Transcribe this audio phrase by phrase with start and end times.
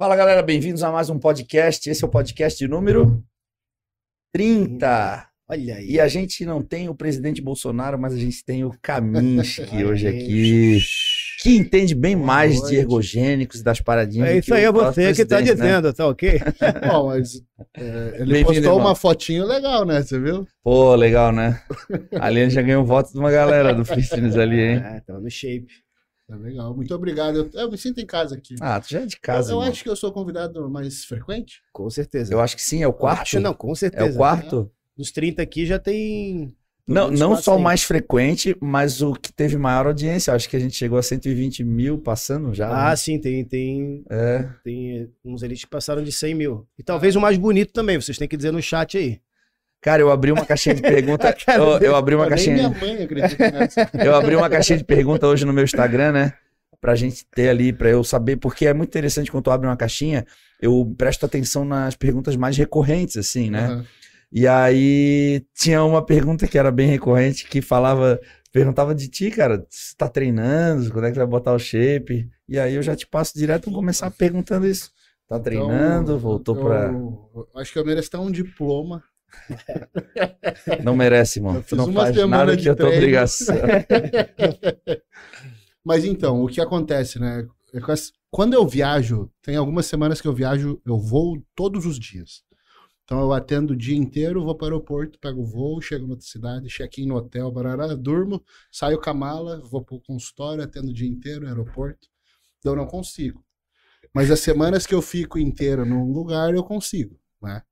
[0.00, 1.90] Fala galera, bem-vindos a mais um podcast.
[1.90, 3.22] Esse é o podcast número
[4.32, 5.28] 30.
[5.46, 5.90] Olha aí.
[5.90, 10.08] E a gente não tem o presidente Bolsonaro, mas a gente tem o Kaminski hoje
[10.08, 10.80] aqui,
[11.42, 12.76] que entende bem Boa mais de noite.
[12.76, 14.30] ergogênicos e das paradinhas.
[14.30, 15.66] É isso aí, é você que tá presidente, né?
[15.66, 16.40] dizendo, tá ok?
[16.90, 17.42] Bom, mas
[17.76, 18.78] é, ele postou irmão.
[18.78, 20.02] uma fotinho legal, né?
[20.02, 20.48] Você viu?
[20.64, 21.62] Pô, legal, né?
[22.18, 24.76] Ali ele já ganhou voto de uma galera do Fitness ali, hein?
[24.82, 25.68] Ah, tava no shape.
[26.30, 26.74] É legal.
[26.74, 27.36] Muito obrigado.
[27.36, 28.54] Eu, eu me sinto em casa aqui.
[28.60, 31.60] Ah, tu já é de casa, eu eu acho que eu sou convidado mais frequente.
[31.72, 32.32] Com certeza.
[32.32, 33.22] Eu acho que sim, é o quarto.
[33.22, 34.14] Acho não, com É certeza.
[34.14, 34.70] o quarto?
[34.96, 36.54] Dos 30 aqui já tem.
[36.86, 40.34] Não, não só o mais frequente, mas o que teve maior audiência.
[40.34, 42.68] Acho que a gente chegou a 120 mil passando já.
[42.68, 42.96] Ah, né?
[42.96, 44.48] sim, tem, tem, É.
[44.64, 46.66] tem uns elites que passaram de 100 mil.
[46.78, 49.20] E talvez o mais bonito também, vocês têm que dizer no chat aí.
[49.82, 51.34] Cara, eu abri uma caixinha de pergunta.
[51.48, 52.56] Eu, eu abri uma nem caixinha.
[52.56, 53.90] minha mãe acredita nessa.
[54.04, 56.32] Eu abri uma caixinha de pergunta hoje no meu Instagram, né?
[56.80, 59.76] Pra gente ter ali, pra eu saber, porque é muito interessante quando tu abre uma
[59.76, 60.26] caixinha,
[60.62, 63.66] eu presto atenção nas perguntas mais recorrentes, assim, né?
[63.66, 63.84] Aham.
[64.32, 68.18] E aí tinha uma pergunta que era bem recorrente, que falava,
[68.52, 72.28] perguntava de ti, cara, se tá treinando, quando é que vai botar o shape?
[72.48, 74.90] E aí eu já te passo direto, começar perguntando isso.
[75.28, 76.90] Tá treinando, Então, voltou eu- pra.
[76.92, 79.02] eu acho que eu mereço até um diploma.
[80.82, 81.64] Não merece, mano.
[81.66, 83.02] Tu não faz nada de que é tua treino.
[83.02, 83.56] obrigação.
[85.84, 87.46] Mas então, o que acontece, né?
[87.72, 87.80] É
[88.30, 92.42] Quando eu viajo, tem algumas semanas que eu viajo, eu vou todos os dias.
[93.04, 96.12] Então eu atendo o dia inteiro, vou para o aeroporto, pego o voo, chego na
[96.12, 100.90] outra cidade, check-in no hotel, barará, durmo, saio com a mala, vou pro consultório, atendo
[100.90, 102.08] o dia inteiro no aeroporto.
[102.58, 103.44] Então eu não consigo.
[104.14, 107.62] Mas as semanas que eu fico inteiro num lugar, eu consigo, né?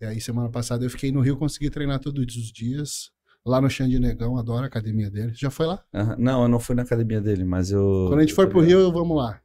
[0.00, 3.10] E aí semana passada eu fiquei no Rio, consegui treinar todos os dias.
[3.44, 5.32] Lá no Xande Negão, adoro a academia dele.
[5.34, 5.82] Já foi lá?
[5.94, 6.16] Aham.
[6.18, 8.06] Não, eu não fui na academia dele, mas eu.
[8.08, 8.60] Quando a gente for pro.
[8.60, 9.40] Rio, vamos lá.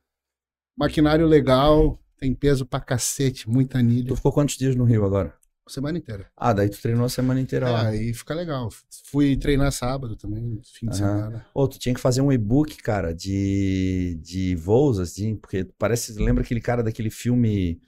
[0.77, 4.09] Maquinário legal, tem peso pra cacete, muita anilha.
[4.09, 5.33] Tu ficou quantos dias no Rio agora?
[5.67, 6.27] Semana inteira.
[6.37, 7.87] Ah, daí tu treinou a semana inteira É, lá.
[7.87, 8.69] aí fica legal.
[9.05, 11.17] Fui treinar sábado também, fim de Aham.
[11.17, 11.45] semana.
[11.55, 16.43] Ô, tu tinha que fazer um e-book, cara, de, de voos, assim, porque parece, lembra
[16.43, 17.79] aquele cara daquele filme,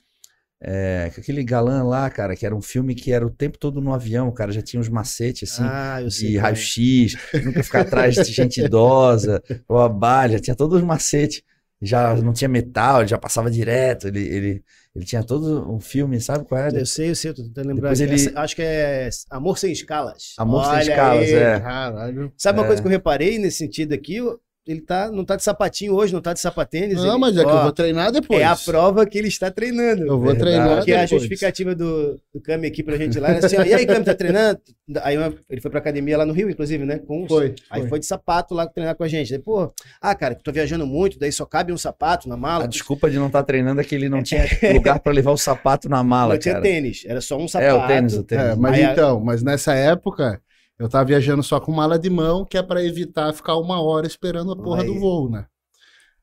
[0.62, 3.94] é, aquele galã lá, cara, que era um filme que era o tempo todo no
[3.94, 6.40] avião, o cara já tinha uns macetes, assim, ah, eu de é.
[6.40, 11.41] raio-x, nunca ficar atrás de gente idosa, ou balha, tinha todos os macetes.
[11.79, 14.63] Já não tinha metal, ele já passava direto, ele, ele,
[14.95, 16.79] ele tinha todo um filme, sabe qual era?
[16.79, 17.94] Eu sei, eu sei, tô tentando lembrar.
[17.95, 20.34] Ele- Essa- acho que é Amor Sem Escalas.
[20.39, 21.34] Amor Sem Olha Escalas, aí.
[21.35, 21.59] é.
[21.59, 22.34] Caralho.
[22.35, 22.68] Sabe uma É.
[22.68, 24.18] coisa que eu reparei nesse sentido aqui?
[24.67, 26.97] Ele tá, não tá de sapatinho hoje, não tá de sapatênis.
[26.97, 28.41] Não, ele- mas é que ó, eu vou treinar depois.
[28.41, 30.01] É a prova que ele está treinando.
[30.01, 30.39] Eu vou Verdade.
[30.39, 31.09] treinar Porque a depois.
[31.22, 34.13] justificativa do, do Cami aqui pra gente lá era assim, ó, e aí, Cami, tá
[34.13, 34.59] treinando?
[35.03, 36.97] Aí uma- ele foi pra academia lá no Rio, inclusive, né?
[37.00, 37.89] Com uns- Foi, Aí foi.
[37.89, 39.29] foi de sapato lá treinar com a gente.
[39.31, 42.66] Daí, pô, ah, cara, tô viajando muito, daí só cabe um sapato na mala.
[42.66, 45.38] A desculpa de não estar treinando é que ele não tinha lugar pra levar o
[45.38, 46.63] sapato na mala, não tinha cara.
[46.63, 47.85] tênis, era só um É, sapato.
[47.85, 48.45] o tênis, o tênis.
[48.45, 50.41] É, mas Aí a- então, mas nessa época,
[50.79, 54.07] eu tava viajando só com mala de mão, que é pra evitar ficar uma hora
[54.07, 54.88] esperando a porra Aí.
[54.88, 55.45] do voo, né?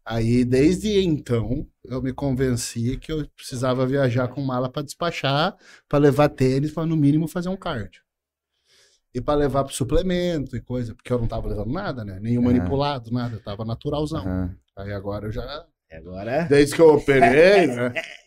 [0.05, 5.57] Aí, desde então, eu me convenci que eu precisava viajar com mala pra despachar,
[5.89, 8.03] pra levar tênis, pra no mínimo fazer um cardio.
[9.15, 12.19] E pra levar pro suplemento e coisa, porque eu não tava levando nada, né?
[12.21, 12.53] Nenhum Aham.
[12.53, 14.21] manipulado, nada, eu tava naturalzão.
[14.23, 14.57] Aham.
[14.77, 15.65] Aí agora eu já.
[15.93, 17.93] Agora, Desde que eu operei, né?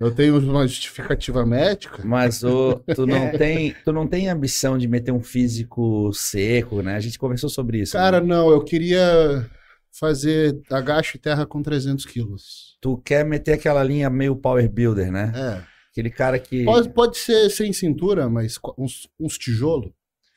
[0.00, 2.04] Eu tenho uma justificativa médica.
[2.04, 2.40] Mas
[2.94, 6.96] tu não tem, tu não tem ambição de meter um físico seco, né?
[6.96, 7.92] A gente conversou sobre isso.
[7.92, 8.26] Cara, né?
[8.26, 9.48] não, eu queria
[9.92, 12.78] fazer agacho e terra com 300 quilos.
[12.80, 15.32] tu quer meter aquela linha meio power builder, né?
[15.34, 15.62] É.
[15.90, 19.92] Aquele cara que Pode, pode ser sem cintura, mas uns, uns tijolos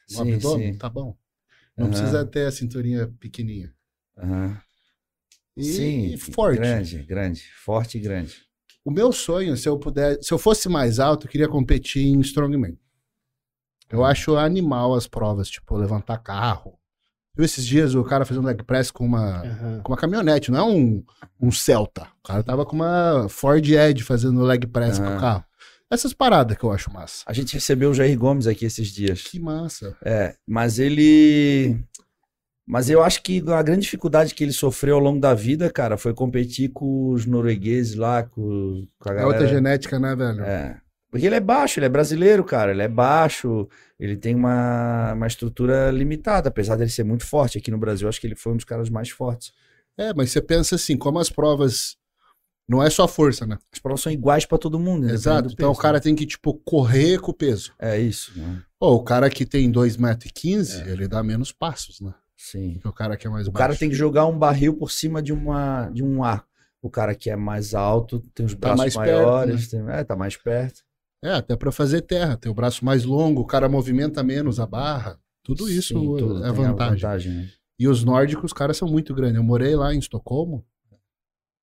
[0.10, 0.78] no sim, abdômen, sim.
[0.78, 1.16] tá bom.
[1.78, 1.90] Não Aham.
[1.90, 3.74] precisa ter a cinturinha pequenininha.
[4.18, 4.62] Aham.
[5.58, 6.60] E, Sim, e forte.
[6.60, 8.44] grande, grande, forte e grande.
[8.85, 12.19] O meu sonho, se eu puder, se eu fosse mais alto, eu queria competir em
[12.22, 12.78] strongman.
[13.90, 14.06] Eu Uhum.
[14.06, 16.78] acho animal as provas, tipo levantar carro.
[17.35, 19.81] Viu esses dias o cara fazendo leg press com uma aham.
[19.84, 21.04] com uma caminhonete, não é um,
[21.42, 22.07] um Celta.
[22.24, 25.18] O cara tava com uma Ford Edge fazendo leg press com Aham.
[25.18, 25.45] o carro.
[25.92, 27.24] Essas paradas que eu acho massa.
[27.27, 29.21] A gente recebeu o Jair Gomes aqui esses dias.
[29.24, 29.95] Que massa.
[30.04, 31.77] É, mas ele.
[32.67, 35.97] Mas eu acho que a grande dificuldade que ele sofreu ao longo da vida, cara,
[35.97, 39.27] foi competir com os noruegueses lá, com, com a É galera.
[39.27, 40.41] outra genética, né, velho?
[40.44, 40.81] É.
[41.12, 42.71] Porque ele é baixo, ele é brasileiro, cara.
[42.71, 43.69] Ele é baixo,
[44.00, 47.57] ele tem uma, uma estrutura limitada, apesar dele ser muito forte.
[47.57, 49.53] Aqui no Brasil, acho que ele foi um dos caras mais fortes.
[49.97, 51.95] É, mas você pensa assim, como as provas
[52.67, 53.57] não é só força, né?
[53.71, 55.50] As provas são iguais pra todo mundo, independente Exato.
[55.53, 57.71] Então o cara tem que, tipo, correr com o peso.
[57.79, 57.95] né?
[57.95, 58.62] É isso, né?
[58.79, 60.91] Pô, o cara que tem 2,15m, É.
[60.91, 62.12] ele dá menos passos, né?
[62.38, 62.80] Sim.
[62.84, 63.68] O cara que é mais O baixo.
[63.68, 66.48] cara tem que jogar um barril por cima de, uma, de um arco.
[66.82, 70.04] O cara que é mais alto tem os Tá braços mais perto, maiores, tem- é,
[70.04, 70.84] tá mais perto.
[71.24, 74.68] É, até pra fazer terra, ter o braço mais longo, o cara movimenta menos a
[74.68, 75.20] barra.
[75.44, 76.96] Tudo isso Sim, tudo é tem vantagem.
[77.02, 77.50] vantagem, né?
[77.80, 79.38] E os nórdicos, os caras são muito grandes.
[79.38, 80.64] Eu morei lá em Estocolmo.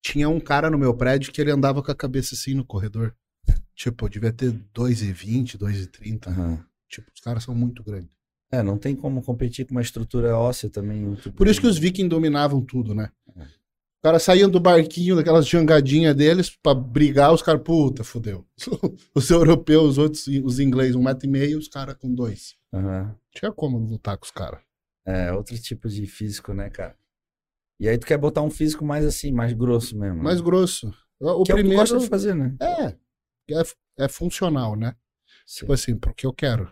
[0.05, 3.15] Tinha um cara no meu prédio que ele andava com a cabeça assim no corredor.
[3.75, 6.27] Tipo, devia ter 2,20, 2,30.
[6.29, 6.65] Aham.
[6.89, 8.11] Tipo, os caras são muito grandes.
[8.53, 11.01] É, não tem como competir com uma estrutura óssea também.
[11.01, 13.11] muito Por isso que os vikings dominavam tudo, né?
[13.35, 13.43] É.
[13.45, 18.45] Os caras saíam do barquinho, daquelas jangadinhas deles, pra brigar, os caras, puta, fudeu.
[19.15, 22.57] Os europeus, os outros, os ingleses, um metro e meio, os caras com dois.
[22.73, 23.15] Aham.
[23.31, 24.61] Tinha como lutar com os caras.
[25.07, 26.97] É, outro tipo de físico, né, cara?
[27.81, 30.17] E aí tu quer botar um físico mais assim, mais grosso mesmo.
[30.17, 30.23] né?
[30.23, 30.93] Mais grosso.
[31.21, 32.55] O que é o que primeiro gosta de fazer, né?
[32.61, 32.87] é,
[33.55, 33.63] é,
[33.99, 34.95] é funcional, né?
[35.47, 35.61] Sim.
[35.61, 36.69] Tipo assim, porque eu quero.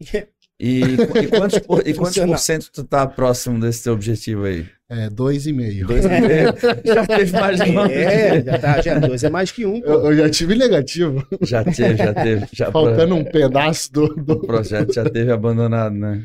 [0.64, 4.64] E, e quantos, por, e quantos por cento tu tá próximo desse teu objetivo aí?
[4.88, 5.88] É, dois e meio.
[5.88, 6.54] Dois e meio?
[6.86, 7.94] Já teve mais longe.
[7.94, 9.88] É, já tá, já dois é mais que um, pô.
[9.88, 12.46] Eu, eu já tive negativo, Já teve, já teve.
[12.52, 16.22] Já faltando um pedaço do, do- O projeto já teve abandonado, né?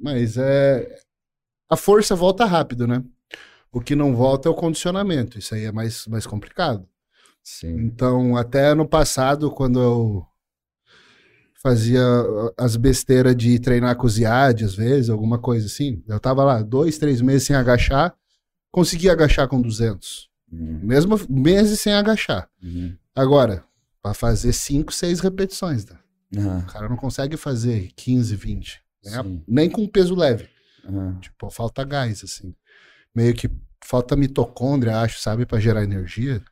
[0.00, 0.88] Mas é.
[1.70, 3.00] A força volta rápido, né?
[3.70, 5.38] O que não volta é o condicionamento.
[5.38, 6.84] Isso aí é mais, mais complicado.
[7.44, 7.76] Sim.
[7.78, 10.26] Então, até ano passado, quando eu
[11.62, 12.00] fazia
[12.56, 16.62] as besteiras de treinar com os IAD, às vezes, alguma coisa assim, eu tava lá
[16.62, 18.14] dois, três meses sem agachar,
[18.70, 20.28] consegui agachar com 200.
[20.50, 20.80] Uhum.
[20.82, 22.48] Mesmo meses sem agachar.
[22.62, 22.96] Uhum.
[23.14, 23.64] Agora,
[24.02, 25.98] para fazer 5, 6 repetições, tá?
[26.36, 26.58] Aham.
[26.58, 28.80] o cara não consegue fazer 15, 20.
[29.04, 29.40] né?
[29.46, 30.48] Nem com peso leve.
[31.20, 32.54] Tipo, falta gás, assim.
[33.14, 33.50] Meio que
[33.84, 36.42] falta mitocôndria, acho, sabe, para gerar energia.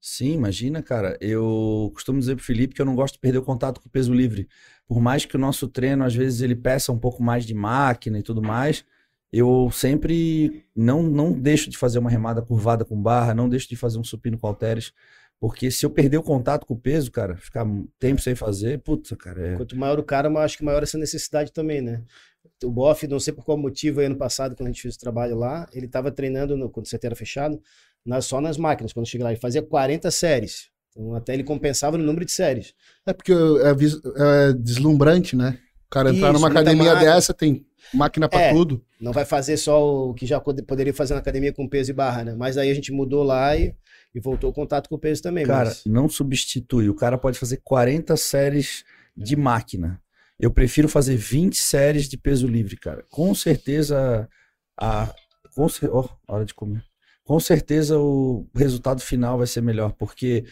[0.00, 1.16] Sim, imagina, cara.
[1.20, 3.90] Eu costumo dizer pro Felipe que eu não gosto de perder o contato com o
[3.90, 4.48] peso livre.
[4.86, 8.18] Por mais que o nosso treino, às vezes, ele peça um pouco mais de máquina
[8.18, 8.84] e tudo mais,
[9.32, 13.76] eu sempre não, não deixo de fazer uma remada curvada com barra, não deixo de
[13.76, 14.92] fazer um supino com halteres,
[15.38, 17.66] porque se eu perder o contato com o peso, cara, ficar
[17.98, 19.56] tempo sem fazer, puta, cara, é...
[19.56, 22.02] Quanto maior o cara, eu acho que maior essa necessidade também, né?
[22.64, 25.36] O Boff, não sei por qual motivo, ano passado, quando a gente fez o trabalho
[25.36, 27.60] lá, ele tava treinando, no, quando o CT era fechado,
[28.08, 28.92] na- só nas máquinas.
[28.92, 30.68] Quando chega lá, ele fazia 40 séries.
[30.90, 32.74] Então, até ele compensava no número de séries.
[33.06, 35.58] É porque é, é deslumbrante, né?
[35.86, 37.14] O cara entrar Isso, numa academia máquina.
[37.14, 37.64] dessa, tem
[37.94, 38.52] máquina pra É.
[38.52, 38.84] tudo.
[39.00, 41.94] Não vai fazer só o que já pode- poderia fazer na academia com peso e
[41.94, 42.34] barra, né?
[42.36, 43.74] Mas aí a gente mudou lá e,
[44.14, 45.46] e voltou o contato com o peso também.
[45.46, 45.84] Cara, mas...
[45.86, 46.88] não substitui.
[46.90, 48.84] O cara pode fazer 40 séries
[49.16, 50.00] de máquina.
[50.38, 53.04] Eu prefiro fazer 20 séries de peso livre, cara.
[53.10, 54.28] Com certeza
[54.78, 55.12] a
[55.54, 56.84] com cer- ó, hora de comer.
[57.28, 60.46] Com certeza o resultado final vai ser melhor, porque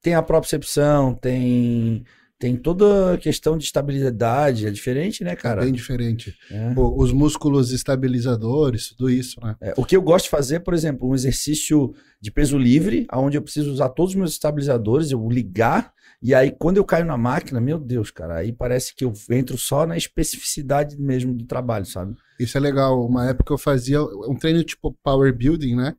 [0.00, 2.04] tem a propriocepção, tem
[2.38, 5.64] tem toda a questão de estabilidade, é diferente, né, Cara, cara?
[5.64, 6.32] bem diferente.
[6.48, 6.74] É.
[6.74, 9.56] Pô, os músculos estabilizadores, tudo isso, né?
[9.60, 13.36] É, o que eu gosto de fazer, por exemplo, um exercício de peso livre, onde
[13.36, 15.92] eu preciso usar todos os meus estabilizadores, eu ligar,
[16.22, 19.58] e aí quando eu caio na máquina, meu Deus, cara, aí parece que eu entro
[19.58, 22.16] só na especificidade mesmo do trabalho, sabe?
[22.38, 23.06] Isso é legal.
[23.06, 25.94] Uma época eu fazia um treino tipo power building, né?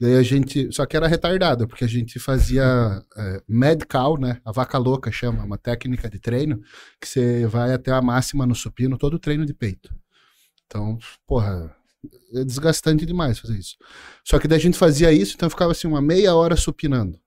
[0.00, 0.72] Daí a gente.
[0.72, 4.40] Só que era retardado, porque a gente fazia é, mad cow, né?
[4.44, 6.60] A vaca louca chama, uma técnica de treino,
[7.00, 9.92] que você vai até a máxima no supino, todo treino de peito.
[10.66, 11.74] Então, porra,
[12.34, 13.76] é desgastante demais fazer isso.
[14.24, 17.18] Só que daí a gente fazia isso, então ficava assim, uma meia hora supinando.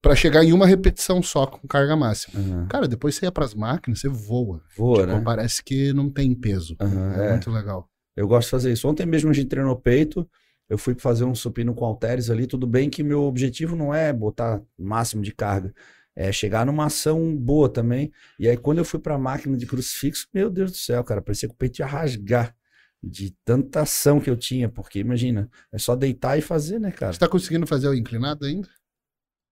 [0.00, 2.40] Pra chegar em uma repetição só, com carga máxima.
[2.40, 2.66] Aham.
[2.68, 4.62] Cara, depois você ia pras máquinas, você voa.
[4.76, 5.22] Voa, Tipo, né?
[5.24, 6.76] Parece que não tem peso.
[6.80, 7.30] Aham, é, é.
[7.30, 7.88] muito legal.
[8.16, 8.88] Eu gosto de fazer isso.
[8.88, 10.28] Ontem mesmo a gente treinou peito,
[10.68, 14.12] eu fui fazer um supino com halteres ali, tudo bem que meu objetivo não é
[14.12, 15.74] botar máximo de carga,
[16.14, 18.12] é chegar numa ação boa também.
[18.38, 21.48] E aí quando eu fui pra máquina de crucifixo, meu Deus do céu, cara, parecia
[21.48, 22.54] que o peito ia rasgar
[23.02, 27.12] de tanta ação que eu tinha, porque imagina, é só deitar e fazer, né, cara?
[27.12, 28.68] Você tá conseguindo fazer o inclinado ainda?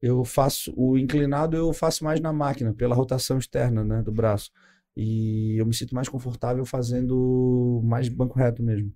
[0.01, 4.51] Eu faço o inclinado, eu faço mais na máquina, pela rotação externa, né, do braço.
[4.97, 8.93] E eu me sinto mais confortável fazendo mais banco reto mesmo.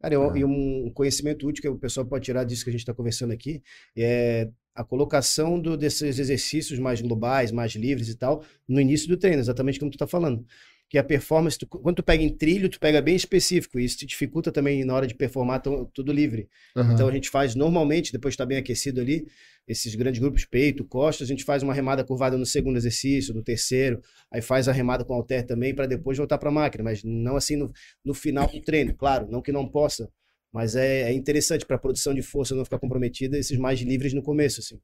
[0.00, 0.38] Cara, eu- Ah.
[0.38, 3.32] e um conhecimento útil que o pessoal pode tirar disso que a gente está conversando
[3.32, 3.62] aqui
[3.96, 9.16] é a colocação do- desses exercícios mais globais, mais livres e tal, no início do
[9.16, 10.44] treino, exatamente como tu tá falando.
[10.92, 13.96] Que a performance, tu- quando tu pega em trilho, tu pega bem específico, e isso
[13.96, 16.50] te dificulta também na hora de performar tão- tudo livre.
[16.76, 16.92] Aham.
[16.92, 19.26] Então a gente faz normalmente, depois está bem aquecido ali,
[19.66, 23.42] esses grandes grupos, peito, costas, a gente faz uma remada curvada no segundo exercício, no
[23.42, 27.02] terceiro, aí faz a remada com halter também para depois voltar para a máquina, mas
[27.02, 27.72] não assim no,
[28.04, 30.10] no final do treino, claro, não que não possa,
[30.52, 34.12] mas é, é interessante para a produção de força não ficar comprometida, esses mais livres
[34.12, 34.78] no começo, assim.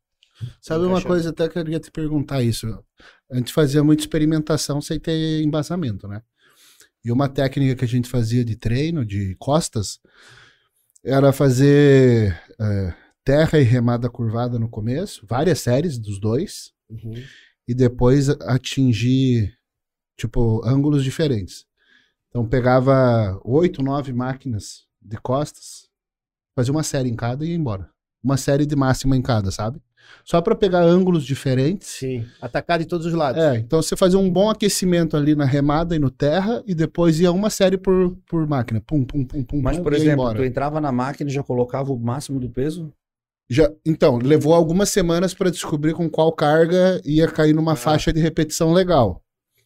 [0.60, 1.06] Sabe uma encaixando.
[1.08, 2.66] coisa, até que eu queria te perguntar isso.
[3.30, 6.22] A gente fazia muita experimentação sem ter embasamento, né?
[7.04, 10.00] E uma técnica que a gente fazia de treino, de costas,
[11.04, 17.12] era fazer é, terra e remada curvada no começo, várias séries dos dois, Uhum.
[17.68, 19.52] e depois atingir,
[20.16, 21.66] tipo, ângulos diferentes.
[22.28, 25.88] Então pegava oito, nove máquinas de costas,
[26.56, 27.90] fazia uma série em cada e ia embora.
[28.22, 29.80] Uma série de máxima em cada, sabe?
[30.24, 31.88] Só para pegar ângulos diferentes.
[31.88, 32.24] Sim.
[32.40, 33.42] Atacar de todos os lados.
[33.42, 37.18] É, então você fazia um bom aquecimento ali na remada e no terra e depois
[37.20, 38.80] ia uma série por, por máquina.
[38.86, 39.60] Pum, pum, pum, pum.
[39.62, 40.38] Mas, pum, por exemplo, embora.
[40.38, 42.92] tu entrava na máquina e já colocava o máximo do peso?
[43.50, 47.76] Já, então, levou algumas semanas para descobrir com qual carga ia cair numa Ah.
[47.76, 49.22] faixa de repetição legal.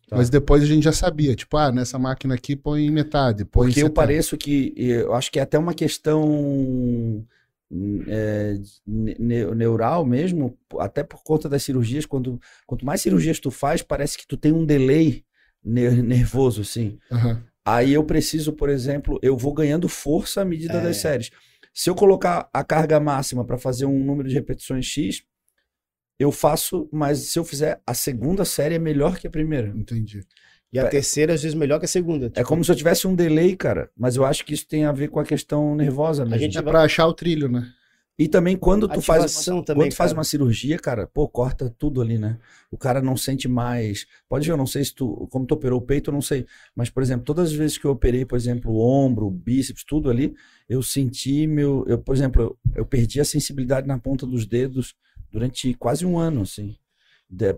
[0.08, 0.16] Tá.
[0.18, 3.80] Mas depois a gente já sabia, tipo, ah, nessa máquina aqui põe metade, põe Porque
[3.80, 3.94] eu 70.
[3.94, 4.72] pareço que.
[4.76, 7.24] Eu acho que é até uma questão
[8.08, 8.54] é,
[8.86, 12.04] ne- ne- neural mesmo, até por conta das cirurgias.
[12.06, 15.24] Quando, quanto mais cirurgias tu faz, parece que tu tem um delay
[15.64, 16.98] ner- nervoso, assim.
[17.10, 17.42] Aham.
[17.64, 20.82] Aí eu preciso, por exemplo, eu vou ganhando força à medida É.
[20.82, 21.30] das séries.
[21.72, 25.22] Se eu colocar a carga máxima para fazer um número de repetições X,
[26.18, 29.68] eu faço, mas se eu fizer a segunda série é melhor que a primeira.
[29.74, 30.20] Entendi.
[30.72, 32.26] E a terceira, às vezes, melhor que a segunda.
[32.26, 33.90] É Tipo, como se eu tivesse um delay, cara.
[33.96, 36.38] Mas eu acho que isso tem a ver com a questão nervosa mesmo.
[36.40, 37.70] gente É vai- pra achar o trilho, né?
[38.18, 41.74] E também quando tu faz uma, também, quando tu faz uma cirurgia, cara, pô, corta
[41.78, 42.38] tudo ali, né?
[42.70, 44.06] O cara não sente mais.
[44.28, 46.46] Pode ver, eu não sei se tu, como tu operou o peito, eu não sei.
[46.76, 49.82] Mas, por exemplo, todas as vezes que eu operei, por exemplo, o ombro, o bíceps,
[49.84, 50.34] tudo ali,
[50.68, 54.94] eu senti meu, eu, por exemplo, eu, eu perdi a sensibilidade na ponta dos dedos
[55.30, 56.76] durante quase um ano, assim.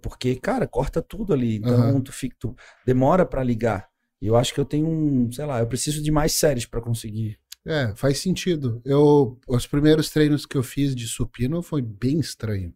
[0.00, 1.56] Porque, cara, corta tudo ali.
[1.56, 2.00] Então, Aham.
[2.00, 2.54] tu fica, tu
[2.86, 3.88] demora pra ligar.
[4.20, 6.80] E eu acho que eu tenho um, sei lá, eu preciso de mais séries pra
[6.80, 7.38] conseguir.
[7.66, 8.80] É, faz sentido.
[8.84, 12.72] Eu, os primeiros treinos que eu fiz de supino foi bem estranho.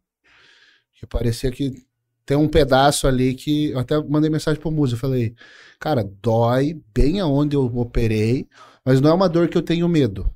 [0.99, 1.87] Que parecia que
[2.26, 5.35] tem um pedaço ali que eu até mandei mensagem pro Musa, eu falei,
[5.81, 8.47] cara, dói bem aonde eu operei,
[8.85, 10.31] mas não é uma dor que eu tenho medo.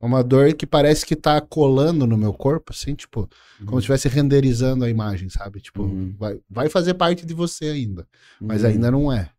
[0.00, 3.28] É uma dor que parece que tá colando no meu corpo, assim, tipo,
[3.64, 5.60] como se estivesse renderizando a imagem, sabe?
[5.60, 6.14] Tipo, Uhum.
[6.18, 8.06] vai, vai fazer parte de você ainda,
[8.40, 8.68] mas Uhum.
[8.68, 9.30] ainda não é.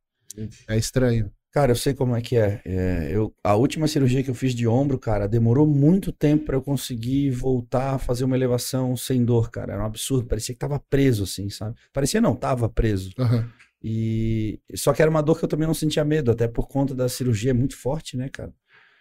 [0.68, 1.32] É estranho.
[1.52, 2.62] Cara, eu sei como é que é.
[2.66, 6.56] É, eu, a última cirurgia que eu fiz de ombro, cara, demorou muito tempo pra
[6.56, 9.74] eu conseguir voltar a fazer uma elevação sem dor, cara.
[9.74, 10.28] Era um absurdo.
[10.28, 11.76] Parecia que tava preso, assim, sabe?
[11.92, 13.12] Parecia não, tava preso.
[13.18, 13.50] Aham.
[13.84, 16.94] E só que era uma dor que eu também não sentia medo, até por conta
[16.94, 18.52] da cirurgia é muito forte, né, cara?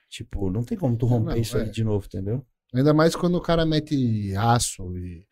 [0.08, 1.70] Tipo, não tem como tu romper Não, isso aí é.
[1.70, 2.44] de novo, entendeu?
[2.74, 5.26] Ainda mais quando o cara mete aço e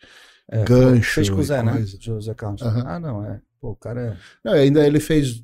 [0.51, 1.15] É, gancho.
[1.15, 1.85] Fez com o Zé, né?
[2.01, 2.63] José Carlos.
[2.63, 2.83] Aham.
[2.87, 3.41] Ah, não, é.
[3.61, 4.17] Pô, o cara é.
[4.45, 5.43] Não, ainda ele fez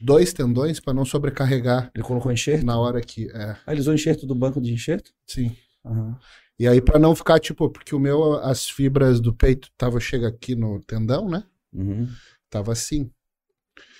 [0.00, 2.64] dois tendões para não sobrecarregar Ele colocou enxerto.
[2.66, 3.30] na hora que.
[3.30, 5.12] É, Ah, ele usou enxerto do banco de enxerto?
[5.26, 5.54] sim.
[5.84, 6.18] Aham.
[6.58, 10.28] E aí, para não ficar, tipo, porque o meu, as fibras do peito tava chega
[10.28, 11.42] aqui no tendão, né?
[11.72, 12.08] Uhum.
[12.48, 13.10] Tava assim.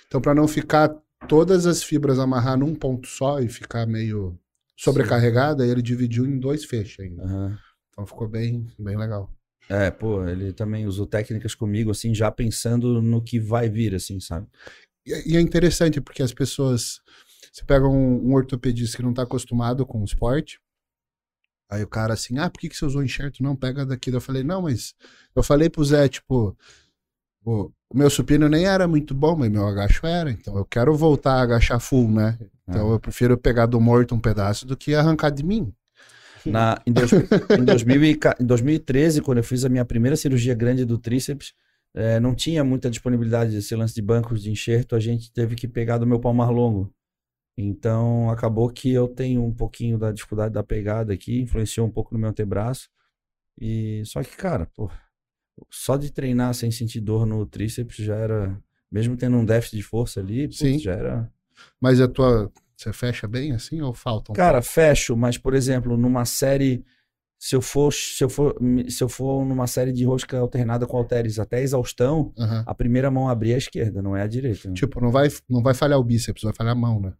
[0.07, 0.89] Então, para não ficar
[1.27, 4.39] todas as fibras amarrar num ponto só e ficar meio
[4.75, 7.23] sobrecarregada, ele dividiu em dois fechos ainda.
[7.23, 7.57] Aham.
[7.89, 9.31] Então ficou bem, bem legal.
[9.69, 14.19] É, pô, ele também usou técnicas comigo, assim, já pensando no que vai vir, assim,
[14.19, 14.47] sabe?
[15.05, 17.01] E, e é interessante porque as pessoas.
[17.51, 20.59] Você pega um, um ortopedista que não tá acostumado com o esporte.
[21.69, 23.41] Aí o cara assim, ah, por que, que você usou enxerto?
[23.41, 24.11] Não, pega daqui.
[24.11, 24.93] Eu falei, não, mas
[25.33, 26.55] eu falei pro Zé, tipo,
[27.45, 30.29] o, meu supino nem era muito bom, mas meu agacho era.
[30.31, 32.37] Então eu quero voltar a agachar full, né?
[32.67, 35.71] Então eu prefiro pegar do morto um pedaço do que arrancar de mim.
[36.45, 37.11] Na, em, dois,
[37.57, 40.97] em, 2000 e ca- em 2013, quando eu fiz a minha primeira cirurgia grande do
[40.97, 41.53] tríceps,
[41.95, 45.67] eh, não tinha muita disponibilidade desse lance de bancos de enxerto, a gente teve que
[45.67, 46.91] pegar do meu palmar longo.
[47.57, 52.13] Então, acabou que eu tenho um pouquinho da dificuldade da pegada aqui, influenciou um pouco
[52.13, 52.89] no meu antebraço.
[53.59, 54.89] E só que, cara, pô,
[55.69, 58.57] só de treinar sem sentir dor no tríceps já era,
[58.91, 60.79] mesmo tendo um déficit de força ali, putz, Sim.
[60.79, 61.31] já era
[61.79, 62.51] Mas a tua.
[62.77, 66.83] Você fecha bem assim ou falta um Cara, fecho, mas por exemplo, numa série,
[67.39, 68.53] se eu for, se eu for,
[68.89, 72.41] se eu for numa série de rosca alternada com halteres até exaustão, pouco?
[72.41, 72.63] Aham.
[72.67, 74.67] a primeira mão abrir é a esquerda, não é a direita.
[74.67, 74.73] né?
[74.75, 77.13] Tipo, não vai, não vai falhar o bíceps, vai falhar a mão, né?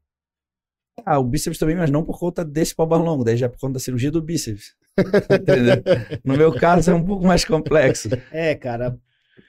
[1.06, 3.60] Ah, o bíceps também, mas não por conta desse palmar longo, daí já é por
[3.60, 4.76] conta da cirurgia do bíceps.
[4.98, 5.84] Entendeu?
[6.24, 8.10] No meu caso é um pouco mais complexo.
[8.32, 8.98] É, cara,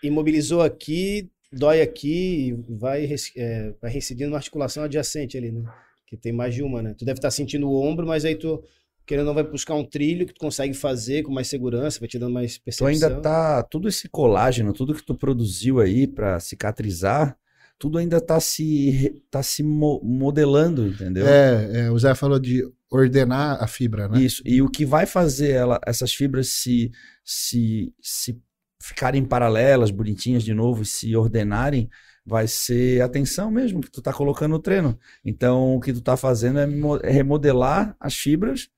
[0.02, 5.62] imobilizou aqui, dói aqui e vai, é, vai reincidindo na articulação adjacente ali, né?
[6.06, 6.94] Que tem mais de uma, né?
[6.96, 8.62] Tu deve estar sentindo o ombro, mas aí tu,
[9.04, 12.08] querendo ou não, vai buscar um trilho que tu consegue fazer com mais segurança, vai
[12.08, 12.86] te dando mais Tu percepção.
[12.86, 17.36] ainda tá, tudo esse colágeno, tudo que tu produziu aí pra cicatrizar,
[17.78, 21.26] tudo ainda tá se, tá se mo- modelando, entendeu?
[21.26, 24.20] É, é, o Zé falou de ordenar a fibra, né?
[24.20, 24.42] Isso.
[24.44, 26.90] E o que vai fazer ela, essas fibras se,
[27.24, 28.40] se, se
[28.80, 31.90] ficarem paralelas, bonitinhas de novo, e se ordenarem,
[32.24, 34.98] vai ser a tensão mesmo que tu tá colocando no treino.
[35.24, 36.66] Então, o que tu tá fazendo é
[37.08, 38.68] é remodelar as fibras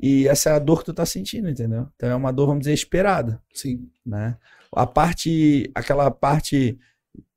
[0.00, 1.88] E essa é a dor que tu tá sentindo, entendeu?
[1.96, 3.88] Então é uma dor, vamos dizer, esperada, Sim.
[4.04, 4.36] né?
[4.72, 6.78] A parte, aquela parte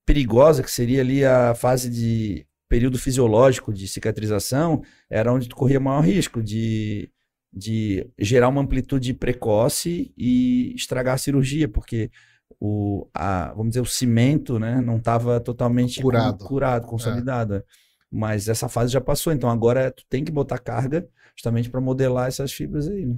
[0.06, 5.80] perigosa que seria ali a fase de período fisiológico de cicatrização, era onde tu corria
[5.80, 7.12] maior risco de,
[7.52, 12.12] de gerar uma amplitude precoce e estragar a cirurgia, porque
[12.60, 16.46] o, a, vamos dizer, o cimento, né, não estava totalmente Curado.
[16.46, 17.56] curado, consolidado.
[17.56, 17.64] é.
[18.12, 22.28] Mas essa fase já passou, então agora tu tem que botar carga justamente para modelar
[22.28, 23.18] essas fibras aí, né?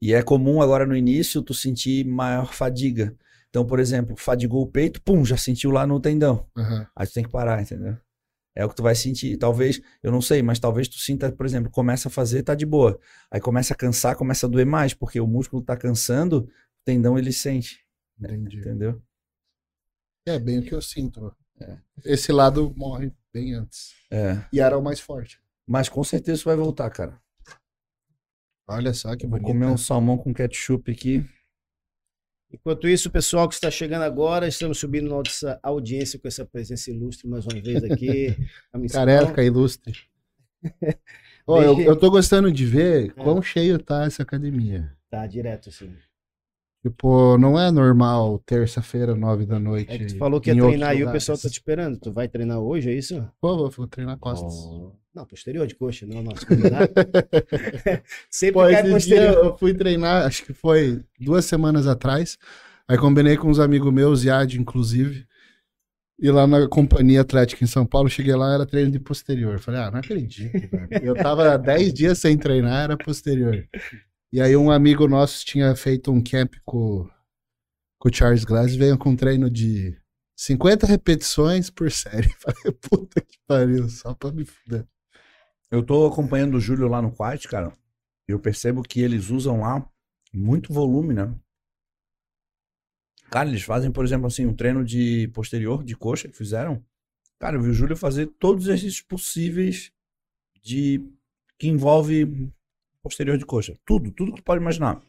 [0.00, 3.14] E é comum agora no início tu sentir maior fadiga.
[3.48, 6.46] Então, por exemplo, fadigou o peito, pum, já sentiu lá no tendão.
[6.56, 6.86] Aham.
[6.94, 7.96] Aí tu tem que parar, entendeu?
[8.56, 9.36] É o que tu vai sentir.
[9.36, 12.64] Talvez, eu não sei, mas talvez tu sinta, por exemplo, começa a fazer, tá de
[12.64, 12.98] boa.
[13.30, 16.48] Aí começa a cansar, começa a doer mais, porque o músculo tá cansando, o
[16.84, 17.84] tendão ele sente,
[18.18, 18.58] Entendi.
[18.58, 19.02] entendeu?
[20.26, 21.36] É bem o que eu sinto.
[21.60, 21.76] É.
[22.04, 23.94] Esse lado morre bem antes.
[24.10, 24.42] É.
[24.52, 25.38] E era o mais forte.
[25.66, 27.20] Mas com certeza tu vai voltar, cara.
[28.68, 29.52] Olha só que Eu vou bonito.
[29.52, 31.24] comer um salmão com ketchup aqui.
[32.52, 37.28] Enquanto isso, pessoal que está chegando agora, estamos subindo nossa audiência com essa presença ilustre
[37.28, 38.36] mais uma vez aqui.
[38.92, 39.94] Careca ilustre.
[41.46, 44.92] Ó, eu, eu tô gostando de ver quão cheio tá essa academia.
[45.10, 45.94] Tá direto, assim.
[46.84, 49.90] Tipo, não é normal terça-feira, nove da noite.
[49.90, 51.98] É que tu falou que ia treinar aí, o pessoal tá te esperando.
[51.98, 53.28] Tu vai treinar hoje, é isso?
[53.40, 54.54] Pô, vou, vou treinar costas.
[55.16, 56.92] Não, posterior de coxa, não, nossa, combinado.
[58.28, 59.46] Sempre Pô, cai posterior.
[59.46, 62.36] eu fui treinar, acho que foi duas semanas atrás.
[62.86, 65.26] Aí combinei com uns amigos meus, Yad, inclusive.
[66.20, 69.58] E lá na companhia atlética em São Paulo, cheguei lá, era treino de posterior.
[69.58, 70.88] Falei, ah, não acredito, velho.
[71.02, 73.66] Eu tava 10 dias sem treinar, era posterior.
[74.30, 77.08] E aí um amigo nosso tinha feito um camp com,
[77.98, 79.96] com o Charles Glass, veio com um treino de
[80.36, 82.28] 50 repetições por série.
[82.38, 84.86] Falei, puta que pariu, só pra me fuder.
[85.70, 87.72] Eu tô acompanhando o Júlio lá no Quiet, cara.
[88.28, 89.88] Eu percebo que eles usam lá
[90.32, 91.34] muito volume, né?
[93.30, 96.84] Cara, eles fazem, por exemplo, assim, um treino de posterior, de coxa que fizeram.
[97.38, 99.92] Cara, eu vi o Júlio fazer todos os exercícios possíveis
[100.62, 101.04] de
[101.58, 102.52] que envolve
[103.02, 103.76] posterior de coxa.
[103.84, 105.02] Tudo, tudo que tu pode imaginar.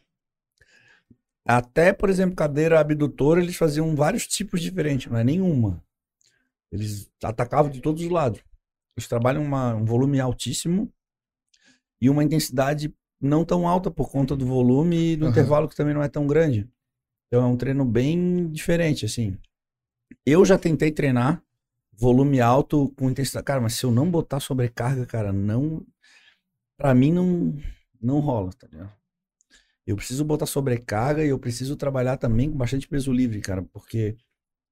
[1.44, 5.82] Até, por exemplo, cadeira abdutora, eles faziam vários tipos diferentes, não é nenhuma.
[6.70, 8.42] Eles atacavam de todos os lados.
[8.98, 10.92] Eles trabalham uma- um volume altíssimo
[12.00, 15.30] e uma intensidade não tão alta por conta do volume e do Aham.
[15.30, 16.68] intervalo que também não é tão grande.
[17.28, 19.38] Então é um treino bem diferente, assim.
[20.26, 21.40] Eu já tentei treinar
[21.92, 23.44] volume alto com intensidade.
[23.44, 25.86] Cara, mas se eu não botar sobrecarga, cara, não.
[26.76, 27.56] Pra mim não,
[28.02, 28.92] não rola, tá ligado?
[29.86, 34.16] Eu preciso botar sobrecarga e eu preciso trabalhar também com bastante peso livre, cara, porque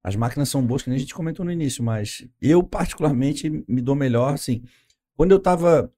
[0.07, 3.83] as máquinas são boas, que nem a gente comentou no início, mas eu particularmente me
[3.83, 4.63] dou melhor, assim.
[5.17, 5.93] Quando eu tava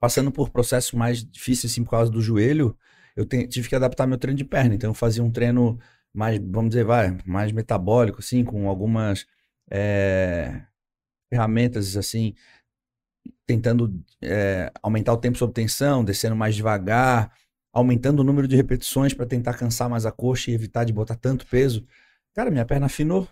[0.00, 2.76] passando por processos mais difíceis, assim, por causa do joelho,
[3.16, 4.74] eu te- tive que adaptar meu treino de perna.
[4.74, 5.78] Então eu fazia um treino
[6.14, 9.26] mais, vamos dizer, vai, mais metabólico, assim, com algumas
[9.70, 10.62] eh,
[11.30, 12.34] ferramentas, assim,
[13.46, 17.32] tentando eh, aumentar o tempo sob tensão, descendo mais devagar,
[17.72, 21.16] aumentando o número de repetições para tentar cansar mais a coxa e evitar de botar
[21.16, 21.84] tanto peso.
[22.34, 23.28] Cara, minha perna afinou.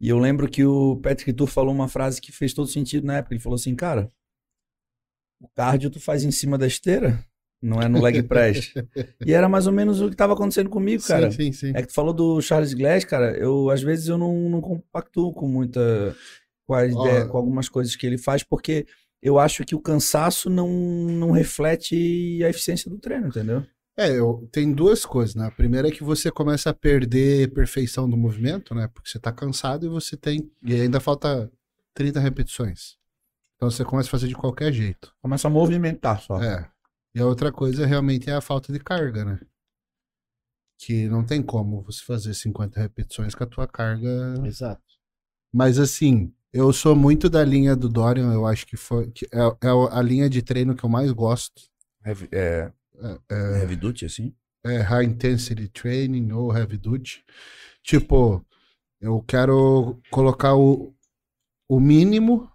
[0.00, 3.18] E eu lembro que o Patrick Tour falou uma frase que fez todo sentido na
[3.18, 3.34] época.
[3.34, 4.08] Ele falou assim, cara,
[5.40, 7.22] o cardio tu faz em cima da esteira,
[7.62, 8.72] não é no leg press.
[9.24, 11.30] e era mais ou menos o que estava acontecendo comigo, cara.
[11.30, 11.72] sim, sim, sim.
[11.74, 13.36] É que tu falou do Charles Glass, cara.
[13.36, 16.16] Eu, às vezes, eu não, não compactuo com muita.
[16.66, 18.86] Com, a ideia- com algumas coisas que ele faz, porque
[19.20, 23.66] eu acho que o cansaço não, não reflete a eficiência do treino, entendeu?
[23.96, 25.46] É, eu, tem duas coisas, né?
[25.46, 28.88] A primeira é que você começa a perder perfeição do movimento, né?
[28.88, 30.50] Porque você tá cansado e você tem.
[30.62, 31.50] E ainda falta
[31.94, 32.96] 30 repetições.
[33.56, 35.14] Então você começa a fazer de qualquer jeito.
[35.20, 36.42] Começa a movimentar só.
[36.42, 36.70] É.
[37.14, 39.40] E a outra coisa realmente é a falta de carga, né?
[40.78, 44.34] Que não tem como você fazer 50 repetições com a tua carga.
[44.46, 44.82] Exato.
[45.52, 49.10] Mas assim, eu sou muito da linha do Dorian, eu acho que foi.
[49.10, 51.60] que é, é a linha de treino que eu mais gosto.
[52.04, 52.72] Heavy, é,
[53.30, 54.34] É, heavy duty, assim?
[54.64, 57.24] é high intensity training ou heavy duty.
[57.82, 58.44] Tipo,
[59.00, 60.94] eu quero colocar o,
[61.68, 62.50] o mínimo.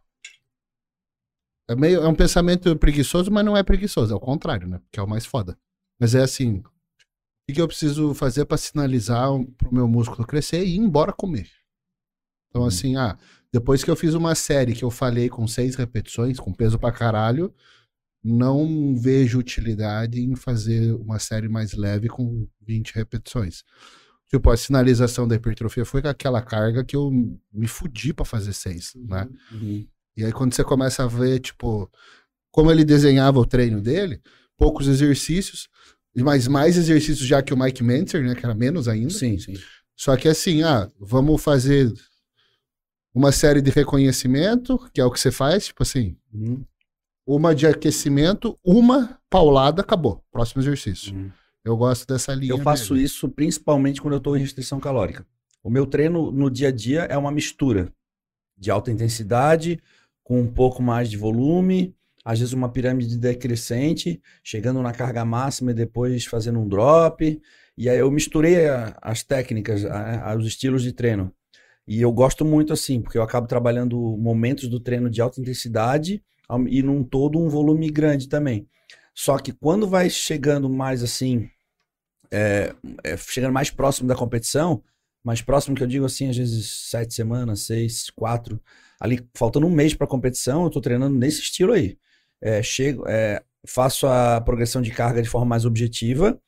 [1.68, 4.80] É, meio, é um pensamento preguiçoso, mas não é preguiçoso, é o contrário, né?
[4.80, 5.58] Porque é o mais foda.
[6.00, 6.64] Mas é assim: o
[7.48, 9.28] que, que eu preciso fazer para sinalizar
[9.58, 11.50] pro meu músculo crescer e ir embora comer?
[12.50, 12.68] Então, Hum.
[12.68, 13.18] assim, ah,
[13.52, 16.92] depois que eu fiz uma série que eu falei com seis repetições, com peso pra
[16.92, 17.54] caralho,
[18.28, 23.64] não vejo utilidade em fazer uma série mais leve com 20 repetições.
[24.28, 27.12] Tipo, a sinalização da hipertrofia foi com aquela carga que eu
[27.54, 29.30] me fudi pra fazer seis, né?
[29.52, 29.88] Uhum.
[30.18, 31.88] E aí quando você começa a ver, tipo,
[32.50, 34.20] como ele desenhava o treino dele,
[34.58, 35.70] poucos exercícios,
[36.16, 38.34] mas mais exercícios já que o Mike Mentzer, né?
[38.34, 39.14] Que era menos ainda.
[39.14, 39.54] Sim, sim.
[39.96, 41.94] Só que assim, ah, vamos fazer
[43.14, 46.66] uma série de reconhecimento, que é o que você faz, tipo assim, Uhum,
[47.28, 50.24] uma de aquecimento, uma paulada, acabou.
[50.32, 51.16] Próximo exercício.
[51.16, 51.32] uhum.
[51.64, 52.52] Eu gosto dessa linha.
[52.52, 53.06] Eu faço mesmo.
[53.06, 55.26] isso principalmente quando eu estou em restrição calórica.
[55.64, 57.92] O meu treino no dia a dia é uma mistura
[58.56, 59.80] de alta intensidade
[60.24, 65.72] com um pouco mais de volume, às vezes uma pirâmide decrescente, chegando na carga máxima
[65.72, 67.42] e depois fazendo um drop.
[67.76, 71.32] E aí eu misturei a- as técnicas, a- a- os estilos de treino.
[71.88, 76.24] E eu gosto muito assim, porque eu acabo trabalhando momentos do treino de alta intensidade
[76.68, 78.68] e num todo um volume grande também.
[79.14, 81.50] Só que quando vai chegando mais assim,
[82.32, 82.76] é,
[83.18, 84.84] chegando mais próximo da competição,
[85.24, 88.62] mais próximo que eu digo assim, às vezes sete semanas, seis, quatro,
[89.00, 91.98] ali faltando um mês para a competição, eu tô treinando nesse estilo aí.
[92.42, 96.40] É, chego, é, faço a progressão de carga de forma mais objetiva,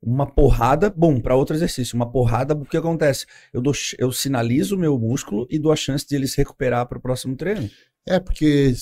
[0.00, 3.26] uma porrada, bom, para outro exercício, uma porrada, o que acontece?
[3.52, 6.86] Eu, dou, eu sinalizo o meu músculo e dou a chance de ele se recuperar
[6.86, 7.68] para o próximo treino.
[8.06, 8.72] É, porque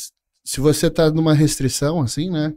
[0.46, 2.54] se você tá numa restrição, assim, né?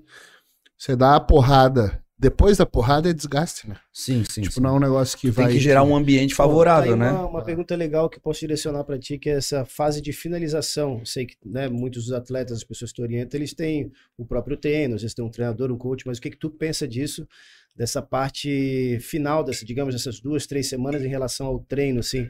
[0.78, 1.99] Você dá a porrada.
[2.17, 3.78] Depois da porrada é desgaste, né?
[3.91, 4.41] Sim, sim.
[4.41, 4.62] tipo, sim.
[4.62, 5.54] não é um negócio que Tem vai.
[5.54, 7.12] que gerar um ambiente Pô, favorável, tá né?
[7.12, 11.04] Uma, uma pergunta legal que posso direcionar para ti, que é essa fase de finalização.
[11.04, 14.56] Sei que né, muitos dos atletas, as pessoas que tu orienta, eles têm o próprio
[14.56, 17.28] treino, às vezes tem um treinador, um coach, mas o que, que tu pensa disso,
[17.75, 22.28] dessa parte final, dessa, digamos, dessas duas, três semanas em relação ao treino, assim?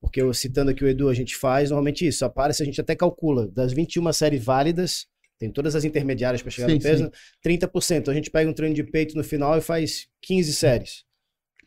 [0.00, 2.96] Porque eu citando aqui o Edu, a gente faz normalmente isso, aparece, a gente até
[2.96, 5.06] calcula, das 21 séries válidas,
[5.38, 7.10] tem todas as intermediárias para chegar Sim, no peso, sim.
[7.50, 8.08] 30%.
[8.08, 11.04] A gente pega um treino de peito no final e faz 15 séries.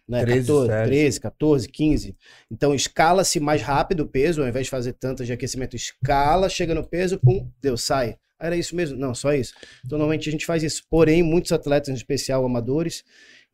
[0.07, 0.21] Né?
[0.23, 0.89] 13 14, séries.
[0.89, 2.17] 13, 14, 15.
[2.51, 6.75] Então escala-se mais rápido o peso, ao invés de fazer tantas de aquecimento, escala, chega
[6.75, 8.17] no peso, pum, deu, sai.
[8.39, 8.97] Era isso mesmo?
[8.97, 9.53] Não, só isso.
[9.85, 10.83] Então normalmente a gente faz isso.
[10.89, 13.03] Porém, muitos atletas, em especial amadores,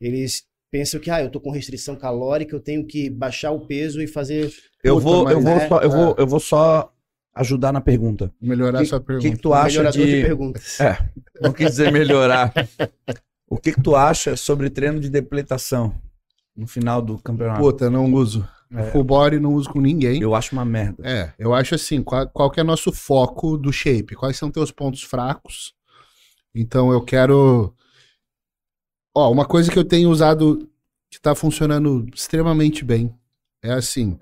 [0.00, 4.00] eles pensam que, ah, eu tô com restrição calórica, eu tenho que baixar o peso
[4.02, 4.52] e fazer.
[4.82, 6.92] Eu Puta, vou, eu vou, é- só, eu vou, eu vou só
[7.34, 8.32] ajudar na pergunta.
[8.40, 9.28] Melhorar Que- sua O pergunta.
[9.28, 10.22] que, que tu acha melhorador de de...
[10.22, 10.80] perguntas.
[10.80, 10.98] É,
[11.40, 12.52] não quis dizer melhorar.
[13.48, 15.94] O que que tu acha sobre treino de depletação
[16.56, 17.60] no final do campeonato?
[17.60, 18.46] Puta, não uso.
[18.72, 18.84] É.
[18.92, 20.22] Full body não uso com ninguém.
[20.22, 21.02] Eu acho uma merda.
[21.04, 24.14] É, eu acho assim, qual, qual que é nosso foco do shape?
[24.14, 25.72] Quais são teus pontos fracos?
[26.54, 27.74] Então eu quero.
[29.14, 30.68] Ó, uma coisa que eu tenho usado
[31.10, 33.14] que tá funcionando extremamente bem
[33.62, 34.18] é assim: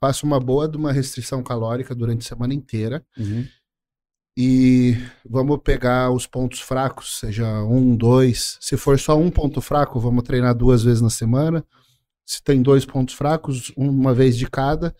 [0.00, 3.46] faço uma boa de uma restrição calórica durante a semana inteira Uhum.
[4.36, 4.94] e
[5.28, 8.58] vamos pegar os pontos fracos, seja um, dois.
[8.60, 11.64] Se for só um ponto fraco, vamos treinar duas vezes na semana.
[12.26, 14.94] Se tem dois pontos fracos, uma vez de cada.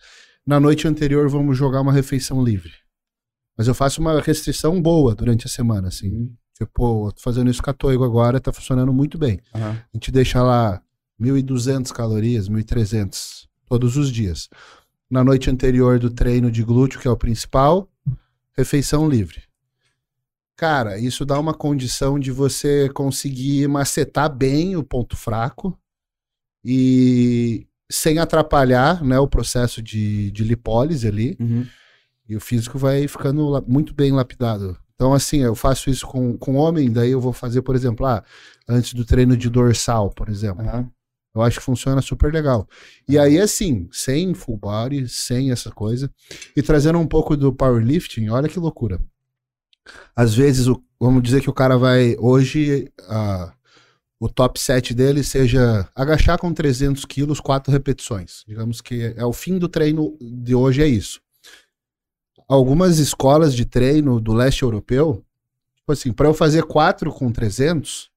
[0.45, 2.71] Na noite anterior, vamos jogar uma refeição livre.
[3.57, 6.09] Mas eu faço uma restrição boa durante a semana, assim.
[6.09, 6.35] Uhum.
[6.57, 9.39] Tipo, tô fazendo isso com a Toigo agora, tá funcionando muito bem.
[9.53, 9.71] Aham.
[9.71, 10.81] A gente deixa lá
[11.21, 14.49] 1.200 calorias, 1.300 todos os dias.
[15.09, 17.87] Na noite anterior do treino de glúteo, que é o principal,
[18.57, 19.43] refeição livre.
[20.55, 25.77] Cara, isso dá uma condição de você conseguir macetar bem o ponto fraco
[26.65, 31.37] e sem atrapalhar né, o processo de, de lipólise ali.
[31.39, 31.67] Uhum.
[32.27, 34.75] E o físico vai ficando muito bem lapidado.
[34.97, 38.23] Então, assim, eu faço isso com, com homem, daí eu vou fazer, por exemplo, ah,
[38.67, 40.63] antes do treino de dorsal, por exemplo.
[40.67, 40.89] Aham.
[41.35, 42.67] Eu acho que funciona super legal.
[43.07, 46.11] E aí, assim, sem full body, sem essa coisa,
[46.55, 48.99] e trazendo um pouco do powerlifting, olha que loucura.
[50.15, 53.53] Às vezes, o- vamos dizer que o cara vai, hoje, ah,
[54.19, 58.43] o top 7 dele seja agachar com 300 quilos, quatro repetições.
[58.47, 61.21] Digamos que é o fim do treino de hoje, é isso.
[62.47, 65.23] Algumas escolas de treino do leste europeu,
[65.75, 68.09] tipo assim, para eu fazer quatro com 300,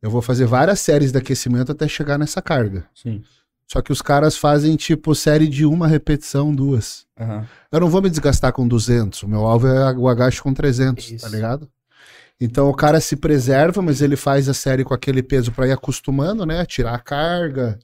[0.00, 2.86] eu vou fazer várias séries de aquecimento até chegar nessa carga.
[2.94, 3.22] Sim.
[3.66, 7.04] Só que os caras fazem tipo série de uma repetição, duas.
[7.18, 7.46] Aham.
[7.72, 11.06] Eu não vou me desgastar com 200, o meu alvo é o agacho com 300,
[11.08, 11.28] tá Isso.
[11.28, 11.68] ligado?
[12.40, 15.72] Então o cara se preserva, mas ele faz a série com aquele peso pra ir
[15.72, 16.64] acostumando, né?
[16.64, 17.78] Tirar a carga,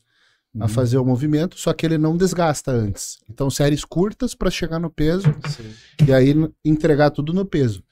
[0.58, 0.68] a Uhum.
[0.68, 3.18] fazer o movimento, só que ele não desgasta antes.
[3.28, 5.72] Então séries curtas pra chegar no peso Sim.
[6.06, 6.34] e aí
[6.64, 7.82] entregar tudo no peso.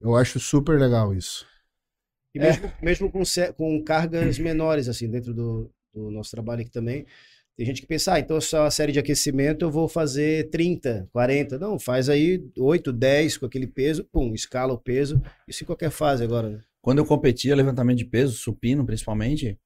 [0.00, 1.46] Eu acho super legal isso.
[2.34, 3.22] E mesmo, mesmo com,
[3.56, 7.06] com cargas menores, assim, dentro do, do nosso trabalho aqui também,
[7.56, 11.08] tem gente que pensa, ah, então só a série de aquecimento eu vou fazer 30,
[11.10, 11.58] 40.
[11.58, 15.20] Não, faz aí 8, 10 com aquele peso, pum, escala o peso.
[15.48, 16.60] Isso em qualquer fase agora, né?
[16.80, 19.58] Quando eu competia levantamento de peso, supino principalmente,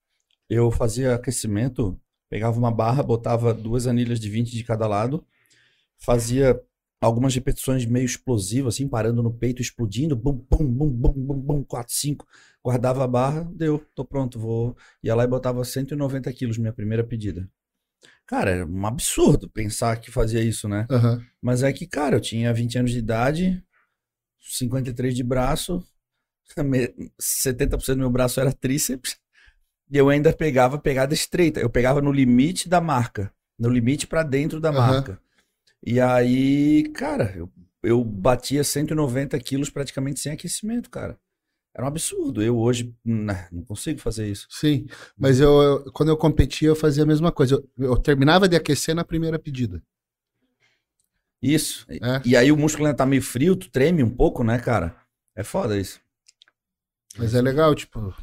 [0.49, 2.01] eu fazia aquecimento,
[2.33, 5.23] pegava uma barra, botava duas anilhas de 20 de cada lado,
[5.99, 6.59] fazia
[7.01, 11.65] algumas repetições meio explosivas, assim, parando no peito, explodindo, bum, bum, bum, bum, bum, bum,
[11.65, 12.27] 4, 5,
[12.65, 14.75] guardava a barra, deu, tô pronto, vou.
[15.03, 17.51] Ia lá e botava 190 quilos, minha primeira pedida.
[18.27, 20.89] Cara, era um absurdo pensar que fazia isso, né?
[20.91, 21.23] Aham.
[21.43, 23.63] Mas é que, cara, eu tinha 20 anos de idade,
[24.41, 25.85] 53 de braço,
[26.65, 29.19] me- 70% do meu braço era tríceps,
[29.93, 31.61] e eu ainda pegava pegada estreita.
[31.61, 34.79] Eu pegava no limite da marca, no limite pra dentro da Aham.
[34.79, 35.21] marca.
[35.85, 37.51] E aí, cara, eu,
[37.83, 41.19] eu batia 190 quilos praticamente sem aquecimento, cara.
[41.75, 42.43] Era um absurdo.
[42.43, 44.47] Eu hoje né, não consigo fazer isso.
[44.51, 44.87] Sim,
[45.19, 47.55] mas eu, eu- quando eu competia, eu fazia a mesma coisa.
[47.79, 49.83] Eu, eu terminava de aquecer na primeira pedida.
[51.43, 51.87] Isso.
[51.91, 52.21] É.
[52.25, 54.95] E aí o músculo ainda tá meio frio, tu treme um pouco, né, cara?
[55.37, 56.01] É foda isso.
[57.19, 58.15] Mas é legal, tipo,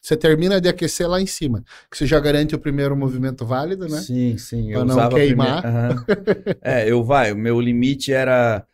[0.00, 3.88] você termina de aquecer lá em cima, que você já garante o primeiro movimento válido,
[3.88, 4.00] né?
[4.02, 4.70] Sim, sim.
[4.70, 5.64] Eu Pra não usava a queimar.
[5.64, 6.06] primeira- Aham.
[6.62, 8.66] É, eu vai, o meu limite era,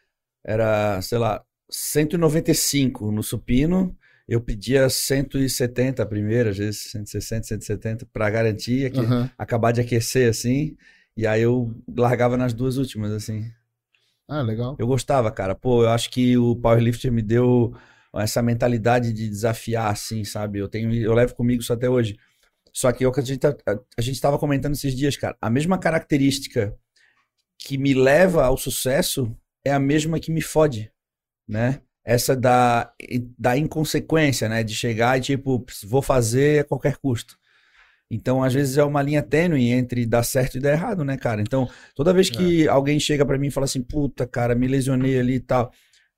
[0.45, 3.97] era, sei lá, 195 no supino.
[4.29, 9.31] Eu pedia 170 a primeira, às vezes 160, 170, para garantir que Aham.
[9.37, 10.77] acabar de aquecer assim.
[11.17, 13.51] E aí eu largava nas duas últimas, assim.
[14.29, 14.77] Ah, legal.
[14.79, 15.55] Eu gostava, cara.
[15.55, 17.75] Pô, eu acho que o powerlifter me deu
[18.15, 20.59] essa mentalidade de desafiar, assim, sabe?
[20.59, 22.17] Eu tenho, eu levo comigo isso até hoje.
[22.73, 23.57] Só que é que a gente, tá-
[23.97, 25.37] a, gente estava comentando esses dias, cara.
[25.41, 26.75] A mesma característica
[27.59, 30.91] que me leva ao sucesso é a mesma que me fode,
[31.49, 31.81] né?
[32.05, 32.93] Essa da,
[33.39, 34.63] da inconsequência, né?
[34.63, 37.39] De chegar e tipo, vou fazer a qualquer custo.
[38.11, 41.41] Então, às vezes é uma linha tênue entre dar certo e dar errado, né, cara?
[41.41, 45.19] Então, toda vez que alguém chega pra mim e fala assim, puta, cara, me lesionei
[45.19, 45.71] ali e tal.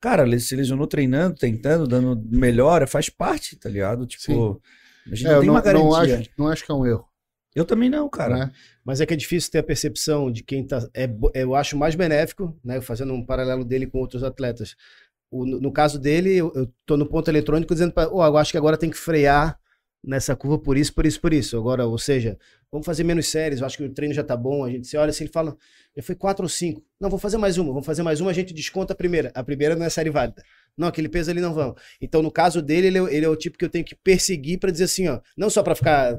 [0.02, 4.04] Cara, ele se lesionou treinando, tentando, dando melhora, faz parte, tá ligado?
[4.06, 4.60] Tipo,
[5.06, 5.84] a gente É, não tem não, uma garantia.
[5.88, 7.06] não acho, não acho que é um erro.
[7.54, 8.46] Eu também não, cara.
[8.46, 8.52] né?
[8.84, 10.86] Mas é que é difícil ter a percepção de quem tá.
[10.94, 12.80] É, eu acho mais benéfico, né?
[12.80, 14.74] Fazendo um paralelo dele com outros atletas.
[15.30, 18.36] O- no, no caso dele, eu, eu tô no ponto eletrônico dizendo para, oh, eu
[18.36, 19.58] acho que agora tem que frear
[20.04, 21.56] nessa curva por isso, por isso, por isso.
[21.56, 22.38] Agora, ou seja,
[22.70, 24.64] vamos fazer menos séries, eu acho que o treino já tá bom.
[24.64, 25.56] A gente se olha assim, ele fala,
[25.96, 26.82] já foi quatro ou cinco.
[27.00, 29.30] Não, vou fazer mais uma, vamos fazer mais uma, a gente desconta a primeira.
[29.34, 30.42] A primeira não é série válida.
[30.76, 31.74] Não, aquele peso ali não vão.
[32.00, 34.58] Então, no caso dele, ele, é- ele é o tipo que eu tenho que perseguir
[34.58, 36.18] para dizer assim, ó, não só para ficar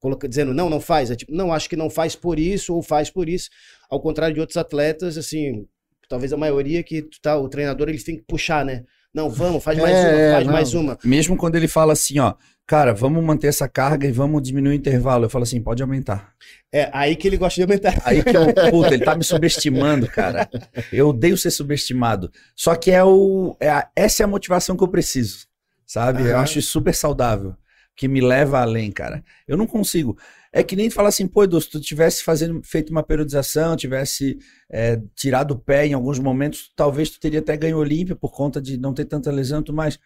[0.00, 2.82] coloca- dizendo não, não faz, é tipo, não, acho que não faz por isso ou
[2.82, 3.48] faz por isso.
[3.88, 5.64] Ao contrário de outros atletas, assim,
[6.08, 8.84] talvez a maioria que tá, o treinador ele tem que puxar, né?
[9.14, 10.52] Não, vamos, faz mais É, uma, faz não.
[10.52, 10.98] mais uma.
[11.04, 12.34] Mesmo quando ele fala assim, ó,
[12.66, 15.24] cara, vamos manter essa carga e vamos diminuir o intervalo.
[15.26, 16.32] Eu falo assim, pode aumentar.
[16.72, 18.00] É aí que ele gosta de aumentar.
[18.04, 20.48] Aí que eu, puta, ele tá me subestimando, cara.
[20.90, 22.30] Eu odeio ser subestimado.
[22.56, 25.46] Só que é o, é a- essa é a motivação que eu preciso,
[25.86, 26.22] sabe?
[26.22, 26.42] Eu Aham.
[26.42, 27.54] acho isso super saudável,
[27.94, 29.22] que me leva além, cara.
[29.46, 30.16] Eu não consigo.
[30.52, 34.38] É que nem falar assim, pô, Edu, se tu tivesse fazendo, feito uma periodização, tivesse
[34.70, 38.60] é, tirado o pé em alguns momentos, talvez tu teria até ganho Olímpia por conta
[38.60, 39.98] de não ter tanta lesão e tudo mais.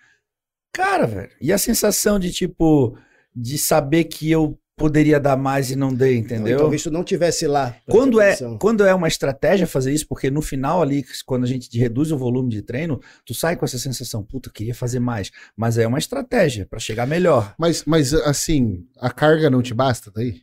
[0.73, 2.99] Cara, velho, e a sensação de, tipo,
[3.35, 6.59] de saber que eu poderia dar mais e não dei, entendeu?
[6.59, 7.75] Talvez tu não tivesse lá.
[7.89, 11.77] Quando é, quando é uma estratégia fazer isso, porque no final ali, quando a gente
[11.79, 15.31] reduz o volume de treino, tu sai com essa sensação, puta, queria fazer mais.
[15.57, 17.55] Mas é uma estratégia pra chegar melhor.
[17.59, 20.43] Mas, mas, assim, a carga não te basta daí?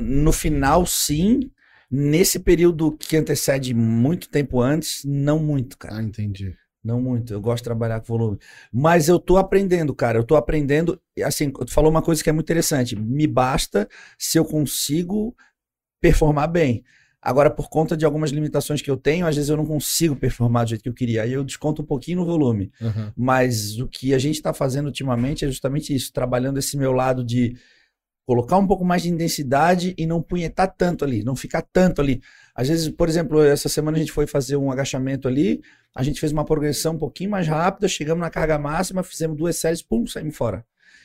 [0.00, 1.50] No final, sim.
[1.88, 5.96] Nesse período que antecede muito tempo antes, não muito, cara.
[5.96, 6.56] Ah, entendi.
[6.84, 7.32] Não muito.
[7.32, 8.38] Eu gosto de trabalhar com volume.
[8.72, 10.18] Mas eu tô aprendendo, cara.
[10.18, 11.00] Eu tô aprendendo.
[11.16, 12.96] e, Assim, tu falou uma coisa que é muito interessante.
[12.96, 15.34] Me basta se eu consigo
[16.00, 16.84] performar bem.
[17.20, 20.64] Agora, por conta de algumas limitações que eu tenho, às vezes eu não consigo performar
[20.64, 21.22] do jeito que eu queria.
[21.22, 22.72] Aí eu desconto um pouquinho no volume.
[22.80, 23.12] Aham.
[23.16, 27.24] Mas o que a gente está fazendo ultimamente é justamente isso, trabalhando esse meu lado
[27.24, 27.56] de
[28.26, 32.20] colocar um pouco mais de intensidade e não punhetar tanto ali, não ficar tanto ali.
[32.54, 35.60] Às vezes, por exemplo, essa semana a gente foi fazer um agachamento ali,
[35.94, 39.56] a gente fez uma progressão um pouquinho mais rápida, chegamos na carga máxima, fizemos duas
[39.56, 40.64] séries, pum, saímos fora.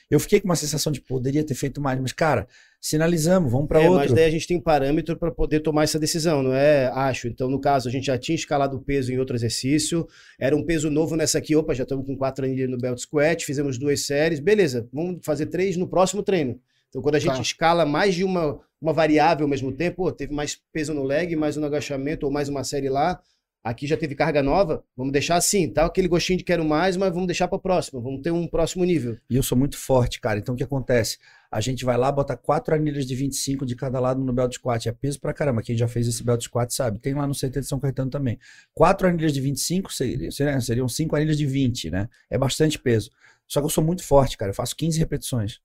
[0.10, 2.48] Eu fiquei com uma sensação de poderia ter feito mais, mas cara,
[2.80, 4.16] sinalizamos, vamos para É, mas outro.
[4.16, 6.88] daí a gente tem um parâmetro para poder tomar essa decisão, não é?
[6.94, 7.28] Acho.
[7.28, 10.08] Então, no caso, a gente já tinha escalado o peso em outro exercício,
[10.40, 13.44] era um peso novo nessa aqui, opa, já estamos com quatro anilhas no belt squat,
[13.46, 16.58] fizemos duas séries, beleza, vamos fazer três no próximo treino.
[16.88, 17.42] Então, quando a gente Tá.
[17.42, 21.36] escala mais de uma, uma variável ao mesmo tempo, pô, teve mais peso no leg,
[21.36, 23.20] mais um agachamento, ou mais uma série lá,
[23.64, 25.86] aqui já teve carga nova, vamos deixar assim, tá?
[25.86, 28.86] Aquele gostinho de quero mais, mas vamos deixar para o próximo, vamos ter um próximo
[28.86, 29.18] nível.
[29.30, 30.40] E eu sou muito forte, cara.
[30.40, 31.18] Então o que acontece?
[31.52, 34.88] A gente vai lá, bota quatro anilhas de 25 de cada lado no belt squat.
[34.88, 35.62] É peso pra caramba.
[35.62, 37.00] Quem já fez esse belt squat sabe.
[37.00, 38.38] Tem lá no CT de São Caetano também.
[38.74, 42.10] Quatro anilhas de 25 seria- seria- seriam cinco anilhas de 20, né?
[42.30, 43.10] É bastante peso.
[43.48, 44.52] Só que eu sou muito forte, cara.
[44.52, 45.60] Eu faço 15 repetições.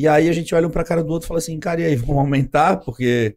[0.00, 1.84] E aí a gente olha um pra cara do outro e fala assim, cara, e
[1.84, 2.78] aí, vamos aumentar?
[2.78, 3.36] Porque.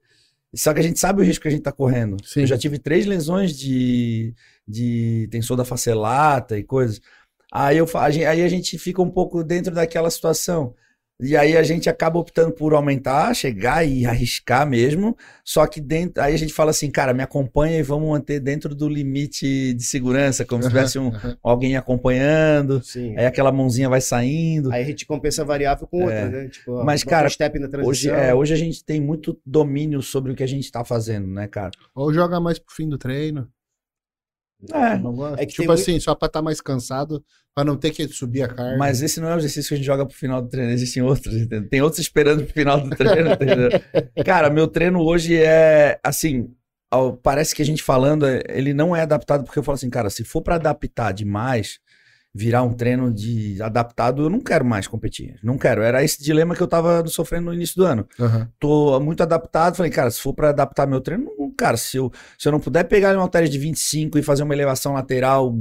[0.56, 2.15] Só que a gente sabe o risco que a gente tá correndo.
[2.23, 2.41] Sim.
[2.41, 4.34] Eu já tive três lesões de,
[4.65, 7.02] de tensor da face lata e coisas.
[7.52, 10.73] Aí, eu, aí a gente fica um pouco dentro daquela situação.
[11.21, 15.15] E aí a gente acaba optando por aumentar, chegar e arriscar mesmo.
[15.43, 18.73] Só que dentro, aí a gente fala assim, cara, me acompanha e vamos manter dentro
[18.76, 21.38] do limite de segurança, como se tivesse um, Aham.
[21.41, 22.84] alguém acompanhando.
[22.84, 23.15] Sim.
[23.17, 24.71] Aí aquela mãozinha vai saindo.
[24.71, 26.30] Aí a gente compensa a variável com outra, É.
[26.30, 26.49] né?
[26.49, 27.89] Tipo, Mas, cara, um step na transição.
[27.89, 31.28] Hoje, é, hoje a gente tem muito domínio sobre o que a gente tá fazendo,
[31.28, 31.71] né, cara?
[31.95, 33.47] Ou joga mais pro fim do treino.
[34.71, 35.41] É.
[35.41, 37.23] É que tipo tem assim, só pra estar mais cansado,
[37.56, 38.78] pra não ter que subir a carga.
[38.78, 41.02] Mas esse não é o exercício que a gente joga pro final do treino, existem
[41.04, 41.69] outros, entendeu?
[41.69, 43.69] Tem outros esperando pro final do treino, entendeu?
[44.26, 46.49] Cara, meu treino hoje é, assim,
[46.91, 49.89] ao- parece que a gente falando, é- ele não é adaptado, porque eu falo assim,
[49.89, 51.80] cara, se for pra adaptar demais,
[52.36, 55.84] virar um treino de adaptado, eu não quero mais competir, não quero.
[55.84, 58.08] Era esse dilema que eu tava sofrendo no início do ano.
[58.19, 58.50] Aham.
[58.60, 62.48] Tô muito adaptado, falei, cara, se for pra adaptar meu treino, cara, se eu, se
[62.48, 65.56] eu não puder pegar um halteres de 25 e fazer uma elevação lateral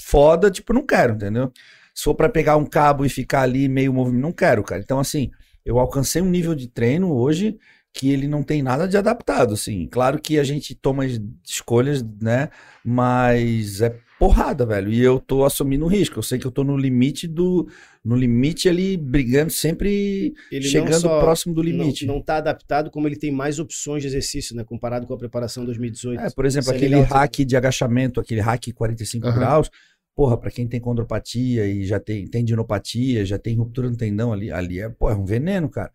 [0.00, 1.52] foda, tipo, não quero, entendeu?
[1.94, 4.82] Se for pra pegar um cabo e ficar ali meio movimento, não quero, cara.
[4.82, 5.30] Então, assim,
[5.64, 7.56] eu alcancei um nível de treino hoje
[7.94, 9.88] que ele não tem nada de adaptado, assim.
[9.90, 12.50] Claro que a gente toma as escolhas, né?
[12.84, 14.90] Mas é porrada, velho.
[14.90, 16.18] E eu tô assumindo o risco.
[16.18, 17.68] Eu sei que eu tô no limite do.
[18.04, 22.06] No limite ali, brigando, sempre Ele não chegando próximo do não- limite.
[22.06, 24.64] Não está adaptado, como ele tem mais opções de exercício, né?
[24.64, 26.20] Comparado com a preparação 2018.
[26.20, 29.34] É, por exemplo, Isso é aquele legal, hack de agachamento, aquele hack 45 Aham.
[29.38, 29.70] graus,
[30.14, 34.50] porra, pra quem tem condropatia e já tem tendinopatia, já tem ruptura no tendão ali,
[34.52, 35.90] ali é, pô, é um veneno, cara.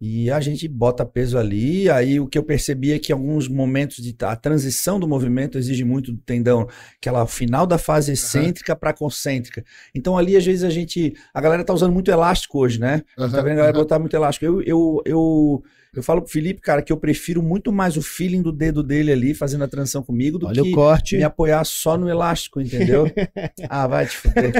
[0.00, 3.46] E a gente bota peso ali, aí o que eu percebi é que em alguns
[3.48, 8.74] momentos de a transição do movimento exige muito do tendão, aquela final da fase excêntrica
[8.74, 9.62] pra concêntrica.
[9.94, 13.02] Então ali às vezes a gente, a galera tá usando muito elástico hoje, né?
[13.14, 13.84] Tá Aham, vendo a galera aham.
[13.84, 14.46] botar muito elástico.
[14.46, 15.62] Eu, eu, eu,
[15.94, 19.12] eu falo pro Felipe, cara, que eu prefiro muito mais o feeling do dedo dele
[19.12, 23.06] ali fazendo a transição comigo do Olha que me apoiar só no elástico, entendeu?
[23.68, 24.52] ah, vai te fuder.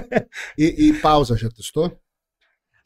[0.58, 1.98] E, e pausa, já testou?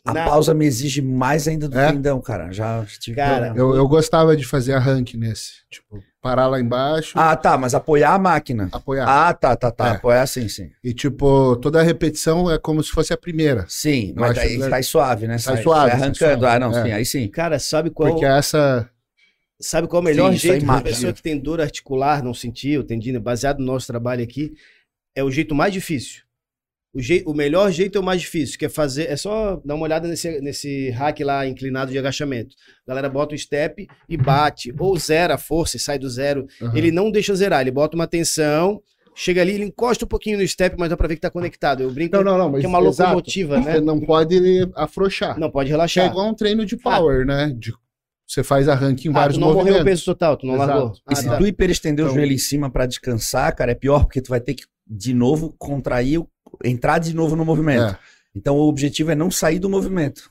[0.07, 1.91] A Na- pausa me exige mais ainda do É?
[1.91, 2.53] tendão, cara.
[2.53, 3.55] Já tive Cara.
[3.57, 5.65] Eu, eu gostava de fazer arranque nesse.
[5.71, 8.69] Tipo, parar lá embaixo, Ah, tá, mas apoiar a máquina.
[8.71, 9.07] apoiar.
[9.09, 9.87] Ah, tá, tá, tá.
[9.89, 9.91] É.
[9.93, 10.71] Apoiar sim, sim.
[10.83, 13.65] E tipo, toda a repetição é como se fosse a primeira.
[13.67, 15.39] Sim, Eu mas daí que- sai suave, né?
[15.39, 16.17] Sai suave, sai arrancando.
[16.19, 16.47] suave.
[16.47, 16.83] Ah, não, É.
[16.85, 17.29] sim, aí sim.
[17.29, 18.87] Cara, sabe qual, Porque essa.
[19.59, 22.35] sabe qual é o melhor Sim, aí jeito para pessoa que tem dor articular não
[22.35, 24.53] sentir, ou tendina, baseado no nosso trabalho aqui,
[25.17, 26.24] é o jeito mais difícil.
[26.95, 29.75] O, jei- o melhor jeito é o mais difícil, que é fazer, é só dar
[29.75, 32.55] uma olhada nesse, nesse hack lá inclinado de agachamento.
[32.87, 36.47] A galera bota o step e bate, ou zera a força e sai do zero.
[36.63, 36.77] Aham.
[36.77, 38.81] Ele não deixa zerar, ele bota uma tensão,
[39.13, 41.83] chega ali, ele encosta um pouquinho no step, mas dá pra ver que tá conectado.
[41.83, 43.11] Eu brinco Não, não, não, mas que é uma exato.
[43.11, 43.81] locomotiva, Você né?
[43.81, 44.39] não pode
[44.77, 45.39] afrouxar.
[45.39, 46.07] Não pode É relaxar.
[46.07, 47.53] igual um treino de power, né?
[47.59, 47.73] De,
[48.27, 49.91] você faz arranque em Ah, vários tu não morreu o movimentos.
[49.91, 50.71] peso total, tu não Exato.
[50.71, 50.93] largou.
[50.93, 51.37] E Ah, se tá.
[51.39, 54.41] tu hiperestender o Então- joelho em cima pra descansar, cara, é pior, porque tu vai
[54.41, 56.29] ter que, de novo, contrair, o-
[56.65, 57.95] entrar de novo no movimento.
[57.95, 57.99] É.
[58.35, 60.31] Então o objetivo é não sair do movimento.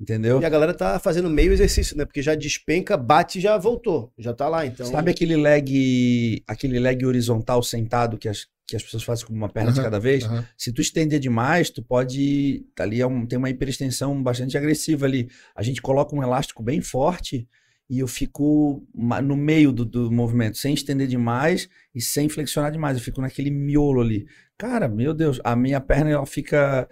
[0.00, 0.40] Entendeu?
[0.40, 2.06] E a galera tá fazendo meio exercício, né?
[2.06, 4.10] Porque já despenca, bate e já voltou.
[4.18, 4.86] Já tá lá, então.
[4.86, 9.50] Sabe aquele leg, aquele leg horizontal sentado que as, que as pessoas fazem com uma
[9.50, 10.24] perna de Aham, cada vez?
[10.24, 10.46] Aham.
[10.56, 12.64] Se tu estender demais, tu pode.
[12.78, 15.28] Ali é um- tem uma hiperextensão bastante agressiva ali.
[15.54, 17.46] A gente coloca um elástico bem forte
[17.90, 22.96] e eu fico no meio do, do movimento, sem estender demais e sem flexionar demais.
[22.96, 24.28] Eu fico naquele miolo ali.
[24.56, 26.88] Cara, meu Deus, a minha perna ela fica.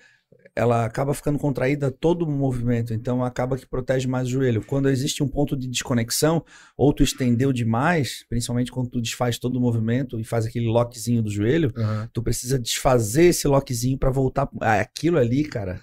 [0.56, 4.64] Ela acaba ficando contraída todo o movimento, então acaba que protege mais o joelho.
[4.66, 6.44] Quando existe um ponto de desconexão,
[6.76, 11.22] ou tu estendeu demais, principalmente quando tu desfaz todo o movimento e faz aquele lockzinho
[11.22, 12.10] do joelho, aham.
[12.12, 14.48] tu precisa desfazer esse lockzinho pra voltar.
[14.60, 15.80] Ah, aquilo ali, cara.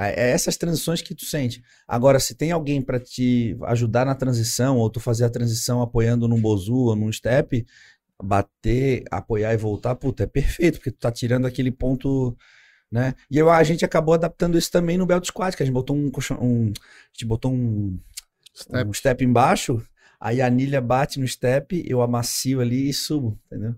[0.00, 1.62] Ah, É essas transições que tu sente.
[1.86, 6.26] Agora, se tem alguém pra te ajudar na transição, ou tu fazer a transição apoiando
[6.28, 7.66] num bozu ou num step,
[8.22, 12.36] bater, apoiar e voltar, puta, é perfeito, porque tu tá tirando aquele ponto,
[12.90, 13.14] né?
[13.30, 15.96] E eu, a gente acabou adaptando isso também no belt squat, que a gente botou
[15.96, 16.10] um,
[16.40, 17.98] um a gente botou um,
[18.54, 18.88] Step.
[18.88, 19.82] um step embaixo,
[20.20, 23.74] aí a anilha bate no step, eu amacio ali e subo, entendeu?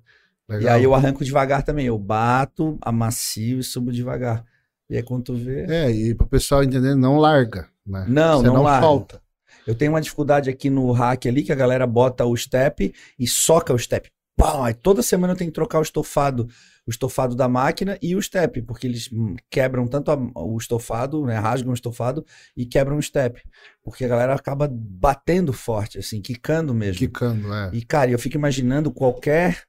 [0.58, 0.68] E Legal.
[0.68, 1.86] aí eu arranco devagar também.
[1.86, 4.44] Eu bato, amacio e subo devagar.
[4.92, 5.64] E aí quando tu vê.
[5.70, 7.66] É, e pro pessoal entender, não larga.
[7.86, 8.04] Né?
[8.06, 8.86] Não, Você não não larga.
[8.86, 9.22] solta.
[9.66, 13.26] Eu tenho uma dificuldade aqui no hack ali, que a galera bota o step e
[13.26, 14.10] soca o step.
[14.36, 14.62] Pau!
[14.64, 16.46] Aí toda semana eu tenho que trocar o estofado,
[16.86, 21.24] o estofado da máquina e o step, porque eles hum, quebram tanto a- o estofado,
[21.24, 21.38] né?
[21.38, 22.22] Rasgam o estofado
[22.54, 23.40] e quebram o step.
[23.82, 26.98] Porque a galera acaba batendo forte, assim, quicando mesmo.
[26.98, 27.70] Quicando, é.
[27.72, 29.62] E, cara, eu fico imaginando qualquer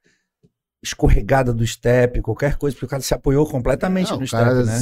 [0.84, 4.80] escorregada do step, qualquer coisa, porque o cara se apoiou completamente Não, no step, né?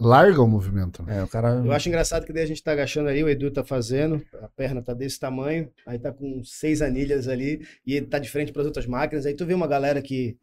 [0.00, 1.02] larga o movimento.
[1.02, 1.18] né?
[1.18, 1.62] É, o cara.
[1.64, 4.48] Eu acho engraçado que daí a gente tá agachando ali, o Edu tá fazendo, a
[4.48, 8.52] perna tá desse tamanho, aí tá com seis anilhas ali, e ele tá de frente
[8.52, 9.26] para as outras máquinas.
[9.26, 10.36] Aí tu vê uma galera que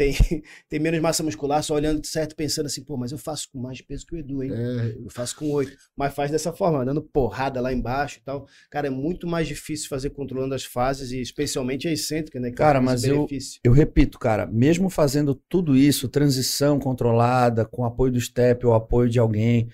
[0.00, 0.14] tem,
[0.66, 3.82] tem menos massa muscular, só olhando certo, pensando assim, pô, mas eu faço com mais
[3.82, 4.50] peso que o Edu, hein?
[4.50, 5.76] É, Eu faço com oito.
[5.94, 8.46] Mas faz dessa forma, dando porrada lá embaixo e tal.
[8.70, 12.48] Cara, é muito mais difícil fazer controlando as fases e especialmente a excêntrica, né?
[12.48, 13.26] que Cara, mas eu-.
[13.62, 19.10] Eu repito, cara, mesmo fazendo tudo isso, transição controlada, com apoio do step ou apoio
[19.10, 19.68] de alguém,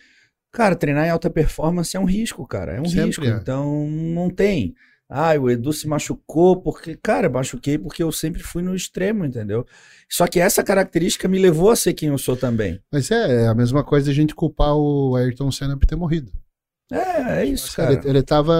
[0.50, 3.24] cara, treinar em alta performance é um risco, cara, é um Sempre risco.
[3.24, 3.28] é.
[3.28, 4.74] Então, não tem.
[5.08, 9.64] Ah, o Edu se machucou porque, cara, machuquei porque eu sempre fui no extremo, entendeu?
[10.08, 12.80] Só que essa característica me levou a ser quem eu sou também.
[12.92, 16.32] mas é, é a mesma coisa a gente culpar o Ayrton Senna por ter morrido.
[16.90, 17.92] É, é isso, cara.
[17.92, 18.54] Ele, ele tava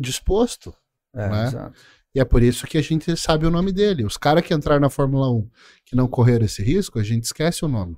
[0.00, 0.74] disposto.
[1.14, 1.46] É, né?
[1.46, 1.80] exato.
[2.14, 4.04] E é por isso que a gente sabe o nome dele.
[4.04, 5.48] Os caras que entraram na Fórmula 1
[5.84, 7.96] que não correram esse risco, a gente esquece o nome.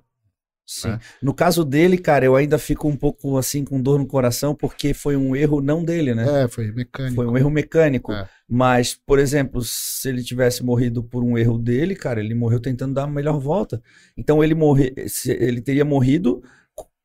[0.67, 0.89] Sim.
[0.89, 1.01] né?
[1.21, 4.95] No caso dele, cara, eu ainda fico um pouco assim com dor no coração porque
[4.95, 6.45] foi um erro não dele, né?
[6.45, 7.15] É, foi mecânico.
[7.17, 8.13] Foi um erro mecânico.
[8.13, 8.29] É.
[8.49, 12.95] Mas, por exemplo, se ele tivesse morrido por um erro dele, cara, ele morreu tentando
[12.95, 13.83] dar a melhor volta.
[14.17, 14.95] Então ele morre,
[15.27, 16.43] ele teria morrido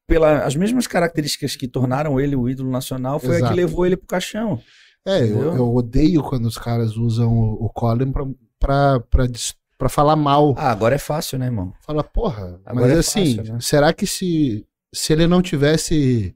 [0.07, 3.53] pelas mesmas características que tornaram ele o ídolo nacional, foi a Exato.
[3.53, 4.61] que levou ele pro caixão.
[5.05, 8.25] É, eu, eu odeio quando os caras usam o, o Colin pra,
[8.59, 10.55] pra, pra, dis- pra falar mal.
[10.57, 11.73] Ah, agora é fácil, né, irmão?
[11.85, 13.59] Fala, porra, Agora mas é assim, fácil, né?
[13.61, 16.35] será que se, se ele não tivesse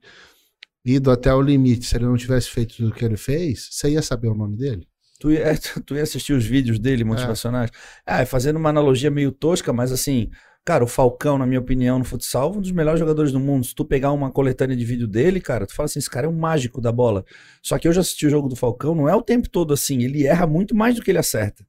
[0.85, 4.01] ido até o limite, se ele não tivesse feito o que ele fez, você ia
[4.01, 4.87] saber o nome dele?
[5.19, 7.69] Tu ia, tu ia assistir os vídeos dele motivacionais?
[8.05, 10.29] Ah, fazendo uma analogia meio tosca, mas assim,
[10.65, 13.65] cara, o Falcão, na minha opinião, no futsal, um dos melhores jogadores do mundo.
[13.65, 16.29] Se tu pegar uma coletânea de vídeo dele, cara, tu fala assim, esse cara é
[16.29, 17.23] um mágico da bola.
[17.61, 20.01] Só que eu já assisti o jogo do Falcão, não é o tempo todo assim,
[20.01, 21.63] ele erra muito mais do que ele acerta.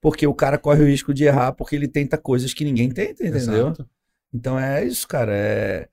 [0.00, 3.26] Porque o cara corre o risco de errar porque ele tenta coisas que ninguém tenta,
[3.26, 3.68] entendeu?
[3.68, 3.88] Exato.
[4.32, 5.32] Então é isso, cara.
[5.34, 5.88] É,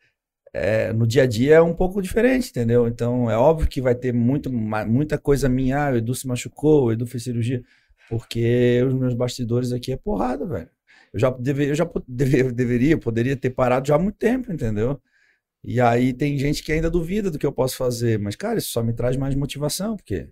[0.53, 2.87] é- no dia a dia é um pouco diferente, entendeu?
[2.87, 5.87] Então é óbvio que vai ter muito, muita coisa minha.
[5.87, 7.63] Ah, o Edu se machucou, o Edu fez cirurgia.
[8.09, 10.69] Porque os meus bastidores aqui é porrada, velho.
[11.13, 15.01] Eu já, deve, eu já deve- deveria, poderia ter parado já há muito tempo, entendeu?
[15.63, 18.19] E aí tem gente que ainda duvida do que eu posso fazer.
[18.19, 20.29] Mas, cara, isso só me traz mais motivação, porque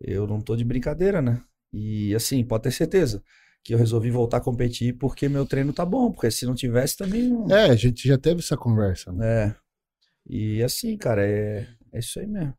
[0.00, 1.42] eu não tô de brincadeira, né?
[1.72, 3.22] E assim, pode ter certeza
[3.62, 6.10] que eu resolvi voltar a competir porque meu treino tá bom.
[6.10, 7.28] Porque se não tivesse também.
[7.28, 7.50] Não...
[7.50, 9.12] É, a gente já teve essa conversa.
[9.12, 9.48] né?
[9.48, 9.54] É.
[10.28, 12.54] E assim, cara, é, é isso aí mesmo.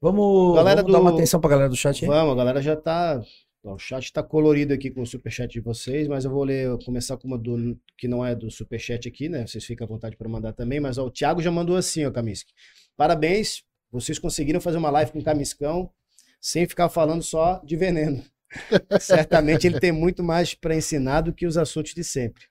[0.00, 2.08] Vamos, Galera vamos dar uma do- atenção pra galera do chat aí?
[2.08, 3.20] Vamos, a galera já tá.
[3.64, 6.78] O chat tá colorido aqui com o superchat de vocês, mas eu vou ler, eu
[6.78, 9.44] começar com uma do, que não é do superchat aqui, né?
[9.46, 12.10] Vocês ficam à vontade para mandar também, mas ó, o Thiago já mandou assim, ó,
[12.12, 12.52] Kaminsky.
[12.96, 15.90] Parabéns, vocês conseguiram fazer uma live com o Camiscão
[16.40, 18.22] sem ficar falando só de veneno.
[19.00, 22.44] Certamente ele tem muito mais para ensinar do que os assuntos de sempre.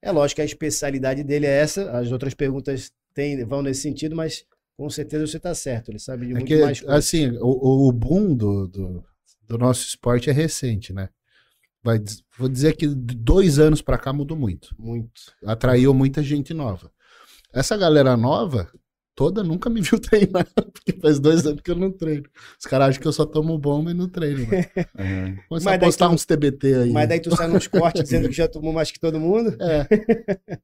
[0.00, 4.16] É lógico que a especialidade dele é essa, as outras perguntas têm, vão nesse sentido,
[4.16, 4.44] mas
[4.76, 6.98] com certeza você está certo, ele sabe de É muito que, mais coisas.
[6.98, 9.04] assim, o, o boom do, do,
[9.46, 11.08] do nosso esporte é recente, né?
[11.84, 12.00] Vai,
[12.38, 14.74] vou dizer que de dois anos pra cá mudou muito.
[14.78, 15.20] Muito.
[15.44, 16.90] Atraiu muita gente nova.
[17.52, 18.70] Essa galera nova,
[19.14, 22.24] toda nunca me viu treinar, porque faz dois anos que eu não treino.
[22.58, 24.40] Os caras acham que eu só tomo bomba e não treino.
[24.42, 25.36] Uhum.
[25.48, 26.90] Começa Mas a postar tu- uns TBT aí.
[26.92, 29.56] Mas daí tu sai nos cortes dizendo que já tomou mais que todo mundo.
[29.62, 30.58] É,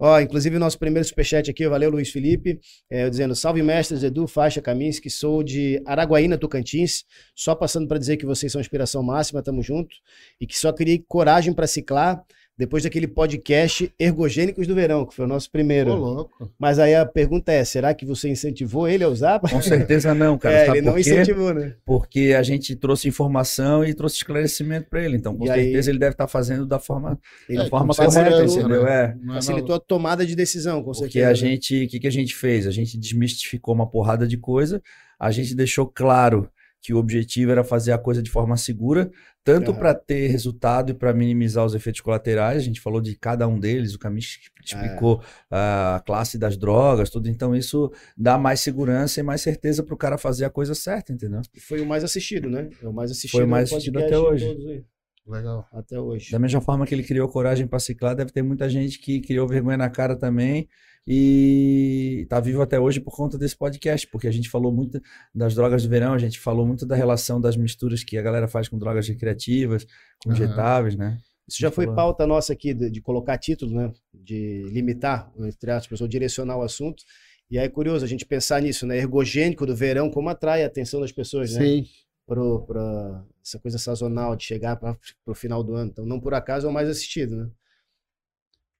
[0.00, 4.04] Ó, inclusive o nosso primeiro superchat aqui, valeu Luiz Felipe, é, eu dizendo, salve mestres,
[4.04, 9.02] Edu, Faixa, Kaminsky, sou de Araguaína, Tocantins, só passando para dizer que vocês são inspiração
[9.02, 9.96] máxima, tamo junto,
[10.40, 12.24] e que só criei coragem para ciclar
[12.58, 15.92] depois daquele podcast Ergogênicos do Verão, que foi o nosso primeiro.
[15.92, 16.50] Ô, louco.
[16.58, 19.38] Mas aí a pergunta é, será que você incentivou ele a usar?
[19.38, 20.54] Com certeza não, cara.
[20.56, 21.76] é, Sabe ele não incentivou, né?
[21.86, 25.16] Porque a gente trouxe informação e trouxe esclarecimento pra ele.
[25.16, 27.16] Então, com E aí- certeza, ele deve estar fazendo da forma,
[27.48, 28.82] Ele da forma facilitou, correta, entendeu?
[28.84, 28.90] né?
[28.92, 29.30] É.
[29.30, 31.26] É facilitou a tomada de decisão, com Porque certeza.
[31.26, 31.34] a né?
[31.36, 32.66] gente, o que, que a gente fez?
[32.66, 34.82] A gente desmistificou uma porrada de coisa,
[35.20, 36.50] a gente deixou claro
[36.80, 39.10] que o objetivo era fazer a coisa de forma segura,
[39.48, 42.58] tanto para ter resultado e para minimizar os efeitos colaterais.
[42.58, 44.64] A gente falou de cada um deles, o Camis É.
[44.64, 47.28] explicou ah, a classe das drogas, tudo.
[47.30, 51.12] Então, isso dá mais segurança e mais certeza para o cara fazer a coisa certa,
[51.12, 51.40] entendeu?
[51.58, 52.68] Foi o mais assistido, né?
[52.82, 53.30] É o mais assistido.
[53.38, 54.84] Foi o mais assistido até hoje.
[55.26, 55.66] Legal.
[55.72, 56.30] Até hoje.
[56.30, 59.46] Da mesma forma que ele criou coragem para ciclar, deve ter muita gente que criou
[59.46, 60.68] vergonha na cara também
[61.10, 65.00] e tá vivo até hoje por conta desse podcast, porque a gente falou muito
[65.34, 68.46] das drogas do verão, a gente falou muito da relação das misturas que a galera
[68.46, 69.86] faz com drogas recreativas,
[70.22, 71.18] com injetáveis, né?
[71.48, 71.96] Isso já foi falou.
[71.96, 73.90] pauta nossa aqui de, de colocar título, né?
[74.12, 77.02] De limitar, entre aspas, ou direcionar o assunto.
[77.50, 78.98] E aí é curioso a gente pensar nisso, né?
[78.98, 81.64] Ergogênico do verão, como atrai a atenção das pessoas, né?
[81.64, 81.86] Sim.
[82.26, 84.94] Pro, pra essa coisa sazonal de chegar para
[85.24, 85.90] o final do ano.
[85.90, 87.50] Então, não por acaso é o mais assistido, né?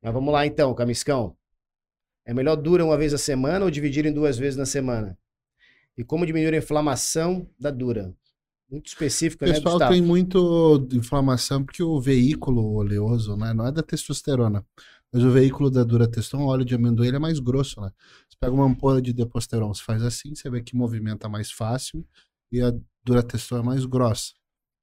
[0.03, 1.38] Mas vamos lá então, Camiscão.
[2.29, 5.16] É melhor dura uma vez a semana ou dividir em duas vezes na semana?
[5.97, 8.14] E como diminuir a inflamação da dura?
[8.70, 9.93] muito específica, O né, pessoal Gustavo?
[9.95, 14.62] tem muito inflamação porque o veículo oleoso, né, não é da testosterona,
[15.11, 17.91] mas o veículo da duratestosterona, o óleo de amendoim, é mais grosso, né?
[18.29, 22.07] Você pega uma ampola de deposteron, você faz assim, você vê que movimenta mais fácil
[22.53, 22.70] e a
[23.03, 24.35] duratestosterona é mais grossa.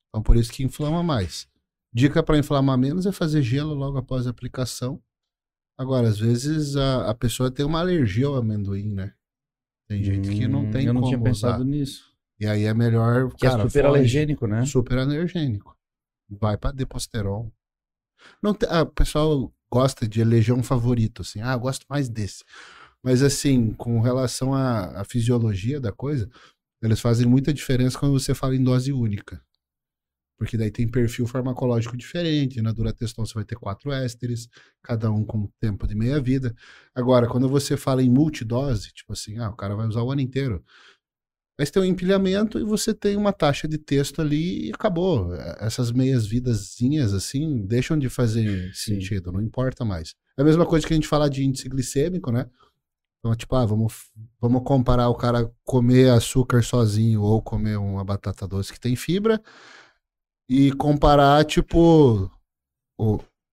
[0.09, 1.47] Então por isso que inflama mais.
[1.93, 4.99] Dica para inflamar menos é fazer gelo logo após a aplicação.
[5.77, 9.13] Agora, às vezes a, a pessoa tem uma alergia ao amendoim, né?
[9.87, 11.65] Tem gente que não Hum, tem Eu não como tinha pensado usar.
[11.65, 12.13] nisso.
[12.39, 13.87] E aí é melhor, Que cara, é super foge.
[13.87, 14.65] alergênico, né?
[14.65, 15.77] Super alergênico.
[16.29, 17.51] Vai pra Deposteron.
[18.41, 21.41] Não tem- ah, o pessoal gosta de eleger um favorito, assim.
[21.41, 22.43] Ah, eu gosto mais desse.
[23.03, 26.27] Mas, assim, com relação à, à fisiologia da coisa,
[26.81, 29.44] eles fazem muita diferença quando você fala em dose única.
[30.37, 32.61] Porque daí tem perfil farmacológico diferente.
[32.61, 34.49] Na Durateston você vai ter quatro ésteres,
[34.83, 36.53] cada um com tempo de meia-vida.
[36.93, 40.21] Agora, quando você fala em multidose, tipo assim, ah, o cara vai usar o ano
[40.21, 40.63] inteiro.
[41.57, 45.33] Mas tem um empilhamento e você tem uma taxa de texto ali e acabou.
[45.59, 48.95] Essas meias vidazinhas, assim, deixam de fazer Sim.
[48.95, 50.13] sentido, não importa mais.
[50.37, 52.49] É a mesma coisa que a gente falar de índice glicêmico, né?
[53.19, 58.45] Então, tipo, ah, vamos, vamos comparar o cara comer açúcar sozinho ou comer uma batata
[58.45, 59.41] doce que tem fibra
[60.49, 62.29] e comparar, tipo,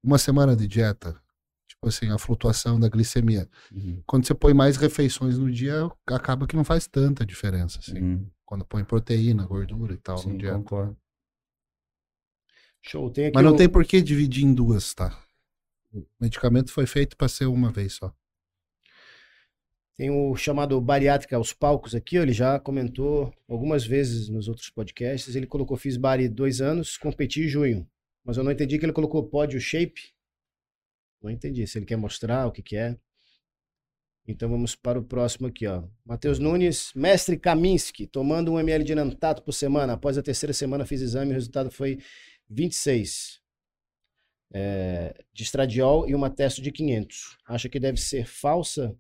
[0.05, 1.21] uma semana de dieta.
[1.69, 3.49] Tipo assim, a flutuação da glicemia.
[3.73, 4.03] Uhum.
[4.07, 7.99] Quando você põe mais refeições no dia, acaba que não faz tanta diferença, assim.
[7.99, 8.31] Uhum.
[8.45, 10.53] Quando põe proteína, gordura e tal Sim, no dia.
[10.53, 10.97] concordo.
[12.83, 15.17] Show, tem aqui Mas não o- tem por que dividir em duas, tá?
[15.93, 18.15] O medicamento foi feito para ser uma vez só.
[19.95, 25.37] Tem o chamado bariátrica aos palcos aqui, ele já comentou algumas vezes nos outros podcasts.
[25.37, 27.87] Ele colocou fiz bari dois anos, competi em junho.
[28.25, 30.15] Mas eu não entendi que ele colocou pódio shape.
[31.23, 32.97] Não entendi se ele quer mostrar o que, que é.
[34.27, 35.85] Então vamos para o próximo aqui, ó.
[36.05, 39.95] Matheus Nunes, mestre Kaminsky, tomando um ml de Nantato por semana.
[39.95, 41.99] Após a terceira semana fiz exame, o resultado foi
[42.49, 43.43] 26.
[44.55, 47.39] É, de estradiol e uma testo de 500.
[47.49, 48.97] Acha que deve ser falsa?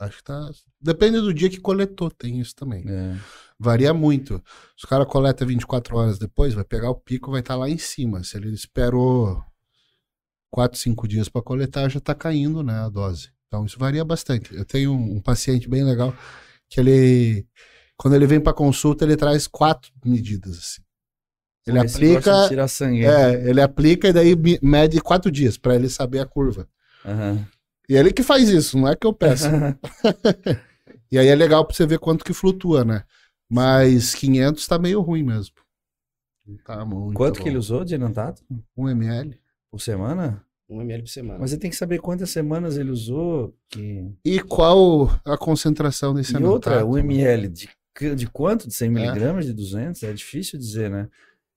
[0.00, 0.50] Acho que tá.
[0.80, 2.84] Depende do dia que coletou, tem isso também.
[2.88, 3.16] É.
[3.58, 4.42] Varia muito.
[4.76, 7.78] Se o cara coleta 24 horas depois, vai pegar o pico, vai estar lá em
[7.78, 8.24] cima.
[8.24, 9.42] Se ele esperou
[10.50, 13.30] 4, 5 dias para coletar, já tá caindo, né, a dose.
[13.46, 14.54] Então isso varia bastante.
[14.54, 16.12] Eu tenho um, um paciente bem legal
[16.68, 17.46] que ele
[17.96, 20.82] quando ele vem para consulta, ele traz quatro medidas assim.
[21.66, 23.04] Ele Esse aplica, tirar sangue.
[23.04, 26.68] é, ele aplica e daí me- mede quatro dias para ele saber a curva.
[27.04, 27.46] Aham.
[27.88, 29.46] E ele que faz isso, não é que eu peço.
[31.12, 33.04] E aí é legal pra você ver quanto que flutua, né?
[33.48, 35.54] Mas 500 tá meio ruim mesmo.
[36.64, 37.42] Tá muito Quanto bom.
[37.42, 38.42] que ele usou de Enantato?
[38.76, 39.38] 1 ml.
[39.70, 40.44] Por semana?
[40.68, 41.38] Um ml por semana.
[41.38, 43.54] Mas você tem que saber quantas semanas ele usou.
[43.68, 44.10] Que...
[44.24, 46.90] E qual a concentração desse E outra, anetato?
[46.92, 47.68] o ml de,
[48.16, 48.66] de quanto?
[48.66, 48.90] De 100 É.
[48.90, 49.46] miligramas?
[49.46, 50.02] De 200?
[50.02, 51.08] É difícil dizer, né?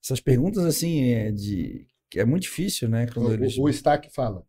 [0.03, 1.87] Essas perguntas, assim, é, de...
[2.15, 3.07] é muito difícil, né?
[3.07, 3.57] Quando eles...
[3.57, 4.43] O, o Stack fala.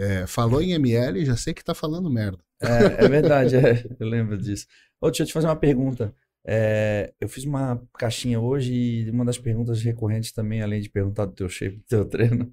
[0.00, 2.38] É, falou em ml, já sei que tá falando merda.
[2.58, 4.66] É, é verdade, é, eu lembro disso.
[4.98, 6.14] Ô, deixa eu te fazer uma pergunta.
[6.42, 11.26] É, eu fiz uma caixinha hoje e uma das perguntas recorrentes também, além de perguntar
[11.26, 12.50] do teu shape, do teu treino,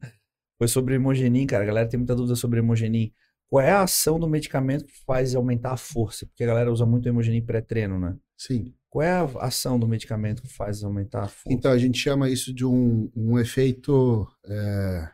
[0.58, 1.64] foi sobre hemogenin, cara.
[1.64, 3.14] A galera tem muita dúvida sobre hemogenin.
[3.50, 6.26] Qual é a ação do medicamento que faz aumentar a força?
[6.26, 8.18] Porque a galera usa muito hemogenin pré-treino, né?
[8.38, 8.74] Sim.
[8.90, 11.58] Qual é a ação do medicamento que faz aumentar a força?
[11.58, 15.10] Então a gente chama isso de um, um efeito é,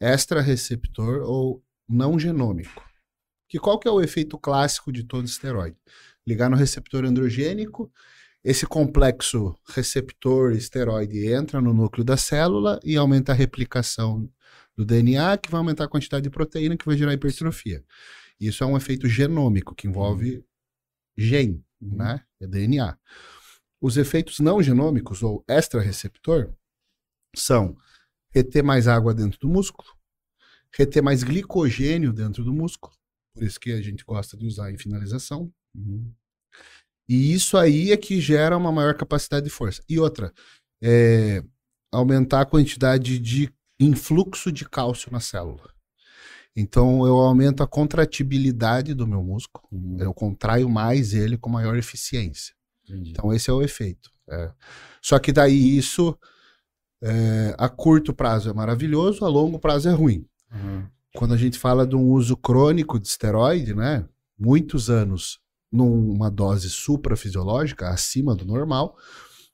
[0.00, 2.84] extra-receptor ou não genômico.
[3.48, 5.76] Que qual que é o efeito clássico de todo esteroide?
[6.26, 7.90] Ligar no receptor androgênico,
[8.44, 14.30] esse complexo receptor-esteroide entra no núcleo da célula e aumenta a replicação
[14.76, 17.82] do DNA, que vai aumentar a quantidade de proteína, que vai gerar hipertrofia.
[18.38, 20.44] Isso é um efeito genômico, que envolve
[21.16, 22.22] gene, né?
[22.40, 22.96] É DNA.
[23.80, 26.54] Os efeitos não genômicos, ou extra-receptor,
[27.34, 27.76] são
[28.38, 29.88] reter mais água dentro do músculo,
[30.72, 32.92] reter mais glicogênio dentro do músculo,
[33.34, 35.52] por isso que a gente gosta de usar em finalização.
[35.74, 36.12] Uhum.
[37.08, 39.82] E isso aí é que gera uma maior capacidade de força.
[39.88, 40.32] E outra,
[40.82, 41.42] é
[41.90, 45.72] aumentar a quantidade de influxo de cálcio na célula.
[46.54, 49.96] Então eu aumento a contratibilidade do meu músculo, Uhum.
[50.00, 52.54] eu contraio mais ele com maior eficiência.
[52.84, 53.10] Entendi.
[53.10, 54.10] Então esse é o efeito.
[54.30, 54.52] é.
[55.00, 56.18] Só que daí isso
[57.02, 60.26] é, a curto prazo é maravilhoso, a longo prazo é ruim.
[60.52, 60.84] Uhum.
[61.14, 64.04] Quando a gente fala de um uso crônico de esteroide, né?
[64.38, 65.40] Muitos anos
[65.70, 68.96] numa dose suprafisiológica, acima do normal,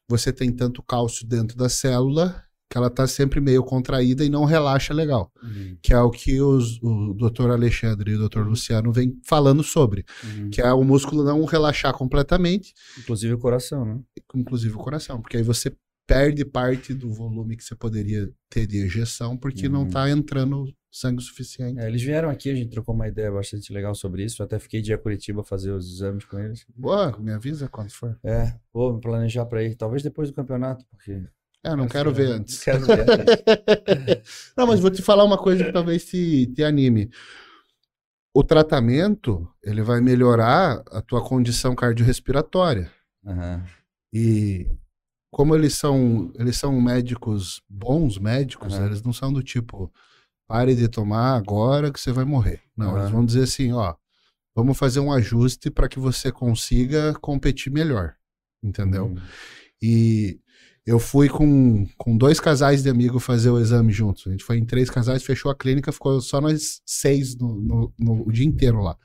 [0.08, 4.44] você tem tanto cálcio dentro da célula que ela tá sempre meio contraída e não
[4.44, 5.30] relaxa legal.
[5.42, 5.76] Uhum.
[5.80, 10.04] Que é o que os, o doutor Alexandre e o doutor Luciano vêm falando sobre.
[10.24, 10.50] Uhum.
[10.50, 14.00] Que é o músculo não relaxar completamente, Inclusive o coração, né?
[14.34, 15.20] inclusive o coração.
[15.20, 15.72] Porque aí você
[16.06, 19.90] perde parte do volume que você poderia ter de ejeção, porque não Uhum.
[19.90, 21.80] tá entrando sangue suficiente.
[21.80, 24.40] É, eles vieram aqui, a gente trocou uma ideia bastante legal sobre isso.
[24.40, 26.64] Eu até fiquei de ir a Curitiba fazer os exames com eles.
[26.76, 28.16] Boa, me avisa quando for.
[28.22, 29.74] É, vou me planejar pra ir.
[29.74, 31.22] Talvez depois do campeonato, porque.
[31.64, 32.62] É, não quero ver antes.
[32.62, 34.22] Quero ver.
[34.56, 37.10] Não, mas vou te falar uma coisa que talvez te, te anime.
[38.36, 42.90] O tratamento, ele vai melhorar a tua condição cardiorrespiratória.
[43.26, 43.64] Aham.
[44.12, 44.66] E
[45.34, 48.86] como eles são, eles são médicos bons médicos, Aham.
[48.86, 49.92] eles não são do tipo
[50.46, 52.60] pare de tomar agora que você vai morrer.
[52.76, 52.98] Não, Aham.
[53.00, 53.94] eles vão dizer assim, ó,
[54.54, 58.14] vamos fazer um ajuste para que você consiga competir melhor.
[58.62, 59.06] Entendeu?
[59.06, 59.16] Uhum.
[59.82, 60.38] E
[60.86, 64.26] eu fui com, com dois casais de amigos fazer o exame juntos.
[64.26, 67.92] A gente foi em três casais, fechou a clínica, ficou só nós seis no, no,
[67.98, 68.96] no- o dia inteiro lá.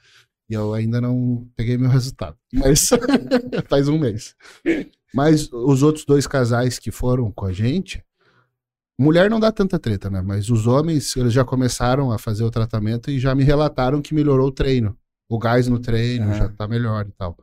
[0.50, 2.36] E eu ainda não peguei meu resultado.
[2.52, 2.89] Mas
[3.70, 4.36] faz um mês.
[5.14, 8.04] Mas os outros dois casais que foram com a gente,
[8.97, 10.22] mulher não dá tanta treta, né?
[10.22, 14.14] Mas os homens, eles já começaram a fazer o tratamento e já me relataram que
[14.14, 14.97] melhorou o treino.
[15.30, 17.38] O gás no treino já tá melhor e tal.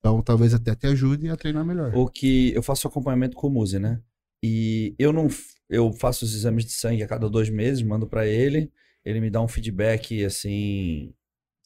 [0.00, 1.94] Então talvez até te ajude a treinar melhor.
[1.94, 4.00] O que eu faço acompanhamento com o Muzi, né?
[4.42, 5.28] E eu não
[5.70, 8.70] eu faço os exames de sangue a cada dois meses, mando pra ele,
[9.04, 11.14] ele me dá um feedback assim,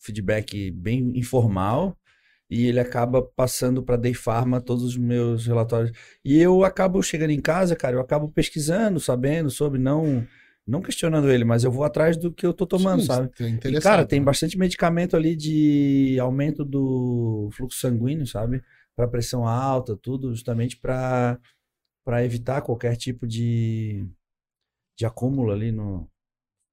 [0.07, 1.97] feedback bem informal,
[2.49, 5.93] e ele acaba passando pra Day Pharma todos os meus relatórios.
[6.25, 10.27] E eu acabo chegando em casa, cara, eu acabo pesquisando, sabendo sobre, não
[10.67, 13.31] não questionando ele, mas eu vou atrás do que eu tô tomando, Sim, sabe?
[13.41, 14.25] é E, cara, tem né?
[14.25, 18.63] bastante medicamento ali de aumento do fluxo sanguíneo, sabe?
[18.97, 21.39] Para pressão alta, tudo, justamente para
[22.05, 24.09] para evitar qualquer tipo de,
[24.97, 26.09] de acúmulo ali no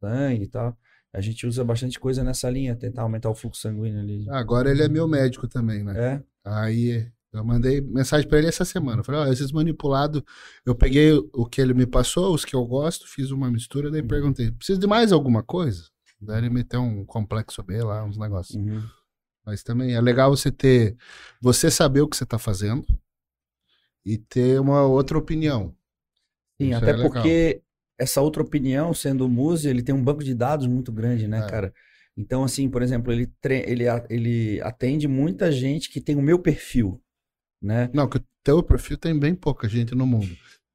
[0.03, 0.77] sangue e tal.
[1.13, 4.25] A gente usa bastante coisa nessa linha, tentar aumentar o fluxo sanguíneo ali.
[4.29, 5.93] Agora ele é meu médico também, né?
[6.15, 6.23] É?
[6.43, 9.03] Aí eu mandei mensagem pra ele essa semana.
[9.03, 10.23] Falei, ó, esses manipulados,
[10.65, 14.01] eu peguei o que ele me passou, os que eu gosto, fiz uma mistura, daí
[14.01, 14.07] Uhum.
[14.07, 15.83] perguntei, precisa de mais alguma coisa?
[16.19, 18.55] Daí ele meteu um complexo B lá, uns negócios.
[18.55, 18.81] Uhum.
[19.45, 20.95] Mas também é legal você ter,
[21.41, 22.87] você saber o que você tá fazendo
[24.05, 25.75] e ter uma outra opinião.
[26.59, 27.61] Sim, Isso até é porque
[27.99, 31.39] essa outra opinião, sendo o Muse, ele tem um banco de dados muito grande, né,
[31.39, 31.47] É.
[31.49, 31.73] cara?
[32.17, 36.21] Então, assim, por exemplo, ele, tre- ele, a- ele atende muita gente que tem o
[36.21, 37.01] meu perfil,
[37.61, 37.89] né?
[37.93, 40.29] Não, que o teu perfil tem bem pouca gente no mundo.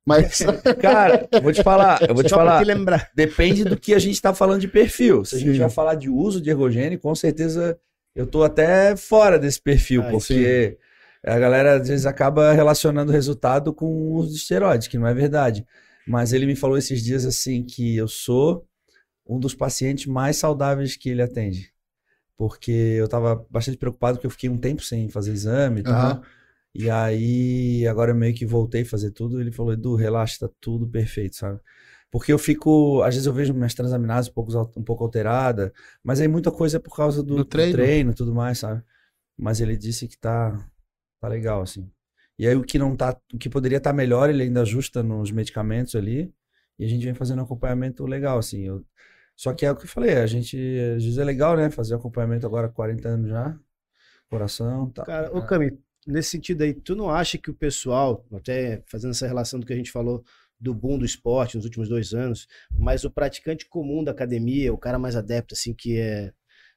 [0.07, 0.39] Mas
[0.81, 3.11] Cara, eu vou te falar, eu vou te Só falar, te lembrar.
[3.15, 5.25] depende do que a gente tá falando de perfil.
[5.25, 5.59] Se a gente Sim.
[5.59, 7.79] vai falar de uso de ergogênio, com certeza
[8.15, 10.79] eu tô até fora desse perfil, Ah, porque
[11.25, 15.07] a galera às vezes acaba relacionando o resultado com o uso de esteroides, que não
[15.07, 15.65] é verdade.
[16.09, 18.67] Mas ele me falou esses dias assim que eu sou
[19.27, 21.73] um dos pacientes mais saudáveis que ele atende.
[22.37, 25.93] Porque eu tava bastante preocupado porque eu fiquei um tempo sem fazer exame e tal.
[25.95, 26.23] Aham.
[26.75, 29.41] E aí, agora eu meio que voltei a fazer tudo.
[29.41, 31.61] Ele falou, Edu, relaxa, tá tudo perfeito, sabe?
[32.11, 36.21] Porque eu fico, às vezes eu vejo minhas transaminases um pouco, um pouco alterada, mas
[36.21, 37.73] aí muita coisa é por causa do, Do treino.
[37.73, 38.83] treino e tudo mais, sabe?
[39.37, 40.57] Mas ele disse que tá,
[41.21, 41.91] tá legal, assim.
[42.39, 45.31] E aí o que não tá, o que poderia estar melhor, ele ainda ajusta nos
[45.31, 46.33] medicamentos ali,
[46.79, 48.63] e a gente vem fazendo um acompanhamento legal, assim.
[48.65, 48.85] Eu-
[49.37, 50.57] só que é o que eu falei, a gente,
[50.97, 51.71] às vezes é legal, né?
[51.71, 53.57] Fazer acompanhamento agora há 40 anos já,
[54.31, 55.05] coração, tá.
[55.05, 59.27] Cara, ô Cami, nesse sentido aí, tu não acha que o pessoal, até fazendo essa
[59.27, 60.25] relação do que a gente falou
[60.61, 64.79] do boom do esporte nos últimos dois anos, mas o praticante comum da academia, o
[64.79, 66.33] cara mais adepto, assim, que é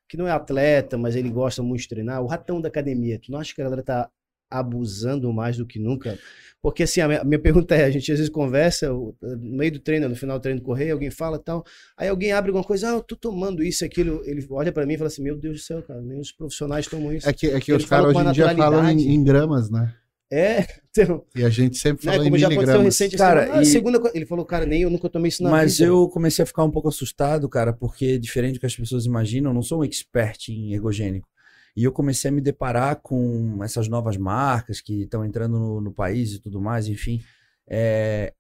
[0.08, 3.32] que não é atleta, mas ele gosta muito de treinar, o ratão da academia, tu
[3.32, 4.10] não acha que a galera tá
[4.52, 6.20] abusando mais do que nunca?
[6.62, 9.58] Porque assim, a minha, a minha pergunta é, a gente às vezes conversa o- no
[9.58, 11.64] meio do treino, no final do treino correr, alguém fala tal,
[11.98, 14.94] aí alguém abre alguma coisa, ah, eu tô tomando isso, aquilo, ele olha pra mim
[14.94, 17.28] e fala assim, meu Deus do céu, cara, nem os profissionais tomam isso.
[17.30, 19.94] é que, é que os caras hoje em dia falam em, em gramas, né?
[20.34, 22.96] É, então, E a gente sempre né, fala em como já aconteceu miligramas.
[22.96, 25.50] recente, Cara, assim, ah, e- segunda, ele falou, cara, nem eu nunca tomei isso na
[25.52, 25.86] Mas vida.
[25.86, 29.52] eu comecei a ficar um pouco assustado, cara, porque diferente do que as pessoas imaginam,
[29.52, 31.28] eu não sou um expert em ergogênico.
[31.76, 35.94] E eu comecei a me deparar com essas novas marcas que estão entrando no, no
[35.94, 37.22] país e tudo mais, enfim.
[37.68, 38.34] É,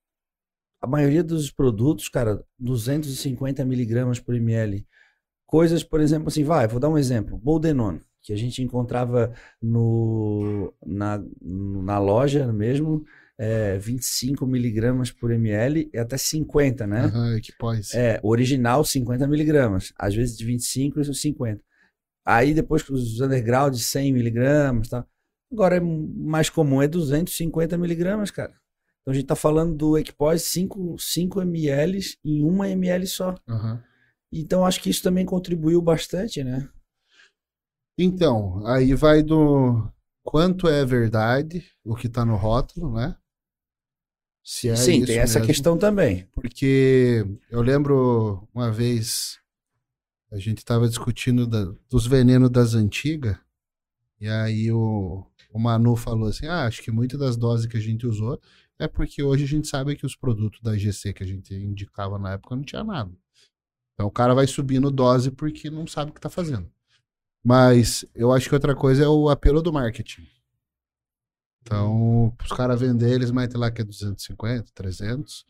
[0.82, 4.86] a maioria dos produtos, cara, 250 miligramas por ml.
[5.46, 7.38] Coisas, por exemplo, assim, vai, vou dar um exemplo.
[7.38, 13.06] Boldenone, que a gente encontrava no, na, na loja mesmo,
[13.38, 17.06] é, 25 miligramas por ml e até 50, né?
[17.06, 17.96] Aham, que pode.
[17.96, 21.64] É, original 50 miligramas, às vezes de 25 e 50.
[22.26, 25.05] Aí depois os underground 100 miligramas, tá?
[25.51, 28.53] Agora é mais comum é 250 miligramas, cara.
[29.01, 33.36] Então a gente tá falando do Equipós 5, 5 ml em 1 ml só.
[33.49, 33.84] Aham.
[34.32, 36.69] Então acho que isso também contribuiu bastante, né?
[37.97, 39.91] Então, aí vai do
[40.24, 43.15] quanto é verdade o que tá no rótulo, né?
[44.43, 45.47] Se é Sim, tem essa mesmo.
[45.47, 46.28] questão também.
[46.34, 49.41] Porque eu lembro uma vez
[50.32, 53.38] a gente tava discutindo da- dos venenos das antigas,
[54.20, 57.82] e aí o, o Manu falou assim: ah, acho que muitas das doses que a
[57.82, 58.40] gente usou
[58.80, 62.18] é porque hoje a gente sabe que os produtos da GC que a gente indicava
[62.20, 63.12] na época não tinha nada.
[63.94, 66.72] Então o cara vai subindo dose porque não sabe o que tá fazendo.
[67.44, 70.28] Mas eu acho que outra coisa é o apelo do marketing.
[71.62, 75.46] Então, os caras vender, eles metem lá que é 250, 300.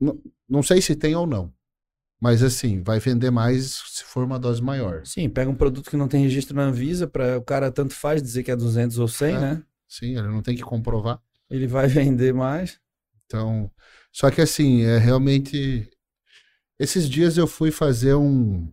[0.00, 1.52] Não, não sei se tem ou não.
[2.20, 5.06] Mas assim, vai vender mais se for uma dose maior.
[5.06, 8.20] Sim, pega um produto que não tem registro na Anvisa, para o cara tanto faz
[8.20, 9.40] dizer que é 200 ou 100, É.
[9.40, 9.62] né?
[9.88, 11.20] Sim, ele não tem que comprovar.
[11.48, 12.80] Ele vai vender mais.
[13.26, 13.70] Então,
[14.12, 15.88] só que assim, é realmente.
[16.78, 18.72] Esses dias eu fui fazer um.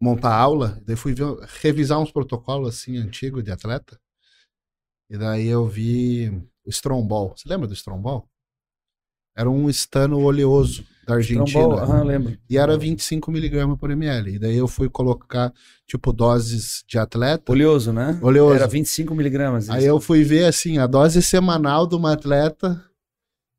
[0.00, 4.00] montar aula, daí fui ver- revisar uns protocolos assim antigos de atleta.
[5.10, 6.30] E daí eu vi
[6.64, 7.34] o Strombol.
[7.36, 8.28] Você lembra do Strombol?
[9.36, 11.44] Era um estano oleoso da Argentina.
[11.44, 12.38] Trombol, aham, lembro.
[12.48, 14.34] E era 25 miligramas por ml.
[14.34, 15.52] E daí eu fui colocar,
[15.86, 17.50] tipo, doses de atleta.
[17.50, 18.18] Oleoso, né?
[18.22, 18.54] Oleoso.
[18.54, 19.68] Era 25 miligramas.
[19.70, 22.82] Aí eu fui ver, assim, a dose semanal de uma atleta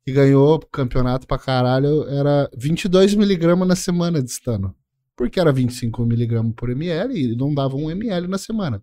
[0.04, 4.74] que ganhou o campeonato pra caralho era 22 miligramas na semana de estano.
[5.16, 8.82] Porque era 25 miligramas por ml e não dava um ml na semana.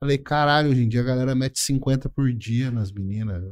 [0.00, 3.42] Falei, caralho, hoje em dia a galera mete 50 por dia nas meninas.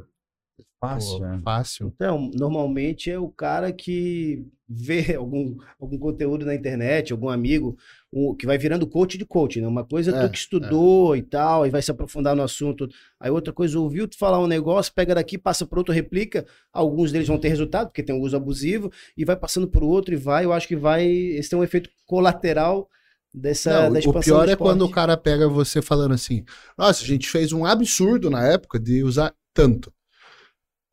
[0.79, 1.41] Fácil, Pô, né?
[1.43, 1.91] fácil.
[1.93, 7.77] Então, normalmente é o cara que vê algum, algum conteúdo na internet, algum amigo,
[8.13, 9.67] um- que vai virando coach de coach, né?
[9.67, 12.87] Uma coisa É, tu que estudou e tal, e vai se aprofundar no assunto.
[13.19, 16.45] Aí outra coisa, ouviu tu falar um negócio, pega daqui, passa por outro, replica.
[16.71, 20.13] Alguns deles vão ter resultado, porque tem um uso abusivo, e vai passando por outro
[20.13, 20.45] e vai.
[20.45, 21.05] Eu acho que vai.
[21.05, 22.87] Esse tem um efeito colateral
[23.33, 26.43] dessa Não, da o expansão pior é quando o cara pega você falando assim:
[26.77, 29.91] Nossa, a gente fez um absurdo na época de usar tanto.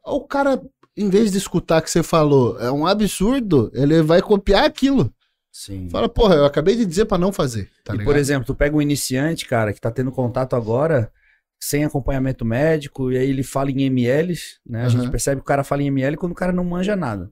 [0.07, 0.62] O cara,
[0.96, 5.12] em vez de escutar que você falou, é um absurdo, ele vai copiar aquilo.
[5.52, 5.88] Sim.
[5.90, 7.70] Fala, porra, eu acabei de dizer pra não fazer.
[7.82, 8.07] Tá e, ligado?
[8.07, 11.11] por exemplo, tu pega um iniciante, cara, que tá tendo contato agora,
[11.59, 14.84] sem acompanhamento médico, e aí ele fala em ml, né?
[14.84, 17.30] A gente percebe que o cara fala em ml quando o cara não manja nada.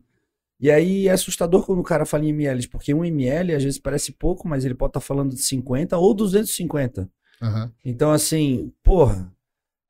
[0.58, 3.78] E aí é assustador quando o cara fala em ml, porque um ml às vezes
[3.78, 7.08] parece pouco, mas ele pode estar falando de 50 ou 250.
[7.42, 7.72] Aham.
[7.84, 9.30] Então, assim, porra,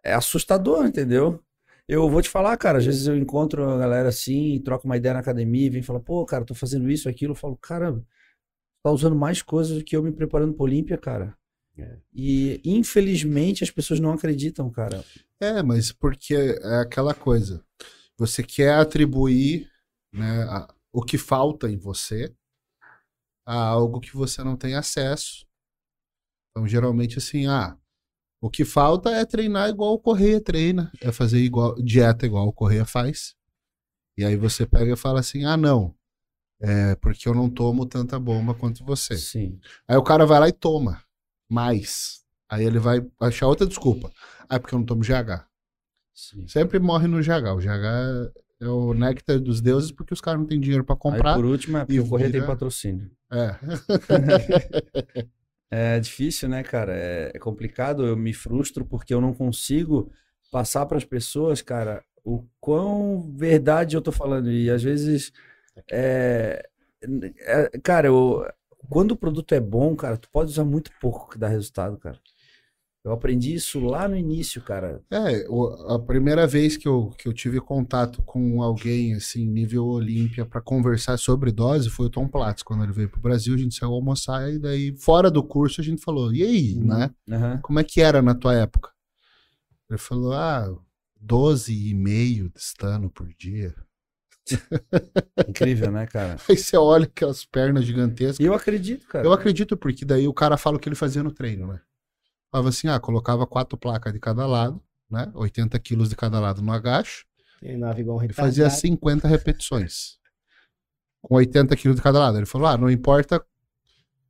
[0.03, 1.41] é assustador, entendeu?
[1.89, 5.13] Eu vou te falar, cara, às vezes eu encontro a galera assim, troco uma ideia
[5.15, 7.33] na academia, e vem falar, pô, cara, tô fazendo isso, aquilo.
[7.33, 7.93] Eu falo, cara,
[8.83, 11.37] tá usando mais coisas do que eu me preparando pra Olímpia, cara.
[11.77, 11.99] É.
[12.15, 15.05] E, infelizmente, as pessoas não acreditam, cara.
[15.41, 17.63] É, mas porque é aquela coisa.
[18.17, 19.69] Você quer atribuir
[20.13, 22.33] né, a- o que falta em você
[23.47, 25.45] a algo que você não tem acesso.
[26.51, 27.77] Então, geralmente, assim, ah,
[28.45, 32.53] o que falta é treinar igual o Correia treina, é fazer igual, dieta igual o
[32.53, 33.35] Correia faz.
[34.19, 35.95] E aí você pega e fala assim, ah, não,
[36.61, 39.17] é porque eu não tomo tanta bomba quanto você.
[39.17, 39.59] Sim.
[39.89, 41.03] Aí o cara vai lá e toma
[41.49, 42.23] mais.
[42.47, 44.13] Aí ele vai achar outra desculpa.
[44.47, 45.47] Ah, é porque eu não tomo GH.
[46.13, 46.47] sim.
[46.47, 47.49] Sempre morre no GH.
[47.57, 48.31] O GH
[48.61, 51.35] é o néctar dos deuses porque os caras não têm dinheiro Aí, comprar.
[51.35, 53.11] por último, é porque e o Correia tem vira- patrocínio.
[53.33, 53.57] É.
[55.71, 56.95] É difícil, né, cara?
[56.97, 58.07] É, é complicado.
[58.07, 60.11] Eu me frustro porque eu não consigo
[60.51, 64.51] passar para as pessoas, cara, o quão verdade eu tô falando.
[64.51, 65.33] E às vezes,
[65.91, 66.69] é,
[67.41, 68.47] é- cara, eu,
[68.91, 72.21] quando o produto é bom, cara, tu pode usar muito pouco que dá resultado, cara.
[73.05, 75.03] Eu aprendi isso lá no início, cara.
[75.11, 75.45] É,
[75.95, 80.63] a primeira vez que eu, que eu tive contato com alguém, assim, nível Olímpia, pra
[80.63, 82.63] conversar sobre dose foi o Tom Platz.
[82.63, 85.85] Quando ele veio pro Brasil, a gente saiu almoçar e daí, fora do curso, a
[85.85, 86.87] gente falou, e aí, Uhum.
[86.87, 87.11] né?
[87.31, 87.59] Aham.
[87.63, 88.91] Como é que era na tua época?
[89.91, 90.75] Ele falou, ah,
[91.21, 93.75] 12,5 de estano por dia.
[95.47, 96.37] Incrível, né, cara?
[96.49, 98.41] Aí você olha aquelas pernas gigantescas.
[98.41, 99.27] E eu acredito, cara.
[99.27, 101.81] Eu acredito, porque daí o cara fala o que ele fazia no treino, né?
[102.55, 104.81] Falava assim, ah, colocava quatro placas de cada lado,
[105.11, 105.29] né?
[105.35, 107.27] 80 quilos de cada lado no agacho,
[107.59, 108.81] Treinava igual um e fazia retardado.
[108.81, 110.19] 50 repetições.
[111.21, 112.39] Com 80 quilos de cada lado.
[112.39, 113.45] Ele falou, ah, não importa,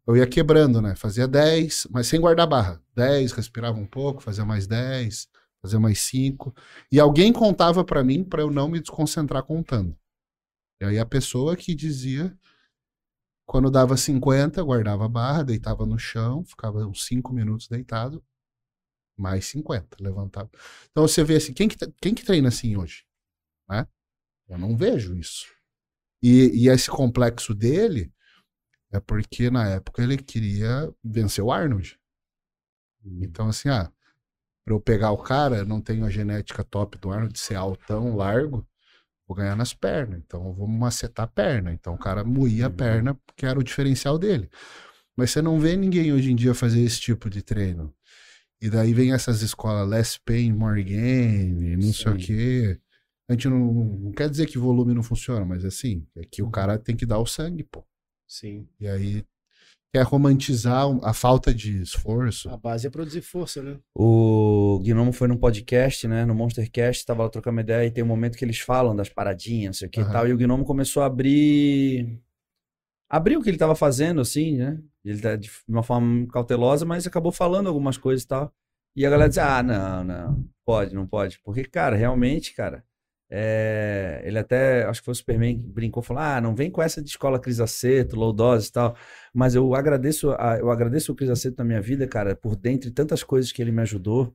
[0.07, 0.97] eu ia quebrando, né?
[0.97, 2.81] Fazia 10, mas sem guardar barra.
[2.97, 5.29] 10, respirava um pouco, fazia mais 10,
[5.61, 6.55] fazia mais 5.
[6.91, 9.95] E alguém contava pra mim pra eu não me desconcentrar contando.
[10.81, 12.35] E aí a pessoa que dizia,
[13.47, 18.25] quando dava 50, guardava a barra, deitava no chão, ficava uns 5 minutos deitado,
[19.17, 20.51] mais 50, levantava.
[20.91, 23.05] Então você vê assim, quem que, quem que treina assim hoje?
[23.69, 23.87] né?
[24.49, 25.47] Eu não vejo isso.
[26.23, 28.13] E, e esse complexo dele
[28.91, 31.99] é porque na época ele queria vencer o Arnold.
[33.05, 33.93] Então, assim, ah,
[34.65, 38.67] pra eu pegar o cara, não tenho a genética top do Arnold, ser altão, largo,
[39.27, 40.21] vou ganhar nas pernas.
[40.25, 41.73] Então, eu vou macetar a perna.
[41.73, 42.75] Então, o cara moía a Uhum.
[42.77, 44.49] perna, porque era o diferencial dele.
[45.17, 47.95] Mas você não vê ninguém hoje em dia fazer esse tipo de treino.
[48.61, 52.27] E daí vem essas escolas less pain, more gain, não sei o Sim.
[52.27, 52.81] quê.
[53.29, 56.51] A gente não, não quer dizer que volume não funciona, mas assim, é que o
[56.51, 57.85] cara tem que dar o sangue, pô.
[58.27, 58.67] Sim.
[58.81, 59.25] E aí
[59.95, 62.51] quer romantizar a falta de esforço.
[62.51, 63.79] A base é produzir força, né?
[63.95, 66.25] O Gnomo foi num podcast, né?
[66.25, 69.09] No Monstercast, tava lá trocando uma ideia e tem um momento que eles falam das
[69.09, 70.27] paradinhas, não sei o que e tal.
[70.27, 72.21] E o Gnomo começou a abrir.
[73.09, 74.83] Abriu o que ele tava fazendo, assim, né?
[75.05, 78.53] Ele tá de uma forma cautelosa, mas acabou falando algumas coisas e tal.
[78.97, 81.39] E a galera diz: ah, não, não, pode, não pode.
[81.45, 82.85] Porque, cara, realmente, cara,
[83.37, 86.81] é, ele até, acho que foi o Superman que brincou, falou: ah, não vem com
[86.81, 88.97] essa de escola Cris Aceto, low dose e tal.
[89.35, 92.93] Mas eu agradeço, a, eu agradeço o Cris Aceto na minha vida, cara, por dentre
[92.93, 94.33] tantas coisas que ele me ajudou.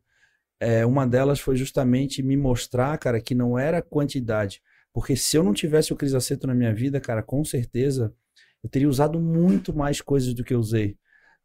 [0.60, 4.62] É, uma delas foi justamente me mostrar, cara, que não era quantidade.
[4.92, 8.14] Porque se eu não tivesse o Cris Aceto na minha vida, cara, com certeza
[8.62, 10.98] eu teria usado muito mais coisas do que eu usei.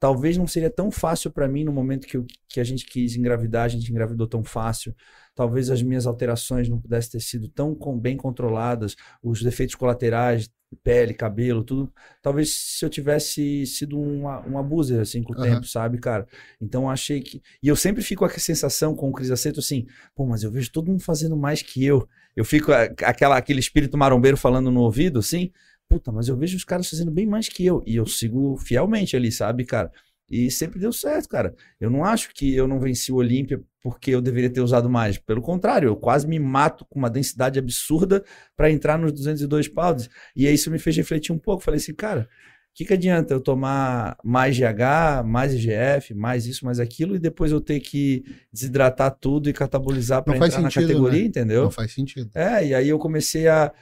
[0.04, 3.16] Talvez não seria tão fácil para mim no momento que, eu, que a gente quis
[3.16, 4.94] engravidar, a gente engravidou tão fácil.
[5.34, 10.50] Talvez as minhas alterações não pudessem ter sido tão com- bem controladas, os defeitos colaterais,
[10.82, 11.90] pele, cabelo, tudo.
[12.20, 15.46] Talvez se eu tivesse sido um, um abuser, assim, com o Aham.
[15.46, 16.26] tempo, sabe, cara?
[16.60, 17.40] Então achei que.
[17.62, 20.50] E eu sempre fico com a sensação com o Cris Aceto assim, pô, mas eu
[20.50, 22.06] vejo todo mundo fazendo mais que eu.
[22.36, 25.50] Eu fico a- aquela, aquele espírito marombeiro falando no ouvido, assim,
[25.88, 27.82] puta, mas eu vejo os caras fazendo bem mais que eu.
[27.86, 29.90] E eu sigo fielmente ali, sabe, cara?
[30.28, 31.54] E sempre deu certo, cara.
[31.78, 35.18] Eu não acho que eu não venci o Olímpia porque eu deveria ter usado mais.
[35.18, 38.24] Pelo contrário, eu quase me mato com uma densidade absurda
[38.56, 40.08] para entrar nos 202 pounds.
[40.34, 41.62] E aí isso me fez refletir um pouco.
[41.62, 42.28] Falei assim, cara,
[42.74, 47.52] que, que adianta eu tomar mais GH, mais IGF, mais isso, mais aquilo, e depois
[47.52, 51.26] eu ter que desidratar tudo e catabolizar para entrar na sentido, categoria, né?
[51.26, 51.62] entendeu?
[51.64, 52.30] Não faz sentido.
[52.34, 53.72] É, e aí eu comecei a.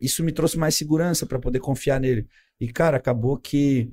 [0.00, 2.26] Isso me trouxe mais segurança para poder confiar nele.
[2.60, 3.92] E, cara, acabou que.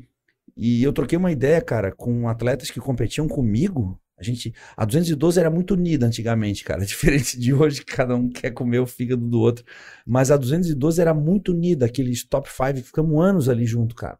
[0.58, 4.00] E eu troquei uma ideia, cara, com atletas que competiam comigo.
[4.18, 4.54] A gente.
[4.78, 6.84] A 212 era muito unida antigamente, cara.
[6.86, 9.66] Diferente de hoje, cada um quer comer o fígado do outro.
[10.06, 12.86] Mas a 212 era muito unida, aqueles top 5.
[12.86, 14.18] Ficamos anos ali junto, cara.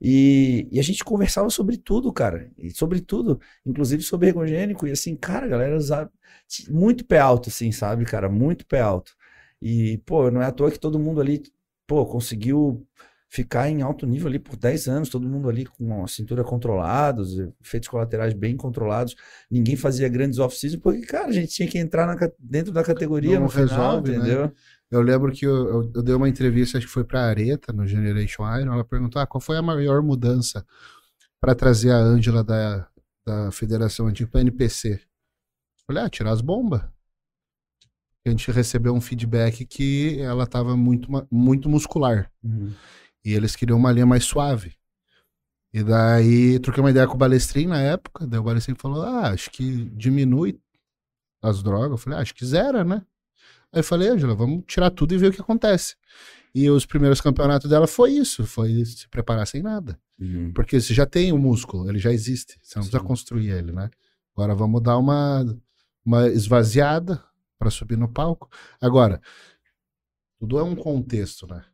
[0.00, 2.50] E, e a gente conversava sobre tudo, cara.
[2.58, 4.86] E sobre tudo, inclusive sobre ergogênico.
[4.86, 6.10] E assim, cara, a galera usava
[6.68, 8.28] muito pé alto, assim, sabe, cara?
[8.28, 9.14] Muito pé alto.
[9.60, 11.42] E, pô, não é à toa que todo mundo ali,
[11.86, 12.86] pô, conseguiu
[13.32, 17.22] ficar em alto nível ali por 10 anos, todo mundo ali com a cintura controlada,
[17.22, 19.16] os efeitos colaterais bem controlados.
[19.50, 23.36] Ninguém fazia grandes off-season, porque, cara, a gente tinha que entrar na dentro da categoria
[23.36, 24.16] Não no final, resolve, né?
[24.18, 24.52] entendeu?
[24.90, 27.86] Eu lembro que eu, eu, eu dei uma entrevista, acho que foi pra Areta, no
[27.86, 28.74] Generation Iron.
[28.74, 30.62] Ela perguntou: ah, qual foi a maior mudança
[31.40, 32.86] para trazer a Ângela da,
[33.24, 34.92] da Federação Antiga para NPC?
[34.92, 34.98] Eu
[35.86, 36.82] falei: ah, tirar as bombas.
[38.26, 42.30] A gente recebeu um feedback que ela estava muito, muito muscular.
[42.44, 42.72] Uhum.
[43.24, 44.74] E eles queriam uma linha mais suave.
[45.72, 48.26] E daí, troquei uma ideia com o Balestrin na época.
[48.26, 50.60] Daí o Balestrin falou: Ah, acho que diminui
[51.40, 51.92] as drogas.
[51.92, 53.02] Eu falei: ah, Acho que zera, né?
[53.72, 55.96] Aí eu falei: Angela, vamos tirar tudo e ver o que acontece.
[56.54, 59.98] E os primeiros campeonatos dela foi isso: foi se preparar sem nada.
[60.18, 60.52] Uhum.
[60.52, 62.58] Porque você já tem o músculo, ele já existe.
[62.62, 63.06] Você não precisa Sim.
[63.06, 63.90] construir ele, né?
[64.36, 65.44] Agora vamos dar uma,
[66.04, 67.22] uma esvaziada
[67.58, 68.50] para subir no palco.
[68.80, 69.20] Agora,
[70.38, 71.64] tudo é um contexto, né?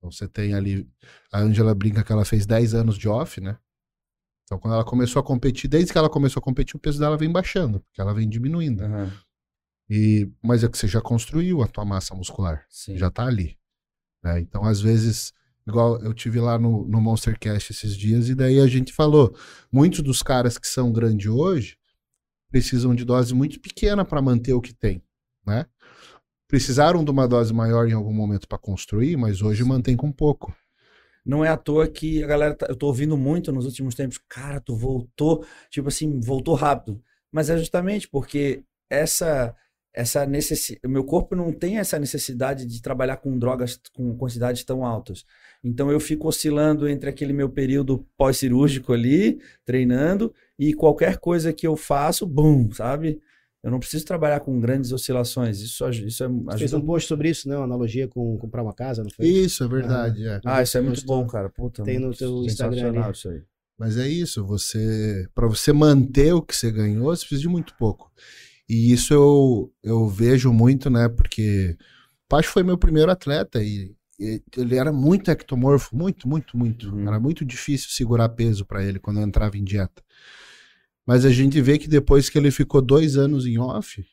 [0.00, 0.88] Então você tem ali.
[1.30, 3.58] A Angela brinca que ela fez 10 anos de off, né?
[4.44, 7.16] Então quando ela começou a competir, desde que ela começou a competir, o peso dela
[7.18, 8.82] vem baixando, porque ela vem diminuindo.
[8.82, 9.12] Aham.
[9.88, 12.96] E, mas é que você já construiu a tua massa muscular Sim.
[12.96, 13.58] já tá ali.
[14.22, 14.38] né?
[14.40, 15.32] Então, às vezes,
[15.66, 19.36] igual eu tive lá no, no Monstercast esses dias, e daí a gente falou:
[19.70, 21.76] muitos dos caras que são grandes hoje
[22.50, 25.02] precisam de dose muito pequena para manter o que tem,
[25.46, 25.66] né?
[26.50, 30.52] Precisaram de uma dose maior em algum momento para construir, mas hoje mantém com pouco.
[31.24, 34.18] Não é à toa que a galera, tá- eu tô ouvindo muito nos últimos tempos,
[34.28, 37.00] cara, tu voltou, tipo assim, voltou rápido.
[37.30, 39.54] Mas é justamente porque essa
[39.92, 44.62] essa necessidade, o meu corpo não tem essa necessidade de trabalhar com drogas com quantidades
[44.64, 45.24] tão altas.
[45.64, 51.66] Então eu fico oscilando entre aquele meu período pós-cirúrgico ali, treinando, e qualquer coisa que
[51.66, 53.20] eu faço, bum, sabe?
[53.62, 55.60] Eu não preciso trabalhar com grandes oscilações.
[55.60, 57.56] Isso, isso é, Você fez ajuda um post sobre isso, né?
[57.56, 59.26] Uma analogia com comprar uma casa, não foi?
[59.26, 60.26] Isso, é verdade.
[60.26, 60.40] é.
[60.44, 61.50] Ah, isso é muito bom, cara.
[61.50, 63.12] Puta, Tem no muito teu Instagram ali.
[63.12, 63.42] isso aí.
[63.78, 67.74] Mas é isso, você para você manter o que você ganhou, você precisa de muito
[67.78, 68.12] pouco.
[68.68, 71.08] E isso eu, eu vejo muito, né?
[71.08, 71.76] Porque
[72.28, 76.94] Pacho foi meu primeiro atleta e, e ele era muito ectomorfo, muito, muito, muito.
[76.94, 77.08] Uhum.
[77.08, 80.02] Era muito difícil segurar peso para ele quando eu entrava em dieta.
[81.06, 84.04] Mas a gente vê que depois que ele ficou dois anos em off,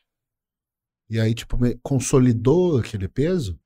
[1.10, 3.58] e aí, tipo, consolidou aquele peso,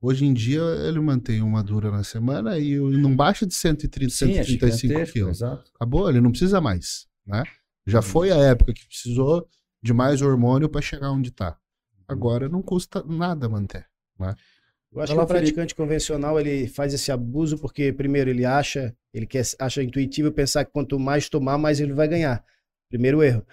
[0.00, 4.32] hoje em dia ele mantém uma dura na semana e não baixa de 130, Sim,
[4.32, 5.36] é 135 gigantesco, quilos.
[5.38, 5.70] exato.
[5.74, 7.44] Acabou, ele não precisa mais, né?
[7.86, 8.02] Já Uhum.
[8.02, 9.46] foi a época que precisou
[9.82, 11.58] de mais hormônio para chegar onde tá.
[11.98, 12.04] Uhum.
[12.08, 13.86] Agora não custa nada manter.
[14.94, 19.26] Eu acho que o praticante convencional ele faz esse abuso porque primeiro ele acha, ele
[19.26, 22.44] quer acha intuitivo pensar que quanto mais tomar, mais ele vai ganhar.
[22.90, 23.44] Primeiro erro.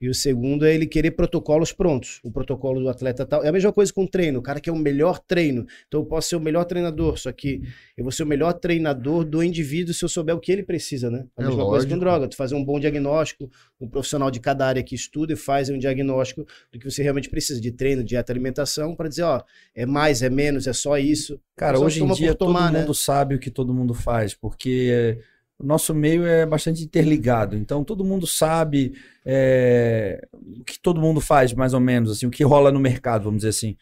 [0.00, 2.20] E o segundo é ele querer protocolos prontos.
[2.22, 3.42] O protocolo do atleta tal.
[3.42, 4.38] É a mesma coisa com o treino.
[4.40, 5.66] O cara quer o melhor treino.
[5.88, 7.62] Então eu posso ser o melhor treinador, só que
[7.96, 11.10] eu vou ser o melhor treinador do indivíduo se eu souber o que ele precisa,
[11.10, 11.24] né?
[11.36, 12.00] A É mesma coisa com lógico.
[12.00, 12.28] droga.
[12.28, 15.78] Tu fazer um bom diagnóstico, um profissional de cada área que estuda e faz um
[15.78, 19.42] diagnóstico do que você realmente precisa de treino, dieta, alimentação, para dizer, ó,
[19.74, 21.40] é mais, é menos, é só isso.
[21.56, 22.80] Cara, hoje em dia tomar, todo né?
[22.80, 25.18] mundo sabe o que todo mundo faz, porque
[25.58, 27.56] o nosso meio é bastante interligado.
[27.56, 28.94] Então todo mundo sabe
[29.24, 33.24] é, o que todo mundo faz, mais ou menos, assim, o que rola no mercado,
[33.24, 33.76] vamos dizer assim.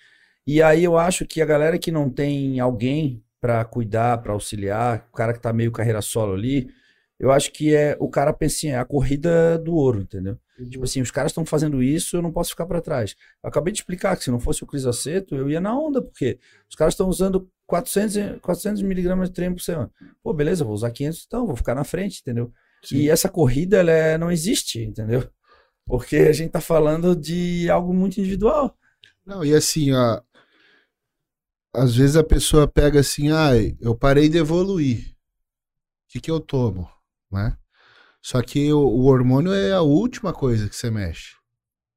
[0.47, 5.09] E aí eu acho que a galera que não tem alguém para cuidar, para auxiliar,
[5.13, 6.69] o cara que tá meio carreira solo ali,
[7.19, 10.39] eu acho que é o cara pensa assim, é a corrida do ouro, entendeu?
[10.71, 13.17] Tipo assim, os caras estão fazendo isso, eu não posso ficar para trás.
[13.43, 16.01] Eu acabei de explicar que se não fosse o Cris Aceto, eu ia na onda,
[16.01, 16.39] porque
[16.71, 19.91] os caras estão usando 400, e- 400 miligramas de treino por semana.
[20.23, 22.53] Pô, beleza, vou usar 500 então, vou ficar na frente, entendeu?
[22.99, 25.29] E essa corrida, ela é- não existe, entendeu?
[25.87, 28.77] Porque a gente tá falando de algo muito individual.
[29.27, 30.21] Não, e assim, ó.
[31.75, 35.11] Às vezes a pessoa pega assim, ai, eu parei de evoluir.
[35.11, 36.89] O que, que eu tomo?
[37.35, 37.57] Né?
[38.23, 41.35] Só que o, o hormônio é a última coisa que você mexe.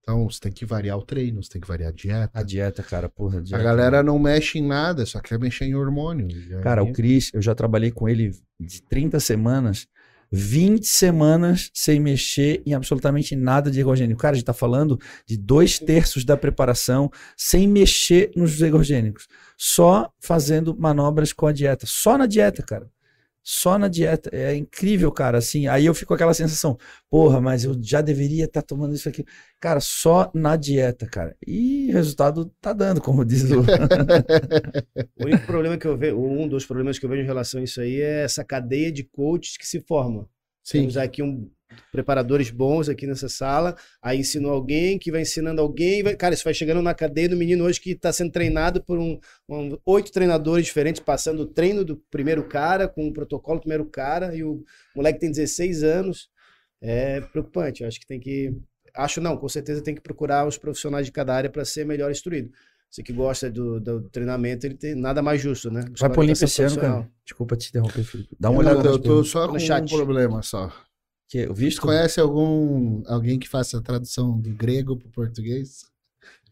[0.02, 2.30] Então você tem que variar o treino, você tem que variar a dieta.
[2.34, 3.62] A dieta, cara, porra, a A dieta.
[3.64, 6.28] galera não mexe em nada, só quer mexer em hormônio.
[6.62, 9.86] Cara, o Cris, eu já trabalhei com ele de 30 semanas,
[10.32, 14.20] 20 semanas sem mexer em absolutamente nada de ergogênico.
[14.20, 19.28] Cara, a gente tá falando de dois terços da preparação sem mexer nos ergogênicos.
[19.58, 21.86] Só fazendo manobras com a dieta.
[21.86, 22.90] Só na dieta, cara.
[23.50, 24.30] Só na dieta.
[24.34, 25.38] É incrível, cara.
[25.38, 26.78] Assim, aí eu fico com aquela sensação,
[27.10, 29.24] porra, mas eu já deveria estar tomando isso aqui.
[29.58, 31.34] Cara, só na dieta, cara.
[31.48, 33.62] E o resultado tá dando, como diz o.
[35.18, 37.64] O único problema que eu vejo, um dos problemas que eu vejo em relação a
[37.64, 40.28] isso aí é essa cadeia de coaches que se forma.
[40.62, 41.50] Sim, Temos aqui um
[41.92, 46.44] preparadores bons aqui nessa sala, aí ensinou alguém que vai ensinando alguém, vai- cara, isso
[46.44, 50.12] vai chegando na cadeia do menino hoje que está sendo treinado por um, um- oito
[50.12, 54.44] treinadores diferentes, passando o treino do primeiro cara, com o protocolo do primeiro cara, e
[54.44, 54.64] o
[54.96, 56.30] moleque tem 16 anos,
[56.82, 58.54] é preocupante, eu acho que tem que,
[58.96, 62.12] acho não, com certeza tem que procurar os profissionais de cada área para ser melhor
[62.12, 62.52] instruído.
[62.90, 65.82] Você que gosta do, do treinamento, ele tem nada mais justo, né?
[66.00, 67.10] Vai pro Olímpia esse ano, cara.
[67.26, 68.36] Desculpa te interromper, Felipe.
[68.40, 69.94] Dá uma eu, olhada eu nas tô só no com chat.
[69.94, 70.72] um problema só.
[71.30, 71.82] Que, o visto?
[71.82, 75.86] Conhece algum alguém que faça a tradução do grego pro português?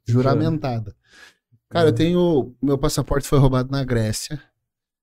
[0.06, 0.94] Juramentada.
[1.70, 2.54] Cara, eu tenho.
[2.62, 4.40] Meu passaporte foi roubado na Grécia.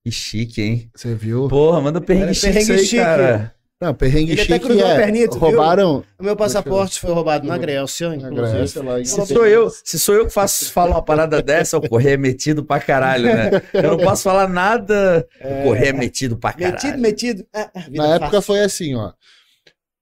[0.05, 0.91] Que chique, hein?
[0.95, 1.49] Você viu?
[1.49, 2.97] Porra, manda perrengue Cara, chique, perrengue aí, chique.
[2.97, 3.55] cara.
[3.81, 5.41] Não, perrengue Ele até chique cruzou a é, perninha, tu viu?
[5.41, 8.59] roubaram O meu passaporte foi roubado na Grécia, na inclusive.
[8.59, 11.89] Grécia lá Se sou eu, se sou eu que faço, falo uma parada dessa, o
[11.89, 13.51] correio é metido pra caralho, né?
[13.75, 16.75] Eu não posso falar nada, o correio é metido pra caralho.
[16.75, 17.47] Metido, metido.
[17.53, 18.43] Ah, ah, Na época fácil.
[18.43, 19.12] foi assim, ó.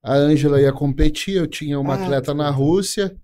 [0.03, 3.15] A Ângela ia competir, eu tinha uma Ah, atleta na Rússia,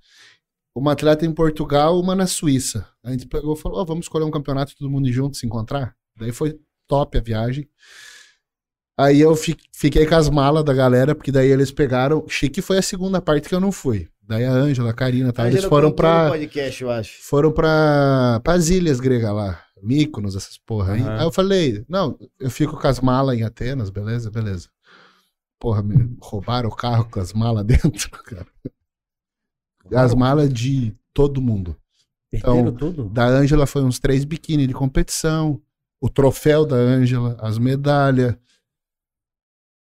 [0.75, 2.87] uma atleta em Portugal, uma na Suíça.
[3.03, 5.95] A gente pegou e falou, ó, vamos escolher um campeonato todo mundo junto se encontrar.
[6.19, 7.67] Daí foi top a viagem.
[8.99, 12.25] Aí eu fi- fiquei com as malas da galera, porque daí eles pegaram.
[12.27, 14.07] Chique foi a segunda parte que eu não fui.
[14.21, 15.47] Daí a Ângela, a Karina, tá?
[15.47, 17.21] Eles foram pra, podcast, eu acho.
[17.21, 21.01] foram pra, pras ilhas gregas lá, Mykonos, essas porra aí.
[21.01, 21.17] Aham.
[21.19, 24.29] Aí eu falei, não, eu fico com as malas em Atenas, beleza?
[24.29, 24.67] Beleza.
[25.59, 28.47] Porra, me roubaram o carro com as malas dentro, cara.
[29.93, 31.75] As malas de todo mundo.
[32.31, 33.09] Então, tudo?
[33.09, 35.61] Da Ângela foi uns três biquíni de competição,
[35.99, 38.35] o troféu da Ângela, as medalhas.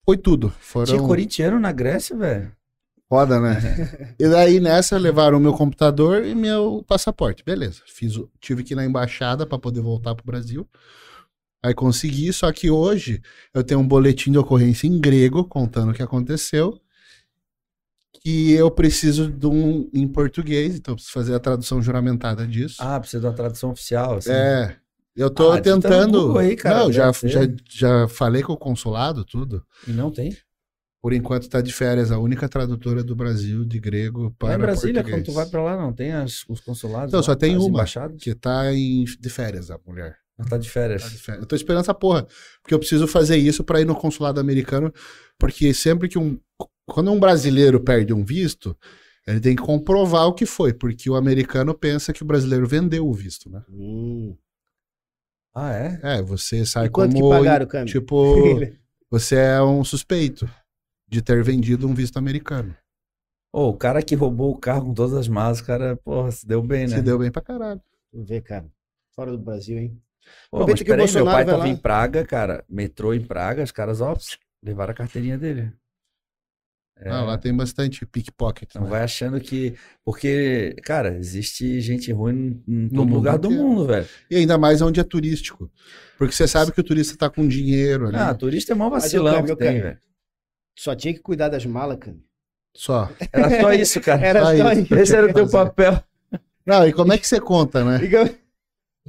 [0.04, 0.50] Foi tudo.
[0.58, 2.52] Foram Tinha corintiano na Grécia, velho.
[3.08, 3.60] foda, né?
[4.18, 7.44] e daí nessa levaram o meu computador e meu passaporte.
[7.44, 7.82] Beleza.
[7.86, 10.68] Fiz, tive que ir na embaixada para poder voltar pro Brasil.
[11.62, 13.20] Aí consegui, só que hoje
[13.54, 16.80] eu tenho um boletim de ocorrência em grego contando o que aconteceu.
[18.22, 22.76] Que eu preciso de um em português, então eu preciso fazer a tradução juramentada disso.
[22.80, 24.30] Ah, precisa de uma tradução oficial, assim.
[24.32, 24.76] É.
[25.14, 26.38] Eu tô Ah, tentando.
[26.38, 27.40] Aí, cara, não, já, já,
[27.70, 29.64] já falei com o consulado, tudo.
[29.86, 30.36] E não tem?
[31.00, 34.58] por enquanto tá de férias, a única tradutora do Brasil de grego Lá para em
[34.58, 35.16] Brasília, português.
[35.24, 37.12] quando tu vai pra lá, não tem as- os consulados?
[37.12, 37.68] Lá, só tem uma.
[37.68, 38.22] embaixadas?
[38.22, 40.16] Que tá em, de férias, a mulher.
[40.42, 41.02] Ela tá de férias.
[41.02, 41.42] Tá de férias.
[41.42, 42.26] Eu tô esperando essa porra.
[42.60, 44.92] Porque eu preciso fazer isso pra ir no consulado americano.
[45.38, 46.38] Porque sempre que um.
[46.86, 48.76] Quando um brasileiro perde um visto,
[49.26, 50.72] ele tem que comprovar o que foi.
[50.72, 53.62] Porque o americano pensa que o brasileiro vendeu o visto, né?
[53.70, 54.36] Hum.
[55.54, 56.00] Ah, é?
[56.02, 57.30] É, você sai E quanto como.
[57.30, 57.92] que pagaram, câmbio?
[57.92, 58.34] Tipo,
[59.10, 60.48] você é um suspeito
[61.08, 62.74] de ter vendido um visto americano.
[63.52, 66.62] Ô, o cara que roubou o carro com todas as malas, cara, porra, se deu
[66.62, 66.96] bem, né?
[66.96, 67.82] Se deu bem pra caralho.
[68.10, 68.66] Vamos ver, cara.
[69.14, 70.02] Fora do Brasil, hein?
[70.50, 71.68] Pô, mas que o peraí, meu pai vai tava lá.
[71.68, 72.64] em Praga, cara.
[72.68, 74.16] Metrô em Praga, os caras, ó,
[74.62, 75.72] levaram a carteirinha dele.
[76.98, 78.74] É, Ah, lá tem bastante pickpocket.
[78.76, 78.90] não né?
[78.90, 79.74] vai achando que.
[80.04, 84.06] Porque, cara, existe gente ruim em No todo mundo lugar do mundo, velho.
[84.30, 85.70] E ainda mais onde é turístico.
[86.16, 88.16] Porque você sabe que o turista tá com dinheiro ali.
[88.16, 89.98] Ah, turista é mó eu vacilão quero, que eu tem, velho.
[90.78, 92.16] Só tinha que cuidar das malas, cara.
[92.76, 93.10] Só.
[93.32, 94.22] Era só isso, cara.
[94.24, 94.80] Era Só só isso.
[94.82, 94.94] isso.
[94.94, 96.02] Esse era o teu papel.
[96.64, 97.98] Não, e como é que você conta, né?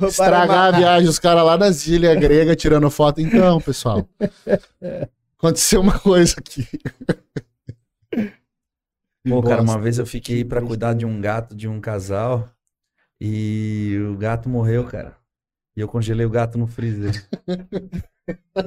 [0.02, 3.22] Estragar a viagem, os caras lá nas ilhas gregas tirando foto.
[3.22, 4.08] Então, pessoal.
[5.38, 6.68] Aconteceu uma coisa aqui.
[9.28, 12.50] Pô, cara, uma vez eu fiquei pra cuidar de um gato de um casal
[13.20, 15.16] e o gato morreu, cara.
[15.76, 17.26] E eu congelei o gato no freezer.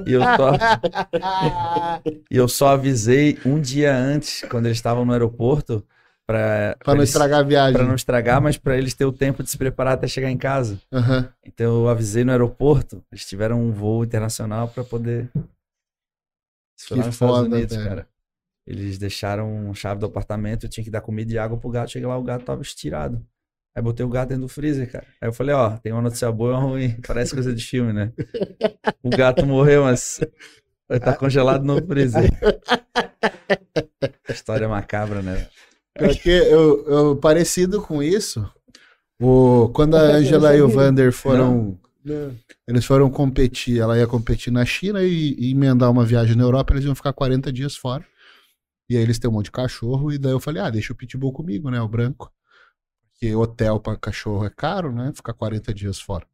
[0.05, 0.51] E eu só,
[2.29, 5.85] e eu só avisei um dia antes, quando eles estavam no aeroporto,
[6.27, 7.73] pra, Pra não eles- estragar a viagem.
[7.73, 10.37] pra não estragar, mas pra eles ter o tempo de se preparar até chegar em
[10.37, 10.79] casa.
[10.91, 11.27] Aham.
[11.45, 15.29] Então eu avisei no aeroporto, eles tiveram um voo internacional pra poder.
[16.79, 17.89] Foi Que nos Estados foda, Unidos, velho.
[17.89, 18.07] cara.
[18.67, 21.89] Eles deixaram a chave do apartamento, eu tinha que dar comida e água pro gato.
[21.91, 23.25] Cheguei lá, o gato tava estirado.
[23.73, 25.05] Aí botei o gato dentro do freezer, cara.
[25.21, 26.97] Aí eu falei, ó, tem uma notícia boa e uma ruim.
[27.07, 28.11] Parece coisa de filme, né?
[29.01, 30.19] O gato morreu, mas
[30.89, 32.29] vai estar congelado no freezer.
[34.29, 35.47] História macabra, né?
[35.97, 38.49] Porque eu, eu- parecido com isso,
[39.19, 41.77] o, quando a Angela e o Vander foram.
[42.03, 42.35] Não.
[42.65, 46.73] Eles foram competir, ela ia competir na China e, e emendar uma viagem na Europa,
[46.73, 48.05] eles iam ficar 40 dias fora.
[48.89, 50.95] E aí eles têm um monte de cachorro, e daí eu falei, ah, deixa o
[50.95, 52.31] Pitbull comigo, né, o branco.
[53.11, 56.25] Porque hotel pra cachorro é caro, né, ficar 40 dias fora.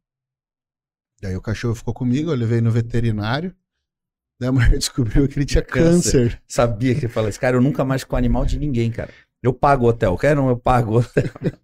[1.20, 3.52] Daí o cachorro ficou comigo, eu levei no veterinário.
[4.38, 6.28] Daí a mulher descobriu que ele tinha Câncer.
[6.28, 6.42] câncer.
[6.46, 7.40] Sabia que ele falou isso.
[7.40, 9.12] Cara, eu nunca mais com animal de ninguém, cara.
[9.44, 10.16] Eu pago o hotel.
[10.16, 10.48] Quer não?
[10.48, 11.24] Eu pago o hotel.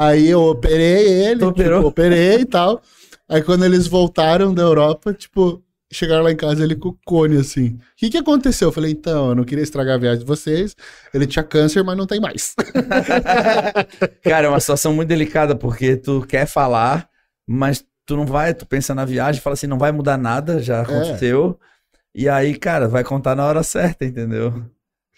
[0.00, 2.80] Aí eu operei ele, tipo, operei e tal.
[3.28, 5.62] Aí quando eles voltaram da Europa, tipo,
[5.92, 7.70] chegaram lá em casa ele com o cone assim.
[7.74, 8.68] O que que aconteceu?
[8.68, 10.74] Eu falei, então, eu não queria estragar a viagem de vocês.
[11.12, 12.54] Ele tinha câncer, mas não tem mais.
[14.22, 17.08] Cara, é uma situação muito delicada, porque tu quer falar,
[17.46, 20.80] mas tu não vai, tu pensa na viagem, fala assim, não vai mudar nada, já
[20.80, 21.58] aconteceu.
[22.14, 24.64] E aí, cara, vai contar na hora certa, entendeu?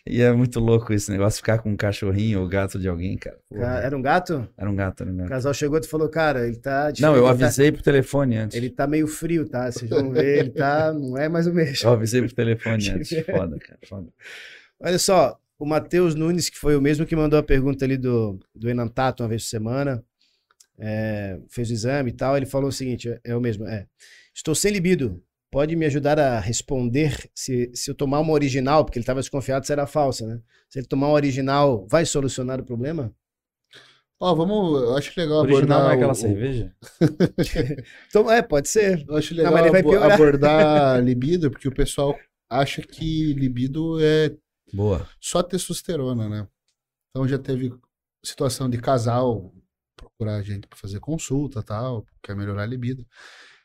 [0.06, 3.38] E é muito louco esse negócio ficar com um cachorrinho ou gato de alguém, cara.
[3.48, 4.48] Porra, Ca- Era um gato?
[4.56, 5.28] Era um gato, era um O gato.
[5.28, 6.90] casal chegou e falou, cara, ele tá.
[7.00, 8.56] Não, eu tá- avisei pro telefone antes.
[8.56, 9.70] Ele tá meio frio, tá?
[9.70, 10.92] Vocês vão ver, ele tá.
[10.92, 11.86] Não é mais o mesmo.
[11.88, 13.10] Eu avisei pro telefone antes.
[13.26, 13.78] Foda, cara.
[13.86, 14.08] Foda.
[14.80, 18.40] Olha só, o Matheus Nunes, que foi o mesmo que mandou a pergunta ali do,
[18.54, 20.02] do Enantato uma vez por semana,
[20.78, 23.86] é, fez o exame e tal, ele falou o seguinte, é, é o mesmo, é,
[24.34, 28.98] estou sem libido, pode me ajudar a responder se, se eu tomar uma original, porque
[28.98, 30.40] ele estava desconfiado se era falsa, né?
[30.68, 33.14] Se ele tomar uma original, vai solucionar o problema?
[34.18, 36.74] Ó, vamos, eu acho legal Original abordar não é aquela o- cerveja?
[38.08, 39.06] Então, é, pode ser.
[39.08, 40.12] Eu acho Não, legal piorar.
[40.12, 44.36] abordar libido, porque o pessoal acha que libido é
[44.72, 45.08] Boa.
[45.20, 46.48] só testosterona, né?
[47.10, 47.72] Então já teve
[48.24, 49.52] situação de casal
[49.96, 53.06] procurar a gente para fazer consulta, tal, quer melhorar a libido.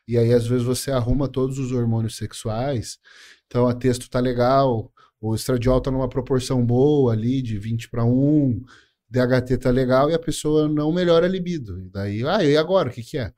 [0.08, 2.98] E aí às vezes você arruma todos os hormônios sexuais.
[3.46, 8.04] Então a texto tá legal, o estradiol tá numa proporção boa ali de 20 para
[8.04, 8.60] 1,
[9.08, 11.80] DHT tá legal e a pessoa não melhora a libido.
[11.80, 13.32] E daí, ah, e agora, o que que é?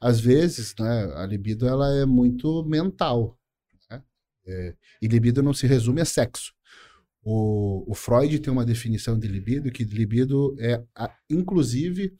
[0.00, 3.38] Às vezes, né, a libido ela é muito mental,
[3.90, 4.02] né?
[4.46, 6.52] É, e libido não se resume a sexo.
[7.22, 12.14] O, o Freud tem uma definição de libido que libido é, a- inclusive,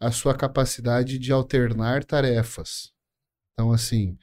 [0.00, 2.92] a sua capacidade de alternar tarefas.
[3.52, 4.16] Então, assim,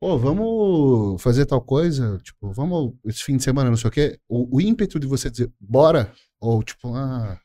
[0.00, 4.20] pô, vamos fazer tal coisa, tipo, vamos esse fim de semana, não sei o quê.
[4.28, 7.40] O, o ímpeto de você dizer, bora, ou tipo, ah,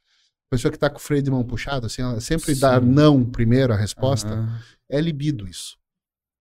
[0.50, 2.86] pessoa que tá com o freio de mão puxado, assim, ela sempre dá Sim.
[2.86, 4.60] não primeiro a resposta Aham.
[4.90, 5.80] é libido isso.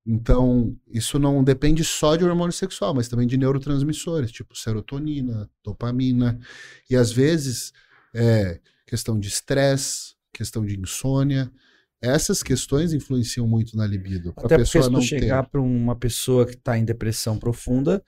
[0.05, 6.41] Então, isso não depende só de hormônio sexual, mas também de neurotransmissores, tipo serotonina, dopamina.
[6.89, 7.73] E às vezes
[8.13, 11.53] é questão de estresse, questão de insônia.
[12.03, 14.31] Essas questões influenciam muito na libido.
[14.31, 18.03] Até porque pessoa se não chegar pra uma pessoa que tá em depressão profunda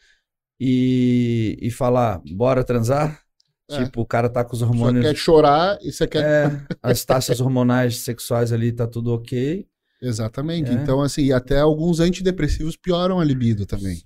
[0.59, 3.21] e, e falar, bora transar?
[3.71, 3.85] É.
[3.85, 5.05] Tipo, o cara tá com os hormônios.
[5.05, 6.23] quer chorar e você quer.
[6.23, 9.67] É, as taxas hormonais sexuais ali tá tudo ok.
[10.01, 10.71] Exatamente.
[10.71, 10.75] É.
[10.75, 14.03] Então, assim, até alguns antidepressivos pioram a libido também.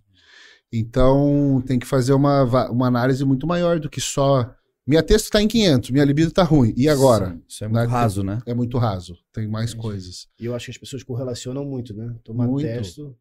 [0.72, 4.52] Então, tem que fazer uma, uma análise muito maior do que só.
[4.86, 6.72] Minha texto tá em 500, minha libido tá ruim.
[6.76, 7.30] E agora?
[7.30, 7.86] Sim, Isso é muito Né?
[7.90, 8.38] raso, né?
[8.46, 9.16] É muito raso.
[9.32, 9.82] Tem mais Entendi.
[9.82, 10.28] coisas.
[10.40, 12.14] E eu acho que as pessoas correlacionam muito, né?
[12.22, 12.64] Tomar Muito.
[12.66, 13.16] testo.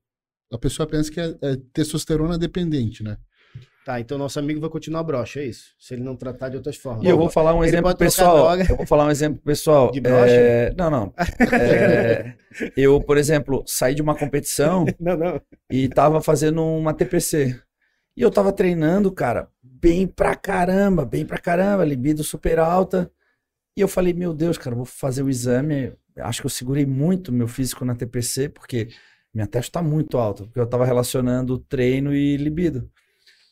[0.54, 3.18] A pessoa pensa que é, é testosterona dependente, né?
[3.84, 5.66] Tá, então nosso amigo vai continuar broxa, é isso?
[5.80, 7.04] Se ele não tratar de outras formas.
[7.04, 8.56] E eu vou falar um Ele exemplo pessoal.
[8.60, 9.92] Eu vou falar um exemplo pessoal.
[9.92, 10.32] De brocha?
[10.34, 11.14] É, Não, não.
[11.52, 12.34] É,
[12.76, 15.42] Eu, por exemplo, saí de uma competição Não, não.
[15.72, 17.60] e tava fazendo uma TPC.
[18.18, 19.50] E eu tava treinando, cara,
[19.86, 23.12] bem pra caramba, bem pra caramba, libido super alta.
[23.78, 25.94] E eu falei, meu Deus, cara, vou fazer o exame.
[26.18, 28.88] Acho que eu segurei muito meu físico na TPC, porque
[29.32, 32.90] minha testa tá muito alta, porque eu tava relacionando treino e libido.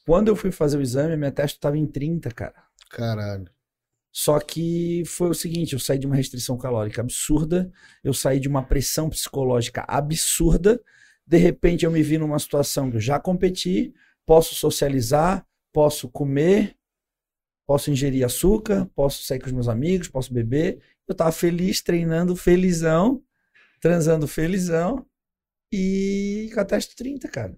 [0.08, 2.56] Quando eu fui fazer o exame, minha testa tava em 30, cara.
[2.90, 3.48] Caralho.
[4.12, 7.72] Só que foi o seguinte, eu saí de uma restrição calórica absurda,
[8.04, 10.82] eu saí de uma pressão psicológica absurda,
[11.28, 13.94] de repente eu me vi numa situação que eu já competi,
[14.26, 16.78] posso socializar, posso comer,
[17.68, 20.82] posso ingerir açúcar, posso sair com os meus amigos, posso beber.
[21.08, 23.24] Eu tava feliz, treinando felizão,
[23.82, 25.06] transando felizão
[25.72, 27.56] e com a testa 30, cara.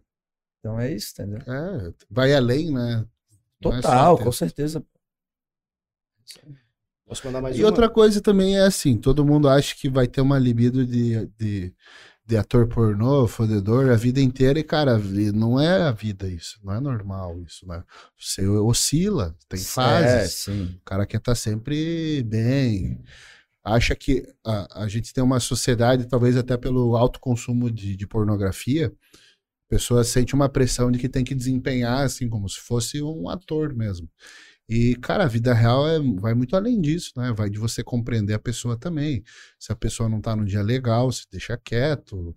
[0.59, 1.39] Então é isso, entendeu?
[1.47, 3.05] É, vai além, né?
[3.63, 4.85] É Total, ter- com certeza.
[7.05, 7.67] Posso mandar mais E uma?
[7.67, 11.73] outra coisa também é assim, todo mundo acha que vai ter uma libido de, de,
[12.27, 14.97] de ator pornô, fodedor, a vida inteira, e cara,
[15.33, 17.83] não é a vida isso, não é normal isso, né?
[18.19, 20.79] Você oscila, tem É, fases, sim.
[20.81, 23.03] o cara quer estar sempre bem,
[23.63, 28.07] acha que a, a gente tem uma sociedade, talvez até pelo alto consumo de, de
[28.07, 28.93] pornografia,
[29.67, 33.29] a pessoa sente uma pressão de que tem que desempenhar, assim, como se fosse um
[33.29, 34.09] ator mesmo.
[34.67, 37.31] E, cara, a vida real é, vai muito além disso, né?
[37.35, 39.23] Vai de você compreender a pessoa também.
[39.59, 42.35] Se a pessoa não tá num dia legal, se deixa quieto,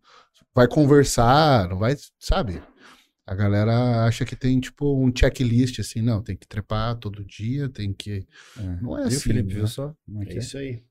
[0.54, 2.62] vai conversar, não vai, sabe?
[3.26, 7.68] A galera acha que tem, tipo, um checklist, assim, não, tem que trepar todo dia,
[7.68, 8.26] tem que.
[8.58, 8.62] É.
[8.82, 9.48] Não é Viu, assim, Felipe?
[9.48, 9.54] né?
[9.54, 9.94] Viu só?
[10.06, 10.38] Como é É é?
[10.38, 10.82] isso aí.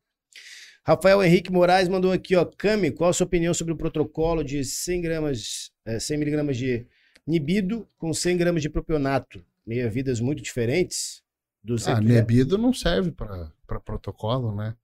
[0.83, 2.45] Rafael Henrique Moraes mandou aqui, ó.
[2.45, 6.85] Cami, qual a sua opinião sobre o protocolo de 100 gramas, eh, 100 miligramas de
[7.25, 9.43] nibido com 100 gramas de propionato?
[9.65, 11.21] Meia-vidas muito diferentes?
[11.67, 12.01] 200 Ah.
[12.01, 14.75] Nebido não serve pra protocolo, né?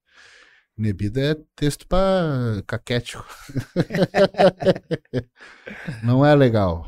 [0.77, 3.25] Nebido é texto pra caquético.
[6.03, 6.85] não é legal.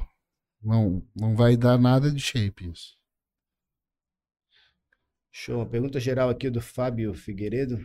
[0.62, 2.96] Não, não vai dar nada de shape isso.
[5.32, 5.58] Show.
[5.58, 7.80] Uma pergunta geral aqui do Fábio Figueiredo.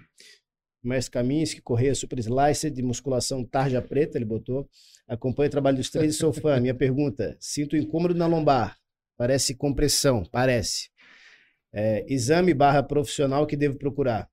[0.83, 4.69] Mestre Kaminsky, Correia Super Slicer de musculação tarja preta, ele botou.
[5.07, 6.59] Acompanho o trabalho dos três e sou fã.
[6.59, 8.79] Minha pergunta: sinto incômodo na lombar.
[9.19, 10.89] Parece compressão, parece.
[11.73, 14.29] É, exame barra profissional que devo procurar.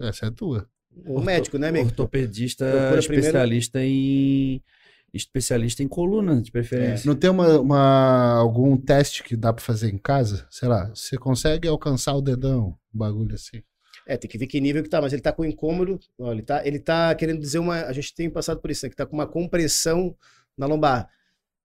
[0.00, 0.68] Essa é tua.
[1.06, 1.86] O médico, né, amigo?
[1.86, 4.62] Ortopedista Procura primeiro- especialista em
[5.12, 7.06] especialista em coluna, de preferência.
[7.08, 10.46] Não tem uma, uma- algum teste que dá pra fazer em casa?
[10.50, 12.76] Sei lá, você consegue alcançar o dedão?
[12.92, 13.62] Um bagulho assim.
[14.06, 15.98] É, tem que ver que nível que tá, mas ele tá com incômodo.
[16.18, 17.82] Ó, ele, tá, ele tá querendo dizer uma.
[17.82, 18.90] A gente tem passado por isso, né?
[18.90, 20.16] Que tá com uma compressão
[20.58, 21.08] na lombar.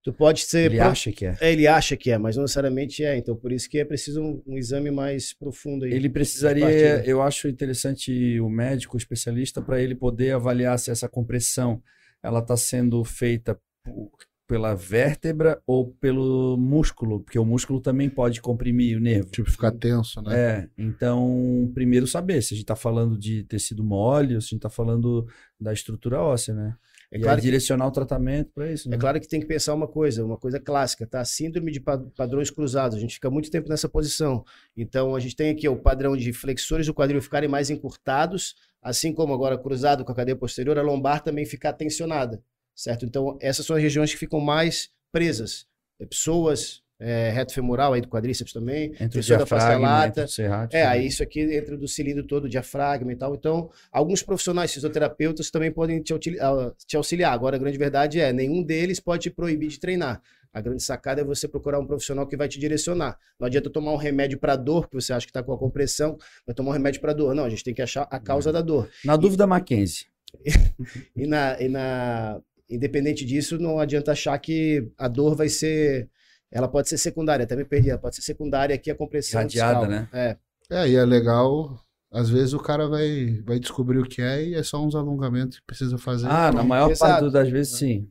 [0.03, 0.65] Tu pode ser.
[0.71, 1.37] Ele pro- acha que é.
[1.41, 3.17] É, ele acha que é, mas não necessariamente é.
[3.17, 5.93] Então, por isso que é preciso um, um exame mais profundo aí.
[5.93, 11.09] Ele precisaria, eu acho interessante o médico, o especialista, para ele poder avaliar se essa
[11.09, 11.81] compressão
[12.23, 14.09] ela está sendo feita por-
[14.47, 19.29] pela vértebra ou pelo músculo, porque o músculo também pode comprimir o nervo.
[19.29, 20.35] Tipo, ficar tenso, né?
[20.39, 24.49] É, então, primeiro saber se a gente está falando de tecido mole ou se a
[24.49, 25.27] gente está falando
[25.59, 26.73] da estrutura óssea, né?
[27.11, 28.95] É e claro aí que- direcionar o tratamento para isso, né?
[28.95, 31.25] É claro que tem que pensar uma coisa, uma coisa clássica, tá?
[31.25, 32.97] Síndrome de pa- padrões cruzados.
[32.97, 34.43] A gente fica muito tempo nessa posição.
[34.77, 38.55] Então, a gente tem aqui ó, o padrão de flexores do quadril ficarem mais encurtados,
[38.81, 42.43] assim como agora cruzado com a cadeia posterior, a lombar também ficar tensionada,
[42.75, 43.05] certo?
[43.05, 45.65] Então, essas são as regiões que ficam mais presas.
[45.99, 50.77] É, Pessoas, é, reto femoral aí do quadríceps também, Entre o diafragma, entre o serrátil.
[50.77, 53.33] É, aí isso aqui entra do cilindro todo, diafragma e tal.
[53.33, 57.31] Então, alguns profissionais fisioterapeutas também podem te, ah, te auxiliar.
[57.31, 60.21] Agora, a grande verdade é, nenhum deles pode te proibir de treinar.
[60.51, 63.17] A grande sacada é você procurar um profissional que vai te direcionar.
[63.39, 66.17] Não adianta tomar um remédio para dor, que você acha que está com a compressão,
[66.45, 67.33] vai tomar um remédio para dor.
[67.35, 68.89] Não, a gente tem que achar a causa da dor.
[69.05, 70.07] Na dúvida, Mackenzie.
[71.15, 72.39] E na, e na
[72.69, 76.07] independente disso, não adianta achar que a dor vai ser
[76.51, 79.87] ela pode ser secundária, até me perdi, ela pode ser secundária aqui a compressão Radiada,
[79.87, 80.07] né?
[80.11, 80.37] É.
[80.69, 81.79] É, e é legal.
[82.11, 85.59] Às vezes o cara vai, vai descobrir o que é e é só uns alongamentos
[85.59, 86.27] que precisa fazer.
[86.27, 87.11] Ah, na maior Exato.
[87.11, 88.09] parte das vezes, sim.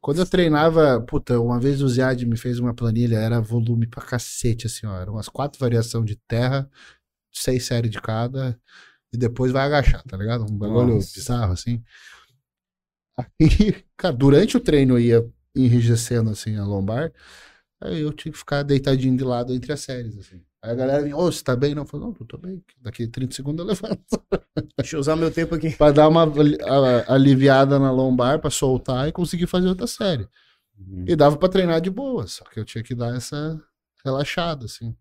[0.00, 4.02] Quando eu treinava, puta, uma vez o Ziad me fez uma planilha, era volume pra
[4.02, 4.96] cacete, assim, ó.
[4.96, 6.70] Eram umas quatro variações de terra,
[7.32, 8.58] seis séries de cada,
[9.12, 10.44] e depois vai agachar, tá ligado?
[10.50, 11.12] Um bagulho Nossa.
[11.14, 11.82] bizarro, assim.
[13.18, 15.32] Aí, cara, durante o treino eu ia
[15.64, 17.12] enrijecendo, assim, a lombar,
[17.80, 20.40] aí eu tinha que ficar deitadinho de lado entre as séries, assim.
[20.60, 21.74] Aí a galera vinha, ô, você tá bem?
[21.74, 22.62] Não, eu falei, não, eu tô bem.
[22.80, 24.02] Daqui 30 segundos eu levanto.
[24.76, 25.70] Deixa eu usar meu tempo aqui.
[25.70, 26.24] pra dar uma
[27.06, 30.28] aliviada na lombar, pra soltar e conseguir fazer outra série.
[30.78, 31.04] Uhum.
[31.06, 33.60] E dava pra treinar de boa, só que eu tinha que dar essa
[34.04, 34.96] relaxada, assim.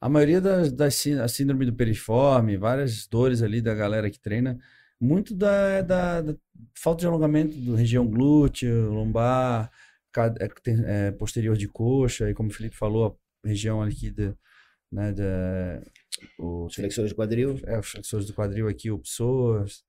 [0.00, 4.58] A maioria das, das a síndrome do periforme, várias dores ali da galera que treina,
[5.00, 6.34] muito da, da, da
[6.74, 9.70] falta de alongamento da região glúteo, lombar,
[10.16, 14.34] é, é, posterior de coxa, e como o Felipe falou, a região aqui da,
[14.90, 15.82] né, da,
[16.38, 17.60] o, Flexores de quadril.
[17.66, 19.84] é, os flexores do quadril aqui, o psoas,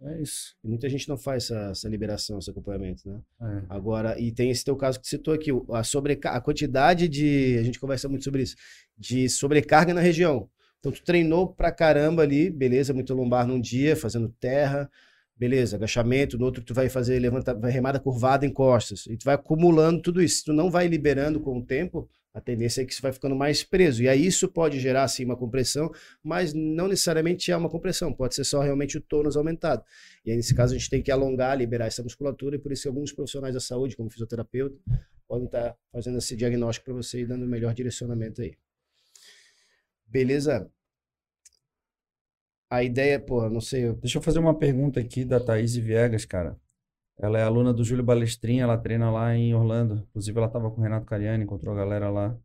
[0.00, 0.54] é isso.
[0.62, 3.20] E Muita gente não faz essa, essa liberação, esse acompanhamento, né?
[3.40, 3.62] É.
[3.68, 7.56] Agora, e tem esse teu caso que você citou aqui, a, sobreca a quantidade de.
[7.58, 8.54] A gente conversa muito sobre isso,
[8.96, 10.48] de sobrecarga na região.
[10.78, 14.88] Então, tu treinou pra caramba ali, beleza, muito lombar num dia, fazendo terra,
[15.38, 19.06] beleza, agachamento, no outro tu vai fazer levanta, vai remada curvada em costas.
[19.06, 20.44] E tu vai acumulando tudo isso.
[20.46, 23.62] Tu não vai liberando com o tempo, a tendência é que você vai ficando mais
[23.62, 24.02] preso.
[24.02, 25.90] E aí isso pode gerar, assim, uma compressão,
[26.22, 29.82] mas não necessariamente é uma compressão, pode ser só realmente o tônus aumentado.
[30.24, 32.88] E aí, nesse caso, a gente tem que alongar, liberar essa musculatura, e por isso
[32.88, 34.76] alguns profissionais da saúde, como fisioterapeuta,
[35.26, 38.54] podem estar fazendo esse diagnóstico para você e dando o melhor direcionamento aí.
[40.06, 40.70] Beleza?
[42.70, 46.24] A ideia, pô, não sei, eu- Deixa eu fazer uma pergunta aqui da Thaís Viegas,
[46.24, 46.58] cara.
[47.18, 50.06] Ela é aluna do Júlio Balestrinha, ela treina lá em Orlando.
[50.10, 52.36] Inclusive, ela estava com o Renato Cariani, encontrou a galera lá.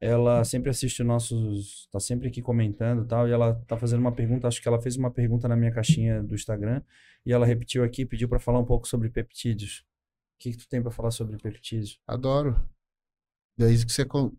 [0.00, 4.00] Ela sempre assiste os nossos, tá sempre aqui comentando e tal, e ela tá fazendo
[4.00, 6.82] uma pergunta, acho que ela fez uma pergunta na minha caixinha do Instagram,
[7.26, 9.80] e ela repetiu aqui, pediu para falar um pouco sobre peptídeos.
[10.36, 12.00] O que que tu tem para falar sobre peptídeos?
[12.06, 12.58] Adoro.
[13.58, 14.04] Desde que você.
[14.06, 14.32] con-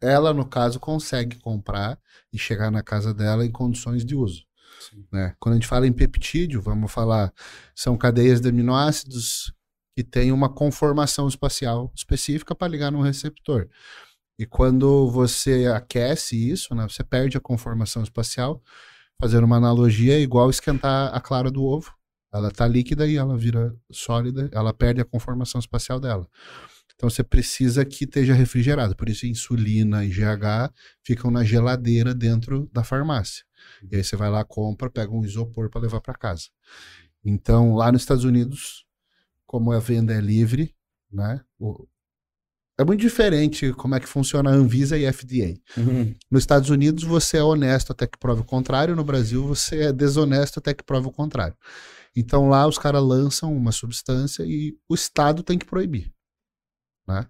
[0.00, 1.98] Ela, no caso, consegue comprar
[2.32, 4.46] e chegar na casa dela em condições de uso.
[5.12, 5.34] Né?
[5.38, 7.32] Quando a gente fala em peptídeo, vamos falar,
[7.74, 9.52] são cadeias de aminoácidos
[9.96, 13.68] que têm uma conformação espacial específica para ligar num receptor.
[14.38, 18.62] E quando você aquece isso, né, você perde a conformação espacial.
[19.20, 21.94] Fazendo uma analogia, é igual esquentar a clara do ovo.
[22.32, 26.26] Ela está líquida e ela vira sólida, ela perde a conformação espacial dela.
[26.94, 28.96] Então você precisa que esteja refrigerado.
[28.96, 30.72] Por isso, insulina e GH
[31.04, 33.44] ficam na geladeira dentro da farmácia.
[33.90, 36.44] E aí você vai lá, compra, pega um isopor para levar para casa.
[37.24, 38.84] Então, lá nos Estados Unidos,
[39.46, 40.74] como a venda é livre,
[41.10, 41.40] né?
[41.58, 41.86] o-
[42.78, 45.54] É muito diferente como é que funciona a Anvisa e a FDA.
[46.30, 48.96] Nos Estados Unidos, você é honesto até que prove o contrário.
[48.96, 51.56] No Brasil, você é desonesto até que prove o contrário.
[52.16, 56.12] Então, lá, os caras lançam uma substância e o Estado tem que proibir.
[57.06, 57.26] Né?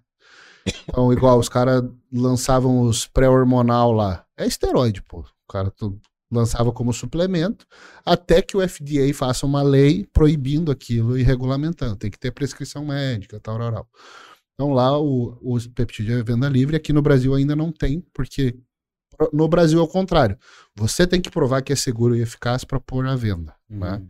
[0.89, 4.25] Então, igual, os caras lançavam os pré-hormonal lá.
[4.37, 5.19] É esteroide, pô.
[5.19, 5.99] O cara tu-
[6.33, 7.65] lançava como suplemento,
[8.05, 11.95] até que o FDA faça uma lei proibindo aquilo e regulamentando.
[11.95, 13.87] Tem que ter prescrição médica, tal, tal, tal.
[14.53, 18.55] Então lá o, o peptídeo é venda livre, aqui no Brasil ainda não tem, porque
[19.31, 20.37] no Brasil é o contrário.
[20.75, 23.53] Você tem que provar que é seguro e eficaz para pôr à venda.
[23.69, 23.93] né?
[23.93, 24.07] Uhum.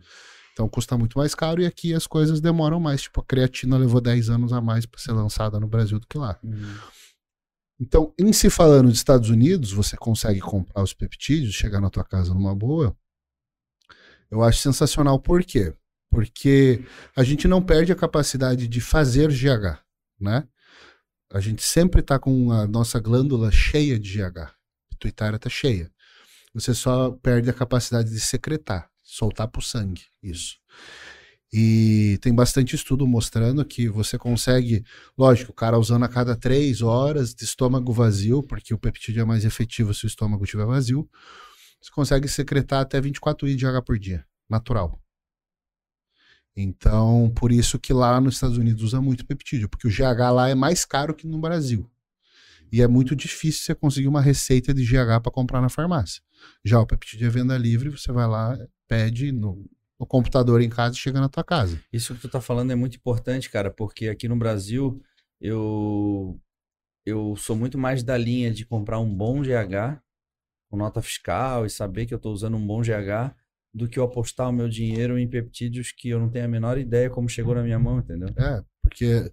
[0.52, 3.02] Então custa muito mais caro e aqui as coisas demoram mais.
[3.02, 6.16] Tipo, a creatina levou 10 anos a mais para ser lançada no Brasil do que
[6.16, 6.38] lá.
[6.42, 6.74] Uhum.
[7.84, 12.02] Então, em se falando dos Estados Unidos, você consegue comprar os peptídeos, chegar na tua
[12.02, 12.96] casa numa boa.
[14.30, 15.20] Eu acho sensacional.
[15.20, 15.74] Por quê?
[16.10, 16.82] Porque
[17.14, 19.82] a gente não perde a capacidade de fazer GH,
[20.18, 20.48] né?
[21.30, 24.38] A gente sempre está com a nossa glândula cheia de GH.
[24.38, 24.54] A
[24.88, 25.92] pituitária está cheia.
[26.54, 30.04] Você só perde a capacidade de secretar, soltar para o sangue.
[30.22, 30.56] Isso.
[31.56, 34.84] E tem bastante estudo mostrando que você consegue
[35.16, 39.24] Lógico, o cara usando a cada três horas de estômago vazio, porque o peptídeo é
[39.24, 41.08] mais efetivo se o estômago estiver vazio,
[41.80, 45.00] você consegue secretar até 24 I de H por dia, natural.
[46.56, 50.48] Então, por isso que lá nos Estados Unidos usa muito peptídeo, porque o GH lá
[50.48, 51.88] é mais caro que no Brasil.
[52.72, 56.20] E é muito difícil você conseguir uma receita de GH para comprar na farmácia.
[56.64, 58.58] Já o peptídeo é venda livre, você vai lá,
[58.88, 59.64] pede no,
[59.98, 61.80] no computador em casa e chega na tua casa.
[61.92, 65.00] Isso que tu tá falando é muito importante, cara, porque aqui no Brasil
[65.40, 66.40] eu
[67.06, 70.00] eu sou muito mais da linha de comprar um bom GH
[70.70, 73.34] com nota fiscal e saber que eu tô usando um bom GH
[73.74, 76.78] do que eu apostar o meu dinheiro em peptídeos que eu não tenho a menor
[76.78, 78.28] ideia como chegou na minha mão, entendeu?
[78.36, 79.30] É, porque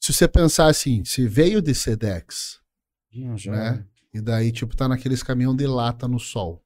[0.00, 2.60] se você pensar assim, se veio de Sedex,
[3.46, 3.86] né?
[4.14, 6.62] E daí, tipo, tá naqueles caminhão de lata no sol.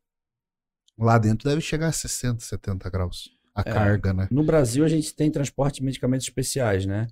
[0.99, 3.31] Lá dentro deve chegar a 60, 70 graus.
[3.55, 3.65] A É.
[3.73, 4.29] carga, né?
[4.31, 7.07] No Brasil a gente tem transporte de medicamentos especiais, né?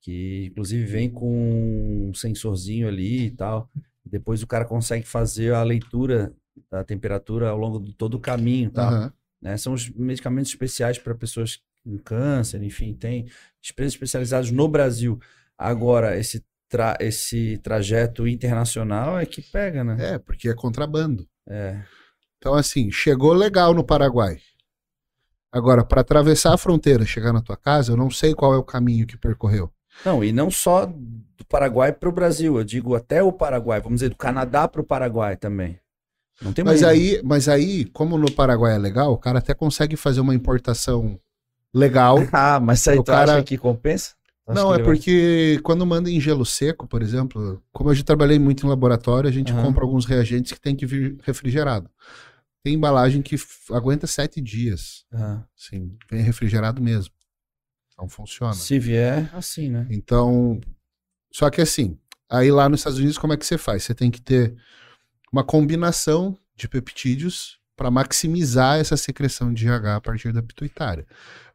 [0.00, 3.70] que inclusive vem com um sensorzinho ali e tal.
[4.04, 6.30] Depois o cara consegue fazer a leitura
[6.70, 8.86] da temperatura ao longo de todo o caminho, tá?
[8.86, 9.12] Aham.
[9.40, 9.56] né?
[9.56, 13.26] São os medicamentos especiais para pessoas com câncer, enfim, tem
[13.70, 15.18] empresas especializadas no Brasil.
[15.56, 19.96] Agora, esse, tra esse trajeto internacional é que pega, né?
[20.14, 21.26] É, porque é contrabando.
[21.48, 21.82] É.
[22.44, 24.36] Então, assim, chegou legal no Paraguai.
[25.50, 28.62] Agora, para atravessar a fronteira, chegar na tua casa, eu não sei qual é o
[28.62, 29.70] caminho que percorreu.
[30.04, 34.00] Não, e não só do Paraguai para o Brasil, eu digo até o Paraguai, vamos
[34.00, 35.78] dizer, do Canadá para o Paraguai também.
[36.42, 39.96] Não tem Mas aí, mas aí, como no Paraguai é legal, o cara até consegue
[39.96, 41.18] fazer uma importação
[41.72, 42.18] legal.
[42.30, 44.12] Ah, mas aí o tu cara- acha que compensa?
[44.44, 47.94] Tu acha Não, que é porque quando manda em gelo seco, por exemplo, como eu
[47.94, 49.62] já trabalhei muito em laboratório, a gente Aham.
[49.62, 51.88] compra alguns reagentes que tem que vir refrigerado.
[52.64, 53.36] Tem embalagem que
[53.70, 55.04] aguenta sete dias.
[55.12, 57.12] Ah, Assim, vem refrigerado mesmo.
[57.92, 58.54] Então funciona.
[58.54, 59.86] se vier, assim, né?
[59.90, 60.60] Então,
[61.30, 63.84] só que assim, aí lá nos Estados Unidos, como é que você faz?
[63.84, 64.56] Você tem que ter
[65.30, 71.06] uma combinação de peptídeos para maximizar essa secreção de GH a partir da pituitária.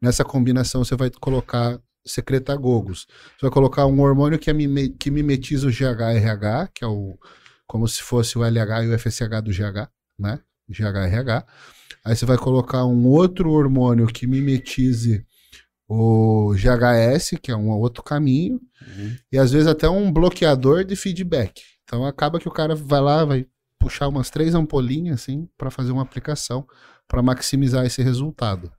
[0.02, 3.08] Nessa combinação, você vai colocar secretagogos.
[3.38, 7.18] Você vai colocar um hormônio que, é mime- que mimetiza o GH-RH, que é o
[7.66, 10.40] como se fosse o LH e o FSH do GH, né?
[10.74, 11.46] GH-RH.
[12.06, 15.26] Aí você vai colocar um outro hormônio que mimetize
[15.88, 19.16] o GHS, que é um outro caminho, Uhum.
[19.32, 21.62] e às vezes até um bloqueador de feedback.
[21.84, 23.46] Então acaba que o cara vai lá, vai
[23.80, 26.66] puxar umas três ampolinhas assim para fazer uma aplicação
[27.08, 28.72] para maximizar esse resultado.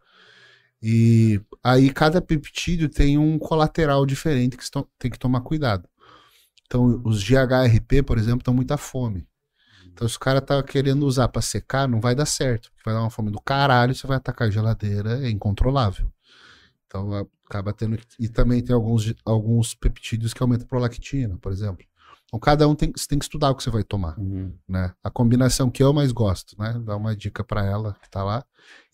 [0.82, 4.64] E aí cada peptídeo tem um colateral diferente que
[4.98, 5.88] tem que tomar cuidado.
[6.66, 9.26] Então os GHRP, por exemplo, estão muita fome.
[10.00, 12.94] Então se o cara tá querendo usar para secar, não vai dar certo, porque vai
[12.94, 16.10] dar uma fome do caralho, você vai atacar a geladeira, é incontrolável.
[16.86, 17.98] Então acaba tendo.
[18.18, 21.84] E também tem alguns, alguns peptídeos que aumentam a prolactina, por exemplo.
[22.24, 24.54] Então cada um tem, você tem que estudar o que você vai tomar, Uhum.
[24.66, 24.90] né?
[25.04, 26.80] A combinação que eu mais gosto, né?
[26.82, 28.42] Dá uma dica para ela que tá lá.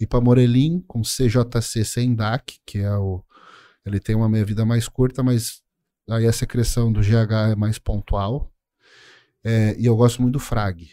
[0.01, 3.23] Ipamorelim com CJC sem DAC, que é o.
[3.85, 5.63] Ele tem uma meia-vida mais curta, mas
[6.11, 8.51] aí a secreção do GH é mais pontual.
[9.49, 10.91] É, e eu gosto muito do Frag.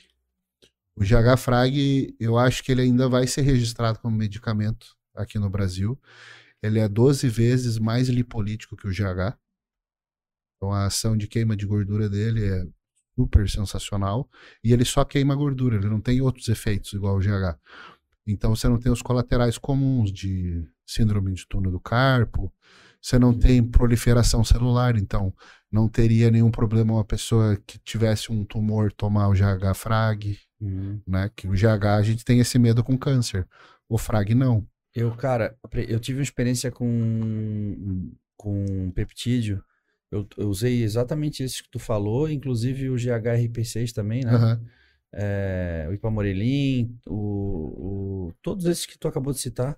[0.95, 5.49] O GH Frag, eu acho que ele ainda vai ser registrado como medicamento aqui no
[5.49, 5.99] Brasil.
[6.61, 9.35] Ele é 12 vezes mais lipolítico que o GH.
[10.55, 12.67] Então a ação de queima de gordura dele é
[13.15, 14.29] super sensacional.
[14.63, 17.57] E ele só queima gordura, ele não tem outros efeitos igual o GH.
[18.27, 22.53] Então você não tem os colaterais comuns de síndrome de túnel do carpo,
[23.03, 25.33] você não tem proliferação celular, então
[25.69, 31.01] não teria nenhum problema uma pessoa que tivesse um tumor tomar o GH frag, Uhum.
[31.05, 31.29] né?
[31.35, 33.45] Que o GH a gente tem esse medo com câncer.
[33.89, 34.65] O frag não.
[34.95, 35.57] Eu, cara,
[35.89, 39.61] eu tive uma experiência com, com peptídeo.
[40.09, 44.31] Eu, eu usei exatamente isso que tu falou, inclusive o GHRP6 também, né?
[44.31, 44.61] Aham.
[45.15, 49.77] É, o Ipamorelim, o, o, todos esses que tu acabou de citar.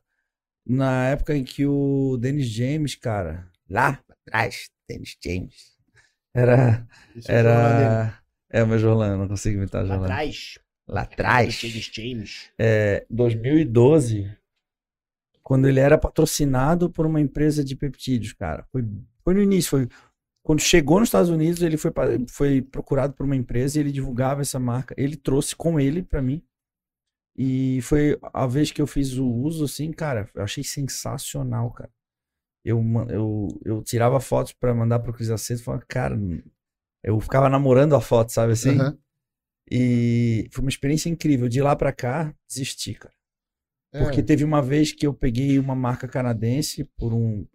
[0.65, 5.75] Na época em que o Dennis James, cara, lá atrás, Dennis James,
[6.33, 10.05] era, Esse é o era, é o meu não consigo imitar Lá Jorlando.
[10.11, 10.59] atrás.
[10.87, 11.53] Lá atrás.
[11.53, 12.51] James James.
[12.59, 14.29] é, 2012,
[15.41, 18.65] quando ele era patrocinado por uma empresa de peptídeos, cara.
[18.71, 18.83] Foi,
[19.23, 19.87] foi no início, foi
[20.45, 21.91] quando chegou nos Estados Unidos, ele foi,
[22.29, 24.93] foi procurado por uma empresa e ele divulgava essa marca.
[24.95, 26.43] Ele trouxe com ele pra mim.
[27.37, 31.91] E foi a vez que eu fiz o uso, assim, cara, eu achei sensacional, cara.
[32.63, 36.17] Eu, eu, eu tirava fotos pra mandar pro Cris Aceto e falava, cara,
[37.03, 38.79] eu ficava namorando a foto, sabe assim?
[38.79, 38.97] Aham.
[39.69, 41.47] E foi uma experiência incrível.
[41.49, 43.13] De lá pra cá, desisti, cara.
[43.93, 47.45] É, Porque teve uma vez que eu peguei uma marca canadense por um.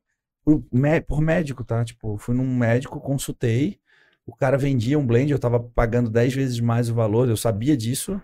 [0.44, 0.64] Por,
[1.06, 1.84] por médico, tá?
[1.84, 3.78] Tipo, fui num médico, consultei.
[4.26, 7.76] O cara vendia um blend, eu tava pagando 10 vezes mais o valor, eu sabia
[7.76, 8.20] disso,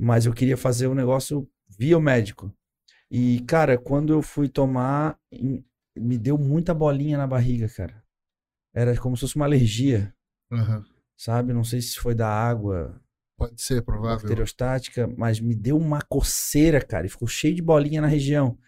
[0.00, 1.48] mas eu queria fazer o negócio
[1.78, 2.52] via o médico.
[3.10, 5.18] E, cara, quando eu fui tomar,
[5.96, 8.02] me deu muita bolinha na barriga, cara.
[8.74, 10.14] Era como se fosse uma alergia,
[10.50, 10.84] aham.
[11.16, 11.52] sabe?
[11.52, 13.00] Não sei se foi da água,
[13.36, 14.16] Pode ser, provável.
[14.16, 18.58] bacteriostática, mas me deu uma coceira, cara, e ficou cheio de bolinha na região.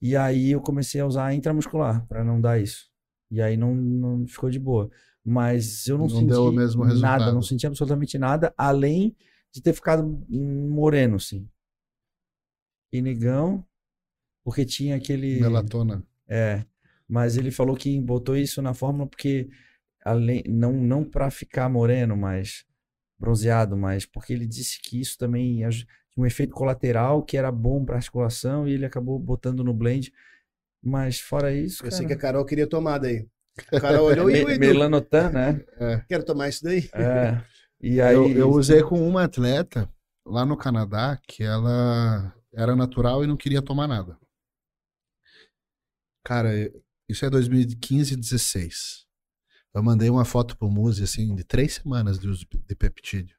[0.00, 2.88] E aí eu comecei a usar intramuscular para não dar isso.
[3.30, 4.90] E aí não, não ficou de boa.
[5.24, 9.14] Mas eu não, Não senti deu o mesmo nada, não senti absolutamente nada, além
[9.52, 11.48] de ter ficado moreno, assim.
[12.92, 13.64] E negão,
[14.44, 15.40] porque tinha aquele.
[15.40, 16.04] Melatona.
[16.28, 16.64] É,
[17.08, 19.48] mas ele falou que botou isso na fórmula porque
[20.04, 22.64] além, não não para ficar moreno, mas
[23.18, 25.70] bronzeado, mas porque ele disse que isso também tinha
[26.16, 30.12] um efeito colateral que era bom para articulação e ele acabou botando no blend.
[30.82, 33.26] Mas fora isso, Eu sei cara, que a Carol queria tomar daí.
[33.72, 35.60] O cara olhou e Melanotan, né?
[36.08, 36.88] quero tomar isso daí.
[36.94, 37.42] É.
[37.80, 38.14] E aí.
[38.14, 39.90] Eu, eu usei com uma atleta
[40.26, 44.18] lá no Canadá que ela era natural e não queria tomar nada.
[46.24, 46.50] Cara,
[47.08, 49.06] isso é 2015 16.
[49.74, 53.36] Eu mandei uma foto pro Muzi, assim, de três semanas de uso de peptídeo.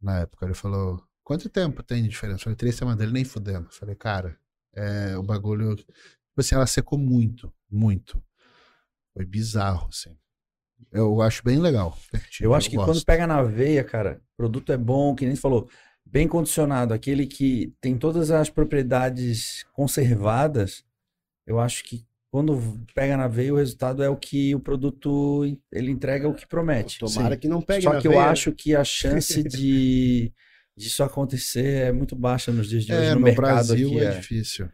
[0.00, 2.40] Na época, ele falou, quanto tempo tem de diferença?
[2.40, 3.66] Eu falei, três semanas, ele nem fudendo.
[3.66, 4.38] Eu falei, cara,
[4.74, 5.76] é, o bagulho...
[5.76, 8.22] Tipo assim, ela secou muito, muito.
[9.12, 10.18] Foi bizarro, assim.
[10.92, 11.96] Eu acho bem legal.
[12.10, 13.04] peptídeo, Eu acho que quando gosto.
[13.04, 15.68] pega na veia, cara, o produto é bom, que nem você falou,
[16.06, 20.84] bem condicionado, aquele que tem todas as propriedades conservadas,
[21.46, 22.60] eu acho que quando
[22.94, 26.98] pega na veia, o resultado é o que o produto ele entrega o que promete.
[26.98, 27.40] Tomara Sim.
[27.40, 28.24] que não pegue Só na que eu veia.
[28.24, 30.32] acho que a chance de
[30.76, 34.00] disso acontecer é muito baixa nos dias de hoje É, no, no, mercado Brasil aqui.
[34.00, 34.10] é, é.
[34.18, 34.68] difícil.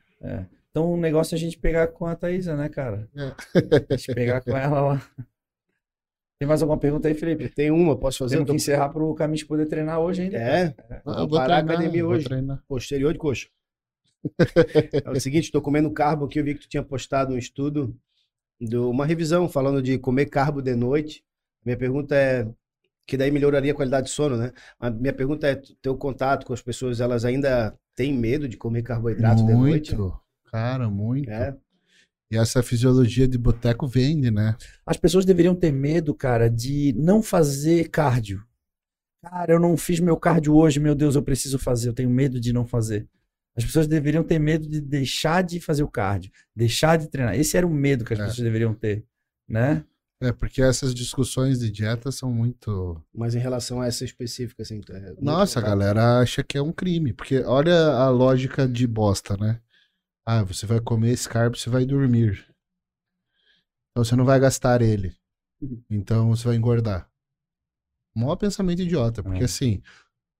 [0.71, 3.07] Então o negócio é a gente pegar com a Thaísa, né, cara?
[3.15, 3.33] É.
[3.91, 5.03] A gente pegar com ela lá.
[6.41, 7.51] Tem mais alguma pergunta aí, Felipe?
[7.51, 8.37] Tem uma, posso fazer?
[8.37, 10.39] Temos Eu que encerrar pro caminho poder treinar hoje ainda.
[10.39, 10.51] cara.
[10.51, 12.25] É, Ah, eu Vou parar a treinar, academia vou hoje.
[12.25, 12.63] treinar.
[12.67, 13.49] posterior de coxa.
[15.05, 17.95] É o seguinte, tô comendo carbo aqui, eu vi que tu tinha postado um estudo,
[18.59, 21.23] de uma revisão falando de comer carbo de noite.
[21.63, 22.49] Minha pergunta é,
[23.07, 24.51] que daí melhoraria a qualidade de sono, né?
[24.79, 28.83] A minha pergunta é, teu contato com as pessoas, elas ainda têm medo de comer
[28.83, 29.95] carboidrato de noite?
[29.95, 30.19] Muito,
[30.51, 31.31] cara, muito.
[31.31, 31.55] É,
[32.31, 34.57] E essa fisiologia de boteco vende, né?
[34.87, 38.45] As pessoas deveriam ter medo, cara, de não fazer cardio.
[39.23, 42.41] Cara, eu não fiz meu cardio hoje, meu Deus, eu preciso fazer, eu tenho medo
[42.41, 43.07] de não fazer.
[43.57, 47.35] As pessoas deveriam ter medo de deixar de fazer o cardio, deixar de treinar.
[47.39, 48.23] Esse era o medo que as É.
[48.23, 49.05] pessoas deveriam ter,
[49.49, 49.85] né?
[50.23, 53.03] É, porque essas discussões de dieta são muito.
[53.13, 54.81] mas em relação a essa específica, assim...
[54.91, 57.13] é Nossa, a galera acha que é um crime.
[57.13, 59.59] Porque olha a lógica de bosta, né?
[60.25, 62.47] Ah, você vai comer esse carbo, você vai dormir.
[63.93, 65.17] Então você não vai gastar ele.
[65.91, 67.09] Então você vai engordar.
[68.15, 69.45] Mó pensamento idiota, porque É.
[69.47, 69.83] assim,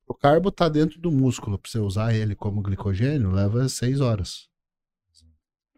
[0.07, 4.49] o carbo tá dentro do músculo, pra você usar ele como glicogênio, leva seis horas.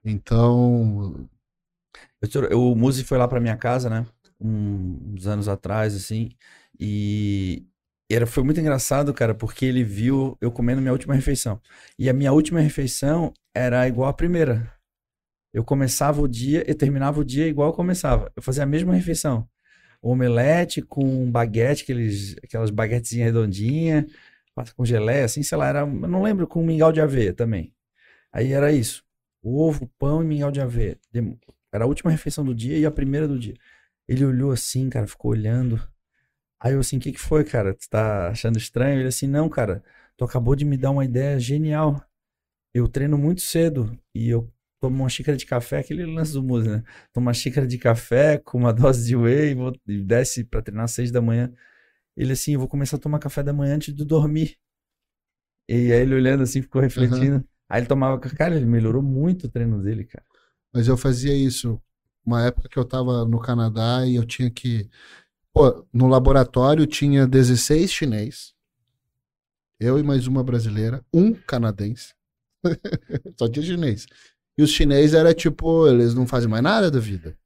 [0.04, 1.28] Então,
[2.20, 4.06] Eu, te- eu- o Muzi foi lá pra minha casa, né?
[4.44, 6.30] um- uns anos atrás, assim,
[6.78, 7.64] e
[8.10, 11.60] era, foi muito engraçado, cara, porque ele viu eu comendo minha última refeição.
[11.98, 14.72] E a minha última refeição era igual à primeira.
[15.52, 18.32] Eu começava o dia e terminava o dia igual eu começava.
[18.34, 19.48] Eu fazia a mesma refeição.
[20.00, 24.06] Omelete com baguete, aqueles, aquelas baguetezinhas redondinhas,
[24.76, 27.74] com geleia, assim, sei lá, era, não lembro, com mingau de aveia também.
[28.32, 29.04] Aí era isso.
[29.42, 30.98] Ovo, pão e mingau de aveia.
[31.72, 33.54] Era a última refeição do dia e a primeira do dia.
[34.08, 35.80] Ele olhou assim, cara, ficou olhando.
[36.60, 37.74] Aí eu assim, o que que foi, cara?
[37.74, 39.00] Tu tá achando estranho?
[39.00, 39.82] Ele assim, não, cara,
[40.16, 42.02] tu acabou de me dar uma ideia genial.
[42.74, 44.50] Eu treino muito cedo e eu
[44.80, 46.82] tomo uma xícara de café, aquele lance do Muzi, né?
[47.12, 50.84] Tomo uma xícara de café com uma dose de whey vou, e desce pra treinar
[50.84, 51.52] às seis da manhã.
[52.16, 54.56] Ele assim, eu vou começar a tomar café da manhã antes de dormir.
[55.68, 57.44] E aí ele olhando assim, ficou refletindo.
[57.68, 60.24] Aí ele tomava, cara, ele melhorou muito o treino dele, cara.
[60.72, 61.80] Mas eu fazia isso
[62.24, 64.88] uma época que eu tava no Canadá e eu tinha que.
[65.52, 68.54] Pô, no laboratório tinha 16 chinês,
[69.78, 72.14] eu e mais uma brasileira, um canadense.
[73.38, 74.06] Só tinha chinês.
[74.58, 77.36] E os chinês era tipo, eles não fazem mais nada da vida.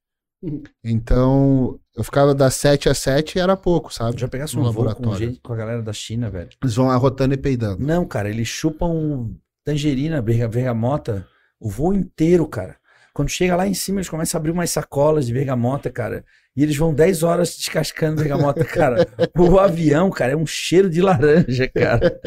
[0.84, 4.20] Então, eu ficava das 7 às 7 e era pouco, sabe?
[4.20, 5.18] Já pegasse um voo com, laboratório.
[5.28, 6.50] gente, com a galera da China, velho.
[6.62, 7.84] Eles vão arrotando e peidando.
[7.84, 9.30] Não, cara, eles chupam
[9.64, 11.26] tangerina, berga- bergamota,
[11.58, 12.76] o voo inteiro, cara.
[13.12, 16.24] Quando chega lá em cima, eles começam a abrir umas sacolas de bergamota, cara.
[16.54, 19.08] E eles vão 10 horas descascando bergamota, cara.
[19.36, 22.20] O avião, cara, é um cheiro de laranja, cara.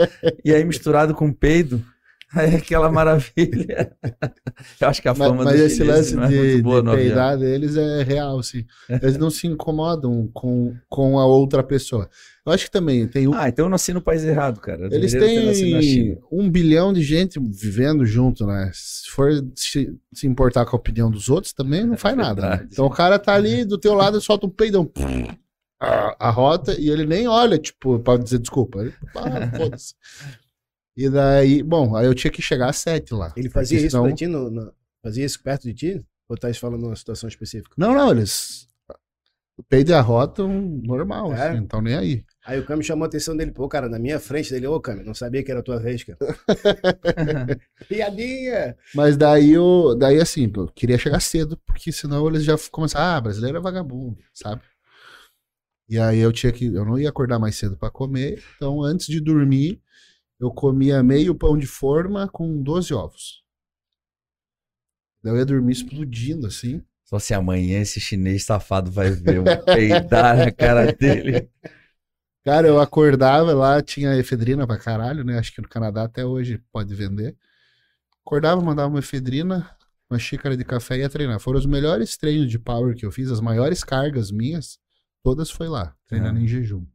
[0.43, 1.83] E aí misturado com peido,
[2.35, 3.91] aí é aquela maravilha.
[4.79, 7.37] Eu acho que a fama mas esse lance não é de, muito boa de peidar
[7.37, 8.65] deles é real, assim.
[8.87, 12.09] Eles não se incomodam com, com a outra pessoa.
[12.45, 14.85] Eu acho que também tem um, Ah, então eu nasci no país errado, cara.
[14.85, 18.69] Eu Eles têm um bilhão de gente vivendo junto, né?
[18.73, 22.41] Se for se, se importar com a opinião dos outros, também não faz nada.
[22.41, 22.47] Né?
[22.47, 22.69] É verdade.
[22.73, 24.89] Então o cara tá ali do teu lado, solta um peidão.
[25.81, 28.81] A, a rota, e ele nem olha, tipo, pra dizer desculpa.
[28.81, 29.93] Ele, ah, foda-se.
[30.99, 33.33] E daí, bom, aí eu tinha que chegar às sete lá.
[33.37, 34.27] Ele fazia isso senão- pra ti?
[34.27, 36.05] No, no- fazia isso perto de ti?
[36.27, 37.73] Ou tá falando numa situação específica?
[37.77, 38.67] Não, não, eles.
[39.71, 41.51] E a rota, normal, É?
[41.51, 42.25] assim, então nem aí.
[42.45, 45.01] Aí o Cami chamou a atenção dele, pô, cara, na minha frente dele, ô Cami,
[45.05, 46.17] não sabia que era a tua vez, cara.
[47.87, 48.75] Piadinha!
[48.93, 53.21] Mas daí eu, daí assim, eu queria chegar cedo, porque senão eles já começaram, ah,
[53.21, 54.61] brasileiro é vagabundo, sabe?
[55.87, 59.07] E aí eu tinha que, eu não ia acordar mais cedo pra comer, então antes
[59.07, 59.81] de dormir,
[60.39, 63.43] eu comia meio pão de forma com 12 ovos.
[65.23, 66.81] Daí eu ia dormir explodindo assim.
[67.03, 71.49] Só assim, amanhã esse chinês safado vai ver eu peidar na cara dele.
[72.45, 75.37] Cara, eu acordava lá, tinha efedrina pra caralho, né?
[75.37, 77.35] Acho que no Canadá até hoje pode vender.
[78.25, 79.75] Acordava, mandava uma efedrina,
[80.09, 81.39] uma xícara de café e ia treinar.
[81.39, 84.79] Foram os melhores treinos de power que eu fiz, as maiores cargas minhas,
[85.23, 86.43] todas foi lá, treinando É.
[86.43, 86.85] em jejum.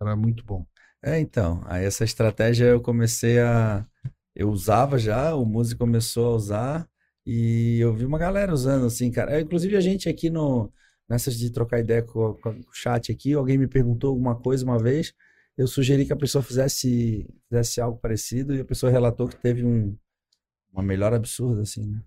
[0.00, 0.64] Era muito bom.
[1.02, 3.86] É, então, aí essa estratégia eu comecei a.
[4.34, 6.88] Eu usava já, o músico começou a usar,
[7.26, 9.36] e eu vi uma galera usando, assim, cara.
[9.36, 10.72] É, Inclusive a gente aqui no.
[11.08, 14.78] Nessas de trocar ideia com, com o chat aqui, alguém me perguntou alguma coisa uma
[14.78, 15.12] vez,
[15.58, 19.64] eu sugeri que a pessoa fizesse, fizesse algo parecido, e a pessoa relatou que teve
[19.64, 19.96] um,
[20.72, 22.00] uma melhora absurda, assim, né?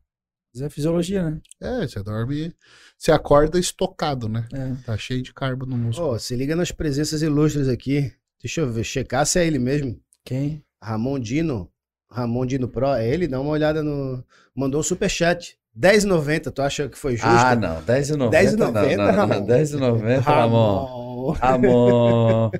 [0.53, 1.41] Mas é fisiologia, né?
[1.59, 2.55] É, você dorme,
[2.97, 4.47] você acorda estocado, né?
[4.53, 4.75] É.
[4.85, 6.09] Tá cheio de carbo no músculo.
[6.09, 8.13] Ó, se liga nas presenças ilustres aqui.
[8.43, 9.99] Deixa eu ver, checar se é ele mesmo.
[10.25, 10.63] Quem?
[10.81, 11.71] Ramon Dino.
[12.11, 13.27] Ramon Dino Pro, é ele?
[13.27, 14.23] Dá uma olhada no.
[14.55, 15.57] Mandou um superchat.
[15.79, 16.51] 10,90.
[16.51, 17.27] Tu acha que foi justo?
[17.27, 18.29] Ah, não, 10,90.
[18.29, 19.47] 10,90, não, não, não, Ramon.
[19.47, 21.31] 10,90, Ramon.
[21.31, 21.31] Ramon.
[21.31, 22.51] Ramon.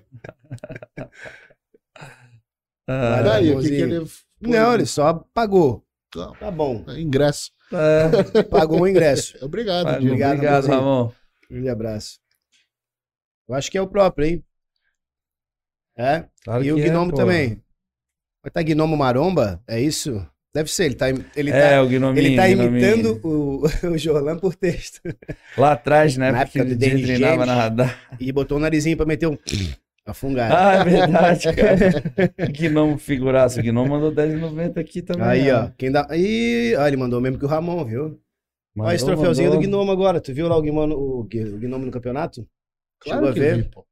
[2.88, 4.06] Ah, Mas daí, o que, que ele.
[4.42, 5.86] Não, ele só pagou.
[6.16, 6.84] Não, Tá bom.
[6.98, 7.52] Ingresso.
[7.72, 9.38] é, Pagou o ingresso.
[9.46, 10.12] Obrigado, Dino.
[10.12, 10.68] Obrigado, obrigado.
[10.68, 11.12] Ramon.
[11.50, 12.20] Grande abraço.
[13.48, 14.46] Eu acho que é o próprio, hein?
[15.98, 16.26] É?
[16.44, 17.18] Claro e o é, Gnomo pô.
[17.18, 17.62] também.
[18.44, 19.62] Vai tá Gnomo Maromba?
[19.68, 20.26] É isso?
[20.54, 22.28] Deve ser, ele tá, ele tá, É, o Gnominho.
[22.28, 25.02] ele tá imitando o, o Jorlan por texto.
[25.58, 26.32] Lá atrás, né?
[26.32, 28.00] Na época ele do treinava na radar.
[28.20, 29.38] E botou o narizinho pra meter um.
[30.06, 30.54] A fungada.
[30.54, 32.52] Ah, é verdade, cara.
[32.52, 33.62] Gnomo figuraço.
[33.62, 35.26] O Gnomo mandou 10,90 aqui também.
[35.26, 35.70] Aí, ó.
[35.78, 36.06] Quem dá.
[36.12, 38.20] Ih, ó, ele mandou mesmo que o Ramon, viu?
[38.76, 39.62] Mandou, Olha esse troféuzinho mandou.
[39.62, 40.20] do Gnomo agora.
[40.20, 42.46] Tu viu lá o Gnomo, o, o Gnomo no campeonato?
[43.02, 43.56] Chegou a que ver?
[43.56, 43.86] vi, pô.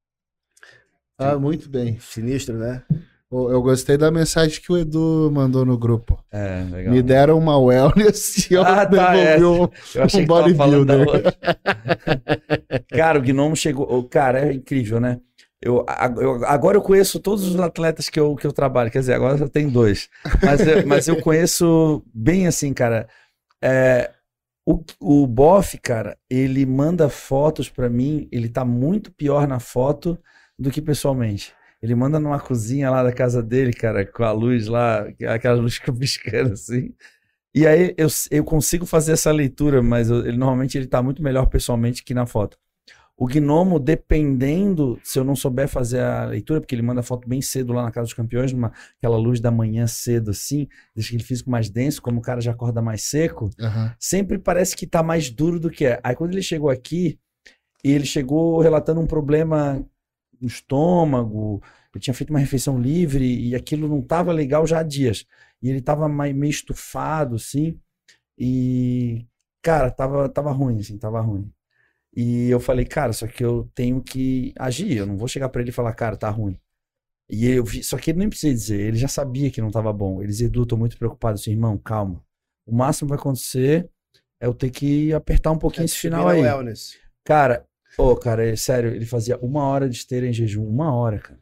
[1.17, 1.99] Ah, muito bem.
[1.99, 2.83] Sinistro, né?
[3.31, 6.21] Eu gostei da mensagem que o Edu mandou no grupo.
[6.29, 6.93] É, legal.
[6.93, 9.69] Me deram uma wellness e eu Ah, tá, devolvi um.
[9.95, 11.37] Eu achei um que tava falando da bodybuilder.
[12.89, 14.03] Cara, o Gnomo chegou.
[14.09, 15.19] Cara, é incrível, né?
[15.61, 15.85] Eu,
[16.17, 18.91] eu- agora eu conheço todos os atletas que eu, que eu trabalho.
[18.91, 20.09] Quer dizer, agora só tem dois.
[20.43, 23.07] Mas, eu- mas eu conheço bem assim, cara.
[23.63, 24.11] É,
[24.67, 28.27] o, o Boff, cara, ele manda fotos pra mim.
[28.31, 30.19] Ele tá muito pior na foto
[30.61, 31.53] do que pessoalmente.
[31.81, 35.77] Ele manda numa cozinha lá da casa dele, cara, com a luz lá, aquela luz
[35.79, 36.93] que piscando assim.
[37.53, 41.21] E aí eu, eu consigo fazer essa leitura, mas eu- ele normalmente ele tá muito
[41.23, 42.57] melhor pessoalmente que na foto.
[43.17, 47.41] O Gnomo, dependendo, se eu não souber fazer a leitura, porque ele manda foto bem
[47.41, 51.23] cedo lá na Casa dos Campeões, numa aquela luz da manhã cedo assim, deixa aquele
[51.23, 53.93] físico mais denso, como o cara já acorda mais seco, Aham.
[53.99, 55.99] sempre parece que tá mais duro do que é.
[56.03, 57.19] Aí quando ele chegou aqui,
[57.83, 59.83] ele chegou relatando um problema
[60.41, 61.61] no estômago,
[61.93, 65.25] ele tinha feito uma refeição livre e aquilo não tava legal já há dias.
[65.61, 67.79] E ele tava mai- meio estufado, assim,
[68.37, 69.25] e,
[69.61, 71.51] cara, tava, tava ruim, assim, tava ruim.
[72.15, 75.61] E eu falei, cara, só que eu tenho que agir, eu não vou chegar pra
[75.61, 76.59] ele e falar, cara, tá ruim.
[77.29, 79.93] E eu vi, só que ele nem precisa dizer, ele já sabia que não tava
[79.93, 80.19] bom.
[80.21, 82.23] Ele dizia, Edu, tô muito preocupado, assim, irmão, calma.
[82.65, 83.89] O máximo que vai acontecer
[84.39, 86.41] é eu ter que apertar um pouquinho esse final aí.
[86.41, 86.97] Wellness.
[87.23, 87.65] Cara,
[87.97, 91.39] ô, cara, é sério, ele fazia uma hora de esteira em jejum, uma hora, cara.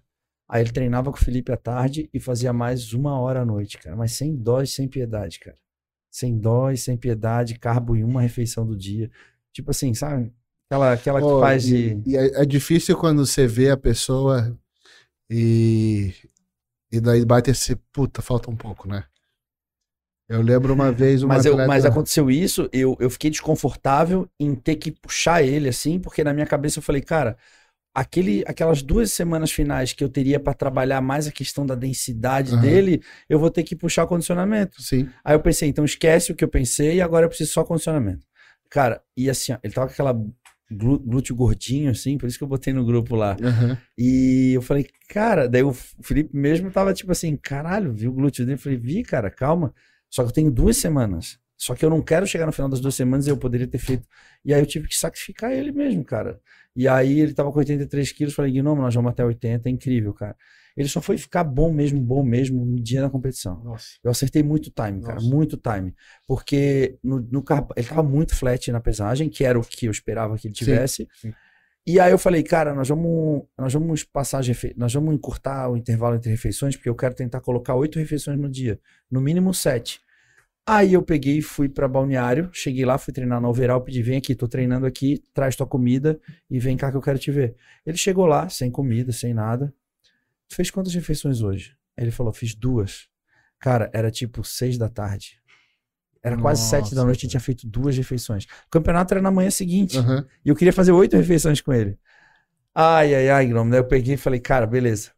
[0.47, 3.77] Aí ele treinava com o Felipe à tarde e fazia mais uma hora à noite,
[3.77, 3.95] cara.
[3.95, 5.57] Mas sem dó e sem piedade, cara.
[6.09, 9.11] Sem dó e sem piedade, carbo em uma refeição do dia.
[9.53, 10.34] Tipo assim, sabe?
[10.65, 12.11] Aquela, aquela que Pô, faz e, de.
[12.11, 14.57] e é, é difícil quando você vê a pessoa
[15.30, 16.13] e,
[16.91, 19.03] e daí bate esse, puta, falta um pouco, né?
[20.30, 24.30] Eu lembro uma vez uma Mas, eu, atleta- mas aconteceu isso, eu, eu fiquei desconfortável
[24.39, 27.38] em ter que puxar ele assim, porque na minha cabeça eu falei, cara,
[27.93, 32.53] aquele, aquelas duas semanas finais que eu teria para trabalhar mais a questão da densidade
[32.53, 32.61] Aham.
[32.61, 34.81] dele, eu vou ter que puxar o condicionamento.
[34.81, 35.10] Sim.
[35.23, 38.26] Aí eu pensei, então esquece o que eu pensei e agora eu preciso só condicionamento.
[38.69, 40.14] Cara, e assim, ó, ele tava com aquela
[40.72, 43.38] glú- glúteo gordinho, assim, por isso que eu botei no grupo lá.
[43.43, 43.81] Aham.
[43.97, 48.45] E eu falei, cara, daí o Felipe mesmo tava tipo assim, caralho, viu o glúteo
[48.45, 48.57] dele?
[48.57, 49.73] Eu falei, vi, cara, calma.
[50.10, 51.40] Só que eu tenho duas semanas.
[51.57, 53.77] Só que eu não quero chegar no final das duas semanas e eu poderia ter
[53.77, 54.07] feito.
[54.45, 56.40] E aí eu tive que sacrificar ele mesmo, cara.
[56.73, 60.14] E aí ele tava com 83 quilos, falei, Guilherme, nós vamos até 80, é incrível,
[60.14, 60.38] cara.
[60.77, 63.61] Ele só foi ficar bom mesmo, bom mesmo no dia da competição.
[63.61, 63.88] Nossa.
[64.02, 65.27] Eu acertei muito time, cara, Nossa.
[65.27, 65.94] muito time.
[66.26, 67.44] Porque no, no
[67.76, 70.64] ele tava muito flat na pesagem, que era o que eu esperava que ele Sim,
[70.65, 71.07] tivesse.
[71.14, 71.34] sim.
[71.91, 75.69] E aí eu falei, cara, nós vamos, nós vamos passar, as refe- nós vamos encurtar
[75.69, 78.79] o intervalo entre refeições, porque eu quero tentar colocar oito refeições no dia,
[79.09, 79.99] no mínimo sete.
[80.67, 84.17] Aí eu peguei e fui para balneário, cheguei lá, fui treinar no overall, pedi, vem
[84.17, 87.55] aqui, tô treinando aqui, traz tua comida e vem cá que eu quero te ver.
[87.85, 89.73] Ele chegou lá, sem comida, sem nada.
[90.49, 91.75] Tu fez quantas refeições hoje?
[91.97, 93.07] Ele falou, fiz duas.
[93.59, 95.38] Cara, era tipo seis da tarde.
[96.21, 98.43] Era quase sete da Nossa, noite e tinha feito duas refeições.
[98.43, 99.97] O campeonato era na manhã seguinte.
[99.97, 100.25] Aham.
[100.43, 101.97] E eu queria fazer oito refeições com ele.
[102.75, 103.71] Ai, ai, ai, Gnomo.
[103.71, 105.11] Daí eu peguei e falei, cara, beleza.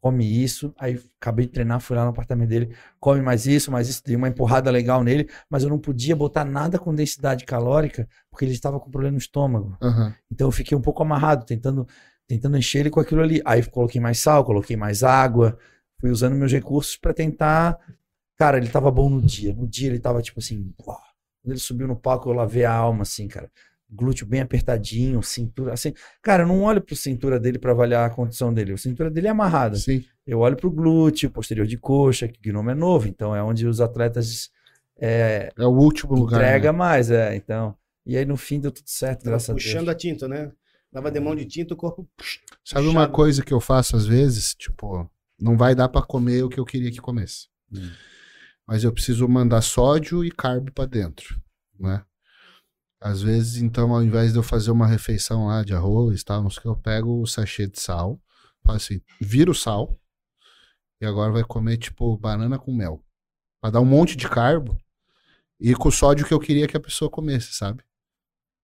[0.00, 0.74] Come isso.
[0.78, 2.74] Aí acabei de treinar, fui lá no apartamento dele.
[3.00, 4.02] Come mais isso, mais isso.
[4.04, 5.28] Dei uma empurrada legal nele.
[5.48, 9.18] Mas eu não podia botar nada com densidade calórica, porque ele estava com problema no
[9.18, 9.76] estômago.
[9.80, 10.14] Aham.
[10.30, 11.86] Então eu fiquei um pouco amarrado, tentando,
[12.26, 13.40] tentando encher ele com aquilo ali.
[13.44, 15.56] Aí coloquei mais sal, coloquei mais água.
[16.00, 17.78] Fui usando meus recursos pra tentar.
[18.42, 19.54] Cara, ele tava bom no dia.
[19.54, 20.74] No dia ele tava tipo assim.
[20.84, 20.98] uau.
[21.40, 23.48] Quando ele subiu no palco, eu lavei a alma, assim, cara.
[23.88, 25.94] Glúteo bem apertadinho, cintura, assim.
[26.20, 28.72] Cara, eu não olho pro cintura dele pra avaliar a condição dele.
[28.72, 29.76] A cintura dele é amarrada.
[29.76, 30.04] Sim.
[30.26, 33.06] Eu olho pro glúteo, posterior de coxa, que o gnome é novo.
[33.06, 34.50] Então é onde os atletas
[35.00, 36.40] é, É o último lugar.
[36.40, 36.78] entrega né?
[36.78, 37.36] mais, é.
[37.36, 37.76] Então.
[38.04, 39.62] E aí no fim deu tudo certo, graças a Deus.
[39.62, 40.50] puxando a tinta, né?
[40.92, 42.08] Dava demão de tinta, o corpo.
[42.64, 44.52] Sabe uma coisa que eu faço às vezes?
[44.56, 45.08] Tipo,
[45.40, 47.46] não vai dar pra comer o que eu queria que comesse.
[47.72, 47.88] Hum.
[48.72, 51.38] Mas eu preciso mandar sódio e carbo pra dentro,
[51.78, 52.02] né?
[52.98, 56.64] Às vezes, então, ao invés de eu fazer uma refeição lá de arroz, tal, que,
[56.64, 58.18] eu pego o sachê de sal,
[58.64, 60.00] faço assim, viro o sal
[61.02, 63.04] e agora vai comer tipo banana com mel.
[63.60, 64.74] Pra dar um monte de carbo
[65.60, 67.84] e com o sódio que eu queria que a pessoa comesse, sabe?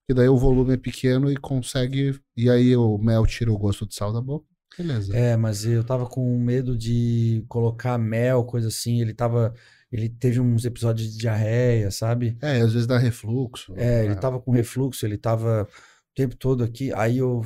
[0.09, 2.19] E daí o volume é pequeno e consegue.
[2.35, 4.47] E aí o mel tira o gosto de sal da boca.
[4.79, 5.15] Beleza.
[5.15, 9.03] É, mas eu tava com medo de colocar mel, coisa assim.
[9.03, 9.53] Ele tava.
[9.91, 12.37] Ele teve uns episódios de diarreia, sabe?
[12.43, 13.73] É, às vezes dá refluxo.
[13.77, 16.93] É, ele tava com refluxo, ele tava o tempo todo aqui.
[16.95, 17.43] Aí eu.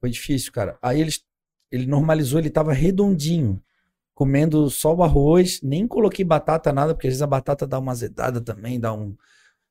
[0.00, 0.78] Foi difícil, cara.
[0.80, 1.10] Aí ele,
[1.72, 3.60] ele normalizou, ele tava redondinho,
[4.14, 5.60] comendo só o arroz.
[5.62, 9.16] Nem coloquei batata, nada, porque às vezes a batata dá uma azedada também, dá um.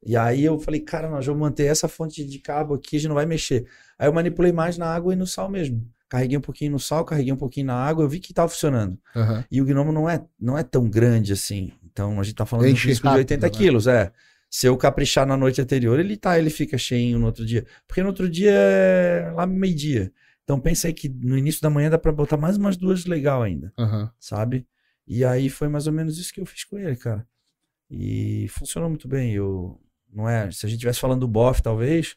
[0.03, 3.09] E aí eu falei, cara, nós vamos manter essa fonte de carbo aqui, a gente
[3.09, 3.67] não vai mexer.
[3.97, 5.87] Aí eu manipulei mais na água e no sal mesmo.
[6.09, 8.97] Carreguei um pouquinho no sal, carreguei um pouquinho na água, eu vi que tava funcionando.
[9.15, 9.43] Aham.
[9.51, 11.73] E o gnomo não é, não é tão grande assim.
[11.97, 13.51] Então a gente tá falando de um Enche físico de rápido, 80 né?
[13.51, 14.11] quilos, é.
[14.51, 17.65] Se eu caprichar na noite anterior, ele tá, ele fica cheinho no outro dia.
[17.87, 20.13] Porque no outro dia é lá meio-dia.
[20.43, 23.41] Então pensa aí que no início da manhã dá pra botar mais umas duas legal
[23.41, 24.11] ainda, Aham.
[24.19, 24.65] sabe?
[25.07, 27.27] E aí foi mais ou menos isso que eu fiz com ele, cara.
[27.89, 29.33] E funcionou muito bem.
[29.33, 29.81] Eu
[30.13, 32.15] não é, se a gente tivesse falando do bofe, talvez,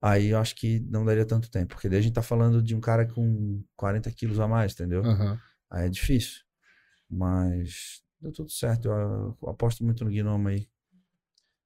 [0.00, 2.76] aí eu acho que não daria tanto tempo, porque daí a gente tá falando de
[2.76, 5.02] um cara com 40 quilos a mais, entendeu?
[5.04, 5.38] Aham.
[5.70, 6.42] Aí é difícil.
[7.10, 8.88] Mas deu tudo certo.
[8.88, 10.68] Eu, eu aposto muito no Gnome aí.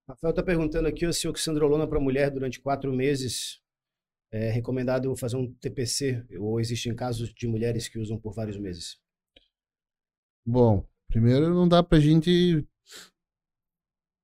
[0.08, 3.60] Rafael tá perguntando aqui se oxandrolona para mulher durante quatro meses
[4.32, 8.98] é recomendado fazer um TPC ou existem casos de mulheres que usam por vários meses.
[10.46, 12.66] Bom, primeiro não dá pra gente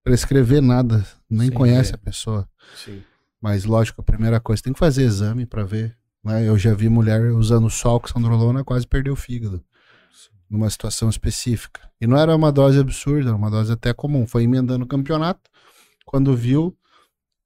[0.05, 1.95] prescrever nada, nem Sim, conhece é.
[1.97, 2.49] a pessoa.
[2.77, 3.03] Sim.
[3.41, 5.97] Mas lógico, a primeira coisa, tem que fazer exame pra ver.
[6.23, 6.49] né?
[6.49, 9.65] Eu já vi mulher usando só oxandrolona quase perder o fígado.
[10.49, 11.91] Numa situação específica.
[12.01, 14.27] E não era uma dose absurda, era uma dose até comum.
[14.27, 15.51] Foi emendando o campeonato.
[16.05, 16.77] Quando viu,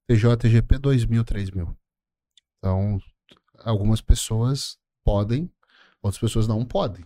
[0.06, 1.76] TJGP 2000, 3000.
[2.58, 2.98] Então,
[3.64, 5.50] algumas pessoas podem,
[6.02, 7.04] outras pessoas não podem.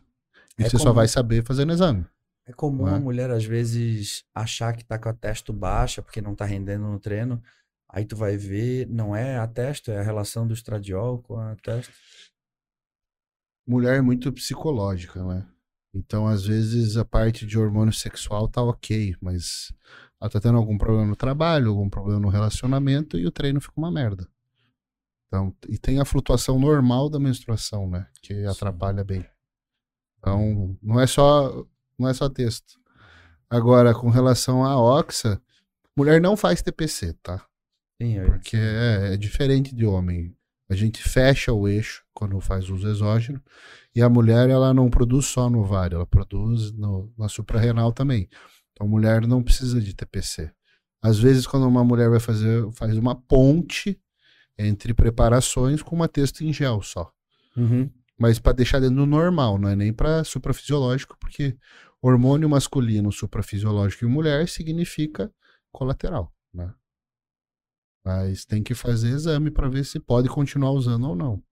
[0.58, 0.94] E É você só comum.
[0.94, 2.04] vai saber fazendo exame.
[2.46, 2.94] É comum é?
[2.94, 6.84] a mulher, às vezes, achar que tá com a testo baixa porque não tá rendendo
[6.86, 7.42] no treino.
[7.88, 11.54] Aí tu vai ver, não é a testo, é a relação do estradiol com a
[11.56, 11.92] testo.
[13.66, 15.46] Mulher é muito psicológica, né?
[15.94, 19.72] Então, às vezes, a parte de hormônio sexual tá ok, mas
[20.20, 23.74] ela tá tendo algum problema no trabalho, algum problema no relacionamento e o treino fica
[23.76, 24.28] uma merda.
[25.28, 28.06] Então, e tem a flutuação normal da menstruação, né?
[28.22, 29.24] Que atrapalha bem.
[30.18, 31.64] Então, não é só,
[31.98, 32.78] não é só texto.
[33.48, 35.40] Agora, com relação à oxa,
[35.96, 37.44] mulher não faz TPC, tá?
[38.00, 40.36] Sim, eu- Porque é, é diferente de homem.
[40.68, 43.42] A gente fecha o eixo quando faz uso exógeno
[43.94, 48.28] e a mulher ela não produz só no ovário, ela produz no, na suprarrenal também.
[48.72, 50.50] Então a mulher não precisa de TPC.
[51.02, 54.00] Às vezes quando uma mulher vai fazer faz uma ponte
[54.56, 57.12] entre preparações com uma texto em gel só,
[57.56, 57.90] Uhum.
[58.18, 61.56] mas para deixar dentro do normal, não é nem para suprafisiológico, porque
[62.00, 65.32] hormônio masculino suprafisiológico em mulher significa
[65.72, 66.72] colateral, né?
[68.04, 71.42] Mas tem que fazer exame para ver se pode continuar usando ou não.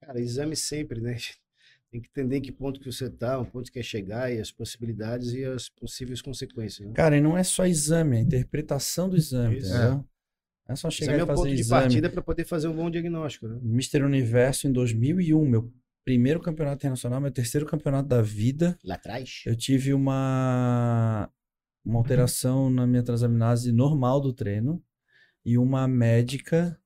[0.00, 1.16] Cara, exame sempre, né?
[1.90, 4.38] Tem que entender em que ponto que você tá, um ponto que quer chegar e
[4.38, 6.86] as possibilidades e as possíveis consequências.
[6.86, 6.94] Né?
[6.94, 9.74] Cara, e não é só exame, é a interpretação do exame, Isso.
[9.74, 10.04] entendeu?
[10.68, 11.82] É só chegar Exame é e o fazer ponto de exame.
[11.82, 13.58] partida para poder fazer um bom diagnóstico, né?
[13.64, 14.04] Mr.
[14.04, 15.72] Universo em 2001, meu
[16.04, 18.78] primeiro campeonato internacional, meu terceiro campeonato da vida.
[18.84, 19.42] Lá atrás.
[19.46, 21.28] Eu tive uma,
[21.84, 24.80] uma alteração na minha transaminase normal do treino
[25.44, 26.78] e uma médica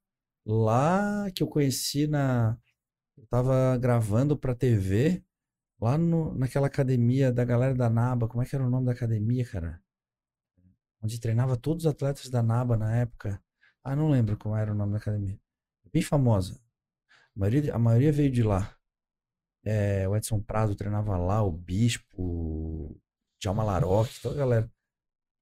[0.47, 2.59] lá que eu conheci na.
[3.17, 5.23] Eu tava gravando pra TV
[5.81, 8.29] lá no, naquela academia da galera da NABA.
[8.29, 9.85] Como é que era o nome da academia, cara?
[11.05, 13.41] onde treinava todos os atletas da NABA na época.
[13.83, 15.39] Ah, não lembro como era o nome da academia.
[15.93, 16.59] Bem famosa.
[17.37, 18.75] A maioria, a maioria veio de lá.
[19.63, 23.01] É, o Edson Prado treinava lá, o Bispo, o
[23.39, 24.73] Djalma Laroque, toda a galera.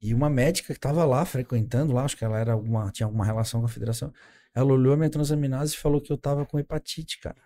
[0.00, 3.24] E uma médica que estava lá frequentando lá, acho que ela era alguma, tinha alguma
[3.24, 4.12] relação com a federação.
[4.52, 7.40] Ela olhou a minha transaminase e falou que eu tava com hepatite, cara.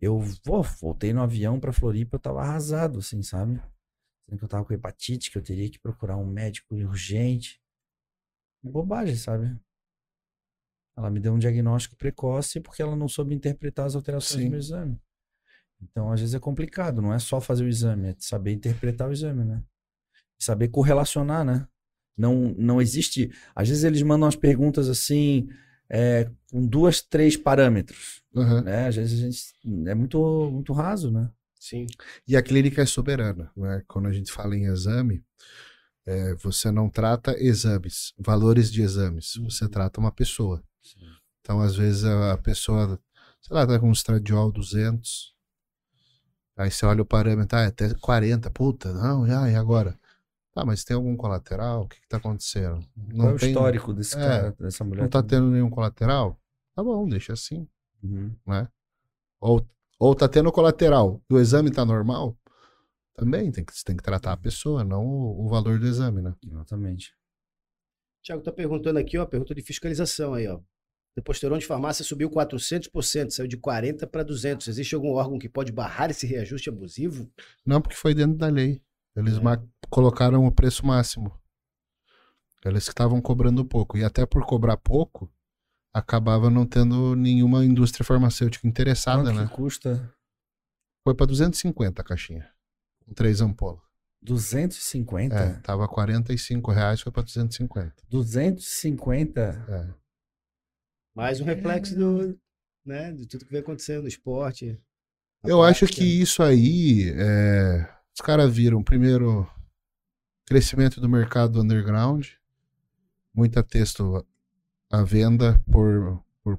[0.00, 3.60] Eu pô, voltei no avião pra Floripa, eu tava arrasado, assim, sabe?
[4.24, 7.60] Dizendo que eu tava com hepatite, que eu teria que procurar um médico urgente.
[8.62, 9.58] Bobagem, sabe?
[10.96, 14.46] Ela me deu um diagnóstico precoce porque ela não soube interpretar as alterações Sim.
[14.46, 15.00] do meu exame.
[15.82, 19.12] Então, às vezes é complicado, não é só fazer o exame, é saber interpretar o
[19.12, 19.62] exame, né?
[20.38, 21.66] Saber correlacionar, né?
[22.16, 23.30] Não, não existe.
[23.54, 25.48] Às vezes eles mandam umas perguntas assim,
[25.90, 28.62] é, com duas, três parâmetros, Aham.
[28.62, 28.86] né?
[28.86, 31.28] Às vezes a gente é muito, muito raso, né?
[31.58, 31.86] Sim.
[32.26, 33.82] E a clínica é soberana, né?
[33.88, 35.22] Quando a gente fala em exame,
[36.06, 40.62] é, você não trata exames, valores de exames, você trata uma pessoa.
[41.40, 42.98] Então, às vezes, a a pessoa,
[43.42, 45.34] sei lá, tá com um estradiol 200,
[46.56, 49.98] aí você olha o parâmetro, ah, é até 40, puta, não, já, e agora?
[50.52, 51.82] Tá, mas tem algum colateral?
[51.82, 52.84] O que que tá acontecendo?
[53.14, 55.02] Qual é o tem, histórico desse é, cara, dessa mulher?
[55.02, 56.40] não tá tendo nenhum colateral?
[56.74, 57.68] Tá bom, deixa assim,
[58.02, 58.34] Uhum.
[58.46, 58.68] né?
[59.40, 59.64] Ou,
[59.98, 62.36] ou tá tendo colateral e o exame tá normal?
[63.14, 66.34] Também tem que, tem que tratar a pessoa, não o, o valor do exame, né?
[66.44, 67.14] Exatamente.
[68.22, 70.60] Tiago tá perguntando aqui, ó, pergunta de fiscalização aí, ó.
[71.16, 74.68] Deposteron de farmácia subiu 400%, saiu de 40 para 200.
[74.68, 77.30] Existe algum órgão que pode barrar esse reajuste abusivo?
[77.66, 78.80] Não, porque foi dentro da lei.
[79.16, 79.40] Eles É.
[79.88, 81.32] colocaram o preço máximo.
[82.64, 83.96] Eles que estavam cobrando pouco.
[83.96, 85.32] E até por cobrar pouco,
[85.92, 89.46] acabava não tendo nenhuma indústria farmacêutica interessada, Quanto né?
[89.48, 90.14] que custa?
[91.02, 92.48] Foi pra 250 a caixinha.
[93.04, 93.80] Com três ampolas.
[94.22, 95.34] 250?
[95.34, 97.94] É, tava 45 reais, foi pra 250.
[98.08, 99.40] 250?
[99.40, 99.94] É.
[101.14, 102.38] Mais um reflexo do,
[102.84, 104.78] né, de tudo que vem acontecendo no esporte.
[105.42, 106.02] Eu acho prática.
[106.02, 109.48] que isso aí, é, os caras viram, primeiro,
[110.46, 112.26] crescimento do mercado underground,
[113.34, 114.24] muita texto
[114.90, 116.22] à venda por...
[116.42, 116.58] por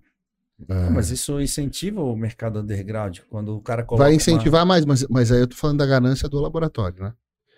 [0.69, 5.05] é, Mas isso incentiva o mercado underground quando o cara vai uma- incentivar mais, mas,
[5.09, 7.13] mas aí eu tô falando da ganância do laboratório, né?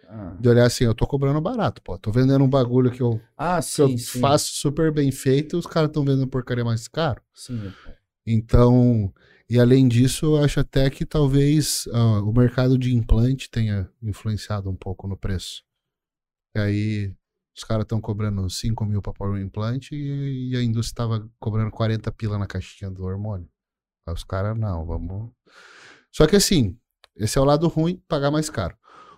[0.07, 1.97] Ah, De olhar assim, eu tô cobrando barato, pô.
[1.97, 4.21] Tô vendendo um bagulho que eu, Ah, que eu sim, sim.
[4.21, 7.21] faço super bem feito, os caras estão vendendo porcaria mais caro.
[7.33, 7.73] Sim.
[8.25, 9.13] Então,
[9.49, 14.69] e além disso, eu acho até que talvez ah, o mercado de implante tenha influenciado
[14.69, 15.63] um pouco no preço.
[16.55, 17.15] E aí,
[17.55, 21.29] os caras estão cobrando 5 mil para pôr um implante e, e a indústria estava
[21.39, 23.47] cobrando 40 pila na caixinha do hormônio.
[24.07, 25.31] Aí os caras, não, vamos.
[26.11, 26.77] Só que assim,
[27.15, 28.75] esse é o lado ruim, pagar mais caro.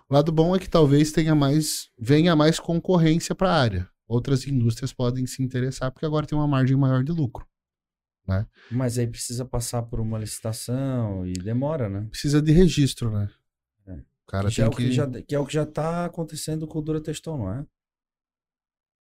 [0.08, 3.90] O lado bom é que talvez tenha mais, venha mais concorrência para a área.
[4.06, 7.46] Outras indústrias podem se interessar porque agora tem uma margem maior de lucro.
[8.70, 12.06] Mas aí precisa passar por uma licitação e demora, né?
[12.10, 13.30] precisa de registro, né?
[13.86, 13.92] É.
[13.92, 14.92] O cara Que, já é tem o que, que...
[14.92, 17.66] já, que é o que já tá acontecendo com o Durateston, não é?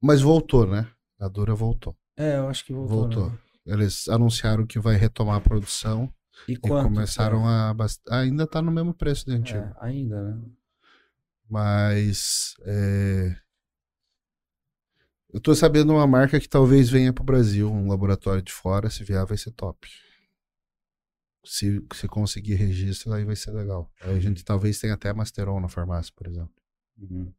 [0.00, 0.88] Mas voltou, né?
[1.20, 1.96] A Dura voltou.
[2.16, 2.96] É, eu acho que voltou.
[3.02, 3.30] Voltou.
[3.30, 3.38] né?
[3.64, 6.12] Eles anunciaram que vai retomar a produção
[6.48, 6.88] E e quanto?
[6.88, 7.70] começaram a...
[7.70, 7.74] a...
[7.74, 9.58] bast- Ainda tá no mesmo preço do antigo.
[9.60, 10.42] É, ainda, né?
[11.48, 12.54] Mas...
[12.64, 13.36] é,
[15.32, 18.90] Eu tô sabendo uma marca que talvez venha pro Brasil, um laboratório de fora.
[18.90, 19.88] Se vier, vai ser top.
[21.42, 23.90] Se, se conseguir registro, aí vai ser legal.
[24.02, 26.52] Aí a gente talvez tenha até Masteron na farmácia, por exemplo.
[26.98, 27.32] Uhum.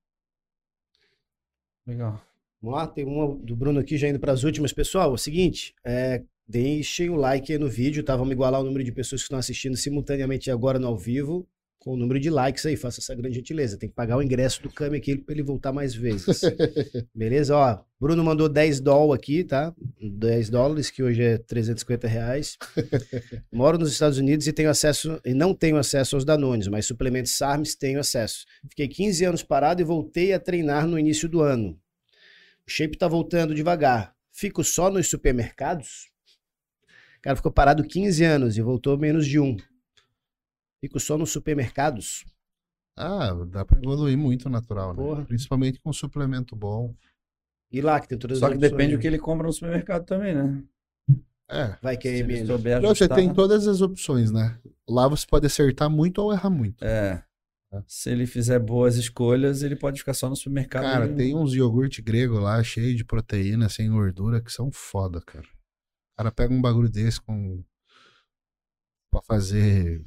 [1.85, 2.19] Legal.
[2.59, 4.73] Vamos lá, tem uma do Bruno aqui já indo para as últimas.
[4.73, 8.15] Pessoal, é o seguinte, é, deixem o like aí no vídeo, tá?
[8.15, 11.47] Vamos igualar o número de pessoas que estão assistindo simultaneamente agora no ao vivo
[11.83, 12.77] com o número de likes aí.
[12.77, 13.77] Faça essa grande gentileza.
[13.77, 16.41] Tem que pagar o ingresso do Kami aqui para ele voltar mais vezes.
[17.13, 17.55] Beleza?
[17.55, 19.75] Ó, Bruno mandou 10 dólares aqui, tá?
[20.01, 22.57] 10 dólares, que hoje é 350 reais.
[23.51, 27.33] Moro nos Estados Unidos e tenho acesso e não tenho acesso aos Danones, mas suplementos
[27.33, 28.45] SARMs tenho acesso.
[28.69, 31.77] Fiquei 15 anos parado e voltei a treinar no início do ano.
[32.65, 34.15] O shape tá voltando devagar.
[34.31, 36.09] Fico só nos supermercados?
[37.17, 39.57] O cara ficou parado 15 anos e voltou menos de um.
[40.83, 42.25] Fico só nos supermercados?
[42.97, 45.01] Ah, dá pra evoluir muito natural, né?
[45.01, 45.23] Porra.
[45.23, 46.93] Principalmente com suplemento bom.
[47.71, 48.97] E lá que tem todas Só as que depende né?
[48.97, 50.61] do que ele compra no supermercado também, né?
[51.49, 51.77] É.
[51.81, 52.47] Vai que é ele menos.
[52.49, 54.59] souber você tem todas as opções, né?
[54.85, 56.83] Lá você pode acertar muito ou errar muito.
[56.83, 57.23] É.
[57.71, 57.81] É.
[57.87, 60.83] Se ele fizer boas escolhas, ele pode ficar só no supermercado.
[60.83, 65.21] Cara, e- tem uns iogurte grego lá, cheio de proteína, sem gordura, que são foda,
[65.21, 65.47] cara.
[65.47, 67.63] O cara pega um bagulho desse com.
[69.09, 70.03] pra fazer.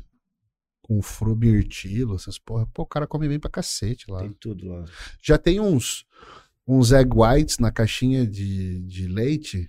[0.86, 2.64] Com frumirtilo, essas porra.
[2.72, 4.20] Pô, o cara come bem pra cacete lá.
[4.20, 4.84] Tem tudo lá.
[5.20, 6.06] Já tem uns.
[6.64, 9.68] uns egg whites na caixinha de, de leite.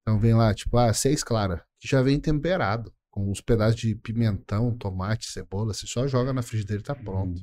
[0.00, 3.94] Então vem lá, tipo, ah, seis clara, que já vem temperado, com uns pedaços de
[3.94, 5.72] pimentão, tomate, cebola.
[5.72, 7.40] Você só joga na frigideira e tá pronto.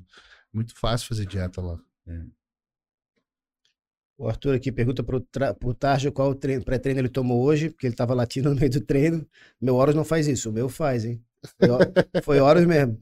[0.52, 1.80] Muito fácil fazer dieta lá.
[4.18, 5.26] O Arthur aqui pergunta pro,
[5.58, 9.26] pro Tarja qual pré-treino ele tomou hoje, porque ele tava latindo no meio do treino.
[9.62, 11.24] Meu Horus não faz isso, o meu faz, hein?
[11.46, 13.02] Foi, foi Horus mesmo.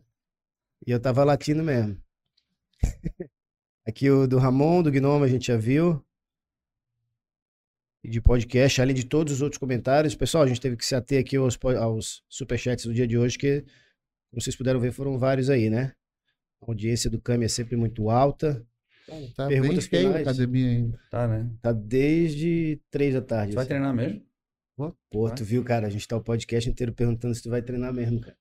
[0.86, 1.98] E eu tava latindo mesmo.
[3.86, 6.04] Aqui o do Ramon, do Gnome, a gente já viu.
[8.04, 10.16] E de podcast, além de todos os outros comentários.
[10.16, 13.38] Pessoal, a gente teve que se ater aqui aos, aos superchats do dia de hoje,
[13.38, 13.62] que,
[14.30, 15.94] como vocês puderam ver, foram vários aí, né?
[16.62, 18.66] A audiência do Cami é sempre muito alta.
[19.36, 20.28] Tá bem Perguntas a finais?
[20.28, 21.00] academia ainda.
[21.10, 21.50] Tá, né?
[21.62, 23.52] Tá desde três da tarde.
[23.52, 23.70] Você vai assim.
[23.70, 24.22] treinar mesmo?
[25.10, 25.88] Pô, tu viu, cara?
[25.88, 28.38] A gente tá o podcast inteiro perguntando se tu vai treinar mesmo, cara.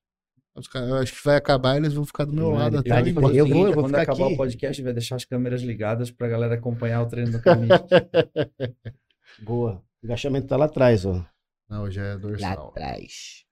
[0.55, 2.89] Os caras- eu acho que vai acabar eles vão ficar do meu Vai, lado até
[2.89, 4.33] tá eu de vou- eu vou quando ficar acabar aqui.
[4.33, 7.69] o podcast, vai deixar as câmeras ligadas pra galera acompanhar o treino do caminho.
[9.43, 9.83] Boa.
[10.01, 11.23] O agachamento tá lá atrás, ó.
[11.69, 12.67] Não, já é Lá dorsal.
[12.69, 13.45] atrás.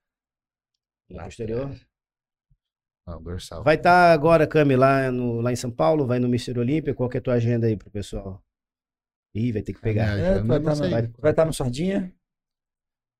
[1.10, 1.76] Lá Lá posterior.
[3.06, 3.62] Não, dorsal.
[3.62, 6.94] Vai estar agora, Cami, lá, no, lá em São Paulo, vai no Mister Olímpia.
[6.94, 8.42] Qual que é a tua agenda aí pro pessoal?
[9.32, 10.18] Ih, vai ter que pegar.
[10.18, 10.86] É, vai não estar sei.
[10.90, 12.12] no, vai tá no Sardinha.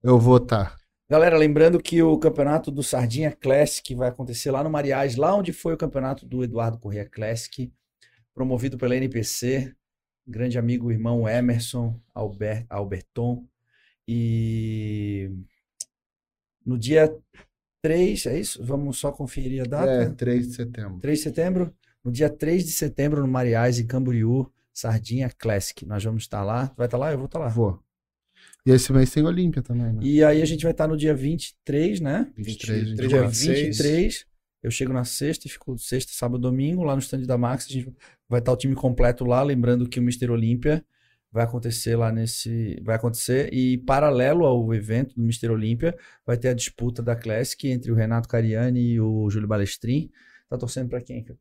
[0.03, 0.77] Eu vou tá.
[1.09, 5.53] Galera, lembrando que o campeonato do Sardinha Classic vai acontecer lá no Mariais, lá onde
[5.53, 7.73] foi o campeonato do Eduardo Corrêa Classic,
[8.35, 9.73] promovido pela NPC,
[10.27, 13.47] grande amigo irmão Emerson Albert, Alberton.
[14.09, 15.31] E
[16.65, 17.17] no dia
[17.83, 18.65] 3, é isso?
[18.65, 19.91] Vamos só conferir a data?
[19.91, 21.01] É, 3 de setembro.
[21.01, 21.75] 3 de setembro?
[22.05, 25.87] No dia 3 de setembro, no Mariais, em Camboriú, Sardinha Classic.
[25.87, 26.73] Nós vamos estar lá.
[26.77, 27.13] Vai estar lá?
[27.13, 27.49] Eu vou estar lá.
[27.49, 27.81] Vou.
[28.67, 30.01] E esse mês tem Olímpia também, né?
[30.03, 32.27] E aí a gente vai estar no dia 23, né?
[32.37, 33.61] 23, 23, Dia 26.
[33.79, 34.27] 23,
[34.61, 37.67] eu chego na sexta e fico sexta, sábado, domingo, lá no stand da Max.
[37.71, 37.95] A gente
[38.29, 40.29] vai estar o time completo lá, lembrando que o Mr.
[40.33, 40.85] Olímpia
[41.31, 42.83] vai acontecer lá nesse.
[42.83, 43.55] Vai acontecer.
[43.55, 45.49] E paralelo ao evento do Mr.
[45.51, 50.11] Olímpia, vai ter a disputa da Classic entre o Renato Cariani e o Júlio Balestrin.
[50.49, 51.39] Tá torcendo pra quem, cara?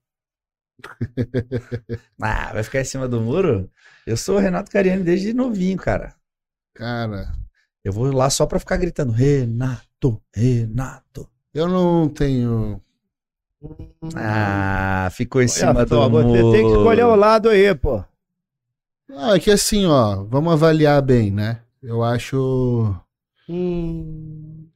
[2.21, 3.67] ah, vai ficar em cima do muro?
[4.05, 6.13] Eu sou o Renato Cariani desde novinho, cara.
[6.75, 7.31] Cara,
[7.83, 11.27] Eu vou lá só pra ficar gritando: Renato, Renato.
[11.53, 12.81] eu não tenho.
[14.15, 16.27] Ah, ficou em cima do muro.
[16.29, 18.03] você tem que escolher o lado aí, pô.
[19.09, 21.61] Ah, é que assim, ó, vamos avaliar bem, né?
[21.81, 22.93] Eu acho.
[23.47, 24.67] Hum,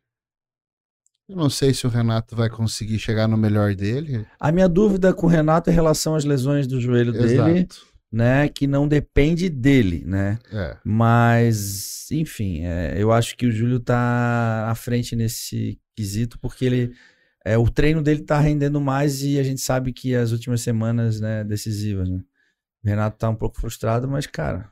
[1.28, 4.26] Eu não sei se o Renato vai conseguir chegar no melhor dele.
[4.40, 7.89] A minha dúvida com o Renato é em relação às lesões do joelho dele, Exato.
[8.12, 8.48] Né?
[8.50, 10.40] Que não depende dele, né?
[10.52, 10.78] É.
[10.84, 16.96] Mas, enfim, é, eu acho que o Júlio tá à frente nesse quesito, porque ele.
[17.46, 21.22] É, o treino dele tá rendendo mais e a gente sabe que as últimas semanas,
[21.22, 22.22] né, decisivas, né?
[22.84, 24.70] O Renato tá um pouco frustrado, mas, cara.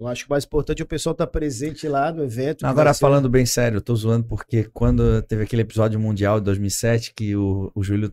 [0.00, 2.64] Eu acho que o mais importante é o pessoal estar presente lá no evento.
[2.66, 6.46] Agora, ser- falando bem sério, eu tô zoando porque quando teve aquele episódio mundial de
[6.46, 8.12] 2007 que o, o Júlio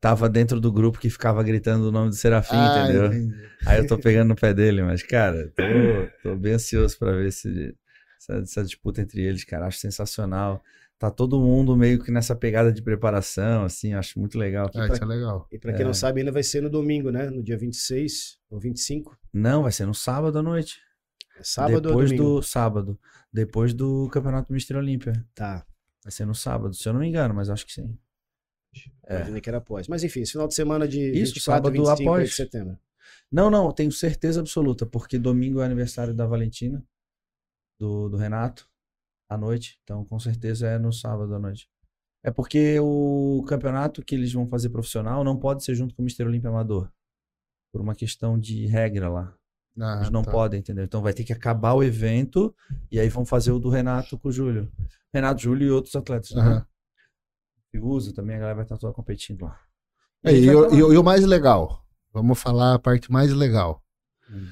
[0.00, 3.06] tava dentro do grupo que ficava gritando o nome do Serafim, Ah, entendeu?
[3.06, 3.34] entendi.
[3.66, 5.52] Aí eu tô pegando no pé dele, mas, cara,
[6.22, 7.74] tô, tô bem ansioso pra ver esse,
[8.20, 9.66] essa, essa disputa entre eles, cara.
[9.66, 10.62] Acho sensacional.
[10.98, 14.70] Tá todo mundo meio que nessa pegada de preparação, assim, acho muito legal.
[14.74, 15.46] Ah, isso é legal.
[15.52, 15.84] E pra quem É.
[15.84, 17.28] não sabe, ainda vai ser no domingo, né?
[17.30, 19.16] No dia 26 ou 25.
[19.32, 20.78] Não, vai ser no sábado à noite.
[21.36, 22.36] É sábado depois ou domingo?
[22.36, 23.00] do sábado.
[23.32, 25.24] Depois do Campeonato Mister Olímpia.
[25.34, 25.66] Tá.
[26.02, 27.98] Vai ser no sábado, se eu não me engano, mas acho que sim.
[29.06, 29.16] É.
[29.16, 29.88] Imaginei que era após.
[29.88, 32.28] Mas enfim, esse final de semana de Isso, 24, sábado 25 após.
[32.30, 32.78] de setembro.
[33.30, 36.84] Não, não, tenho certeza absoluta, porque domingo é aniversário da Valentina,
[37.78, 38.68] do, do Renato,
[39.28, 39.80] à noite.
[39.82, 41.68] Então, com certeza é no sábado à noite.
[42.22, 46.04] É porque o campeonato que eles vão fazer profissional não pode ser junto com o
[46.04, 46.90] Mister Olímpia Amador.
[47.72, 49.36] Por uma questão de regra lá.
[49.80, 50.30] Ah, Eles não tá.
[50.30, 50.84] podem, entendeu?
[50.84, 52.54] Então vai ter que acabar o evento
[52.90, 54.70] e aí vão fazer o do Renato com o Júlio.
[55.12, 56.30] Renato, Júlio e outros atletas.
[56.30, 56.40] Né?
[56.42, 56.66] Aham.
[57.72, 59.58] E usa também, a galera vai estar toda competindo lá.
[60.24, 60.68] É, e, o- lá.
[60.76, 63.82] e o- e o mais legal, vamos falar a parte mais legal.
[64.30, 64.46] Hum.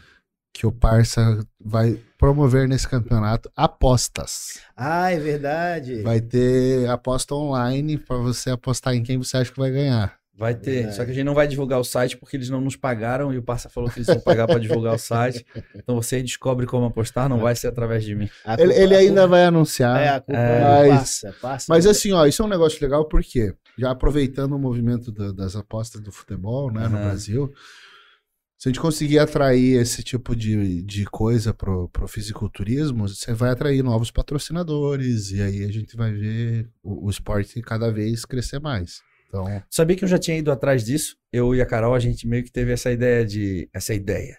[0.53, 4.61] Que o Parça vai promover nesse campeonato apostas.
[4.77, 6.03] Ah, é verdade.
[6.03, 10.19] Vai ter aposta online para você apostar em quem você acha que vai ganhar.
[10.35, 10.97] Vai ter, Verdade.
[10.97, 13.39] só que a gente não vai divulgar o site porque eles não nos pagaram e
[13.39, 15.45] o Parça falou que eles vão pagar para divulgar o site.
[15.77, 18.31] Então você descobre como apostar, não vai ser através de mim.
[18.47, 20.01] Ele, culpa- ele a ainda vai anunciar.
[20.01, 20.87] É, a culpa É.
[20.87, 21.67] é, Mas- passa, passa.
[21.69, 25.55] Mas assim, ó, isso é um negócio legal porque, já aproveitando o movimento da- das
[25.55, 26.97] apostas do futebol, né, no.
[26.97, 27.53] Brasil,
[28.59, 33.51] se a gente conseguir atrair esse tipo de, de coisa pro, pro fisiculturismo, você vai
[33.51, 38.61] atrair novos patrocinadores e aí a gente vai ver o, o esporte cada vez crescer
[38.61, 39.03] mais.
[39.33, 41.17] Então, Sabia que eu já tinha ido atrás disso?
[41.33, 43.67] Eu e a Carol, a gente meio que teve essa ideia de.
[43.73, 44.37] Essa ideia.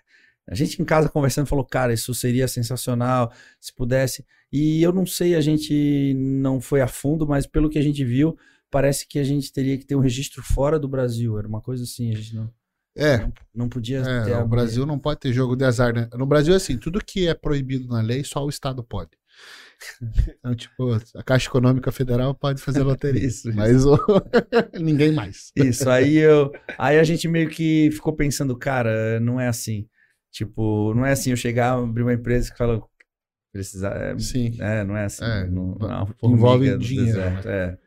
[0.48, 4.26] A gente em casa conversando falou, cara, isso seria sensacional, se pudesse.
[4.52, 8.04] E eu não sei, a gente não foi a fundo, mas pelo que a gente
[8.04, 8.38] viu,
[8.70, 11.40] parece que a gente teria que ter um registro fora do Brasil.
[11.40, 12.54] Era uma coisa assim, a gente não.
[12.96, 14.36] É, Não, não podia é, ter.
[14.36, 16.08] o Brasil não pode ter jogo de azar, né?
[16.14, 19.12] No Brasil, assim, tudo que é proibido na lei, só o Estado pode.
[20.40, 23.26] Então, tipo, a Caixa Econômica Federal pode fazer loteria.
[23.26, 23.58] Isso, isso.
[23.58, 23.98] Mas o...
[24.80, 25.52] ninguém mais.
[25.56, 26.52] Isso, aí eu.
[26.78, 29.88] Aí a gente meio que ficou pensando, cara, não é assim.
[30.32, 32.82] Tipo, não é assim eu chegar, abrir uma empresa que fala.
[33.52, 33.96] Precisar.
[33.96, 34.58] É, Sim.
[34.60, 35.24] é, não é assim.
[35.24, 37.30] É, não, não é envolve dinheiro, né?
[37.30, 37.78] deserto, é.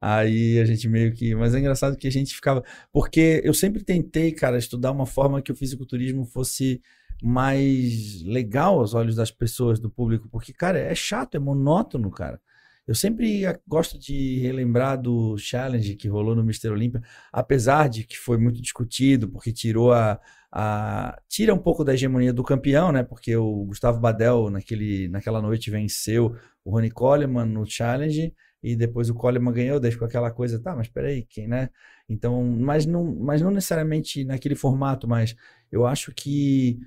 [0.00, 1.34] Aí a gente meio que.
[1.34, 2.62] Mas é engraçado que a gente ficava.
[2.92, 6.80] Porque eu sempre tentei, cara, estudar uma forma que o fisiculturismo fosse
[7.22, 10.28] mais legal aos olhos das pessoas, do público.
[10.30, 12.40] Porque, cara, é chato, é monótono, cara.
[12.86, 16.72] Eu sempre gosto de relembrar do challenge que rolou no Mr.
[16.72, 17.02] Olímpia,
[17.32, 20.20] apesar de que foi muito discutido, porque tirou a,
[20.52, 23.02] a- tira um pouco da hegemonia do campeão, né?
[23.02, 28.32] Porque o Gustavo Badel naquele, naquela noite venceu o Ronnie Coleman no challenge
[28.62, 31.70] e depois o Coleman ganhou, daí ficou aquela coisa, tá, mas peraí, quem, né?
[32.08, 35.34] Então, mas não, mas não necessariamente naquele formato, mas
[35.70, 36.78] eu acho que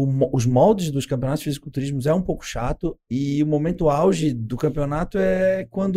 [0.00, 4.32] o os moldes dos campeonatos de fisiculturismo é um pouco chato e o momento auge
[4.32, 5.96] do campeonato é quando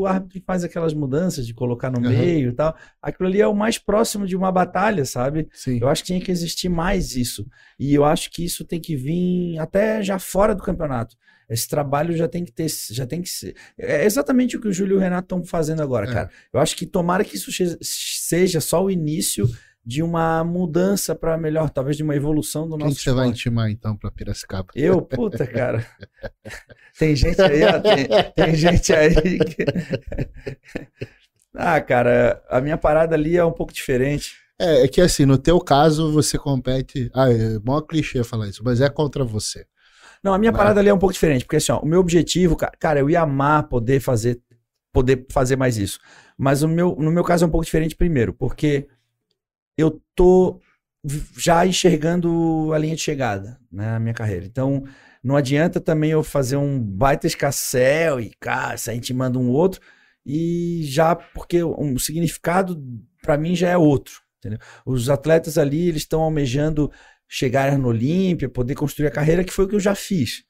[0.00, 2.08] o árbitro faz aquelas mudanças de colocar no Aham.
[2.08, 2.74] meio e tal.
[3.02, 5.46] Aquilo ali é o mais próximo de uma batalha, sabe?
[5.52, 5.78] Sim.
[5.78, 7.46] Eu acho que tinha que existir mais isso.
[7.78, 11.14] E eu acho que isso tem que vir até já fora do campeonato.
[11.50, 13.54] Esse trabalho já tem que ter, já tem que ser.
[13.78, 16.12] É exatamente o que o Júlio e o Renato estão fazendo agora, É.
[16.12, 16.30] cara.
[16.52, 17.50] Eu acho que tomara que isso
[17.82, 19.46] seja só o início
[19.88, 23.28] de uma mudança para melhor, talvez de uma evolução do Quem nosso que você vai
[23.28, 23.40] esporte.
[23.40, 24.68] intimar, então, pra Piracicaba?
[24.74, 25.86] Eu, puta, cara.
[26.98, 29.64] Tem gente aí, ó, tem, tem gente aí que...
[31.54, 34.36] Ah, cara, a minha parada ali é um pouco diferente.
[34.60, 37.10] É, é que assim, no teu caso, você compete.
[37.14, 39.64] Ah, é maior clichê falar isso, mas é contra você.
[40.22, 40.58] Não, a minha Né?
[40.58, 43.08] parada ali é um pouco diferente, porque assim, ó, o meu objetivo, ca- cara, eu
[43.08, 44.40] ia amar poder fazer,
[44.92, 45.98] poder fazer mais isso.
[46.36, 48.88] Mas o meu, no meu caso é um pouco diferente primeiro, porque
[49.78, 50.60] eu tô
[51.38, 54.44] já enxergando a linha de chegada, né, na minha carreira.
[54.44, 54.84] Então,
[55.22, 59.80] não adianta também eu fazer um baita escassel e, cara, sair intimando um outro,
[60.26, 62.82] e já, porque o significado
[63.22, 64.58] para mim já é outro, entendeu?
[64.84, 66.90] Os atletas ali, eles estão almejando
[67.26, 70.44] chegar no Olímpia, poder construir a carreira, que foi o que eu já fiz.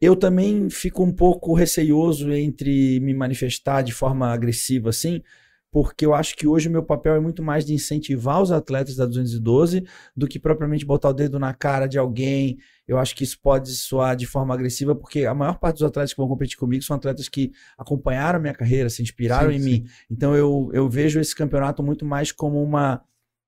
[0.00, 5.22] Eu também fico um pouco receioso entre me manifestar de forma agressiva assim,
[5.70, 8.96] porque eu acho que hoje o meu papel é muito mais de incentivar os atletas
[8.96, 9.84] da 212
[10.16, 12.56] do que propriamente botar o dedo na cara de alguém.
[12.86, 16.12] Eu acho que isso pode soar de forma agressiva, porque a maior parte dos atletas
[16.14, 19.60] que vão competir comigo são atletas que acompanharam a minha carreira, se inspiraram Sim, em
[19.60, 19.70] sim.
[19.70, 19.84] mim.
[20.10, 23.02] Então eu, eu vejo esse campeonato muito mais como uma.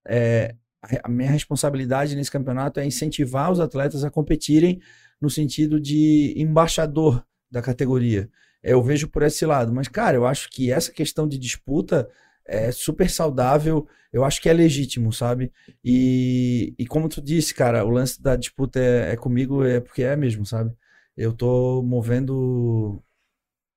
[0.06, 4.80] é, a- a minha responsabilidade nesse campeonato é incentivar os atletas a competirem
[5.20, 8.28] no sentido de embaixador da categoria.
[8.62, 9.73] Eu vejo por esse lado.
[9.73, 12.09] Mas, cara, eu acho que essa questão de disputa
[12.47, 13.87] é super saudável.
[14.12, 15.53] Eu acho que é legítimo, sabe?
[15.85, 20.03] E, e como tu disse, cara, o lance da disputa é, é comigo, é porque
[20.03, 20.74] é mesmo, sabe?
[21.16, 23.03] Eu tô movendo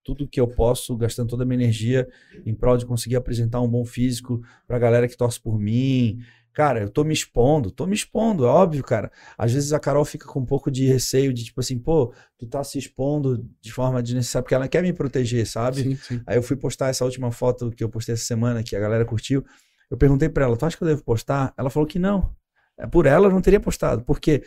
[0.03, 2.07] tudo que eu posso, gastando toda a minha energia
[2.45, 6.19] em prol de conseguir apresentar um bom físico pra galera que torce por mim.
[6.53, 9.11] Cara, eu tô me expondo, tô me expondo, é óbvio, cara.
[9.35, 12.45] Às vezes a Carol fica com um pouco de receio de tipo assim, pô, tu
[12.45, 15.81] tá se expondo de forma desnecessária, porque ela quer me proteger, sabe?
[15.81, 16.23] Sim, sim.
[16.27, 19.03] Aí eu fui postar essa última foto que eu postei essa semana, que a galera
[19.03, 19.43] curtiu.
[19.89, 21.53] Eu perguntei pra ela, tu acha que eu devo postar?
[21.57, 22.35] Ela falou que não.
[22.77, 24.43] É, Por ela eu não teria postado, porque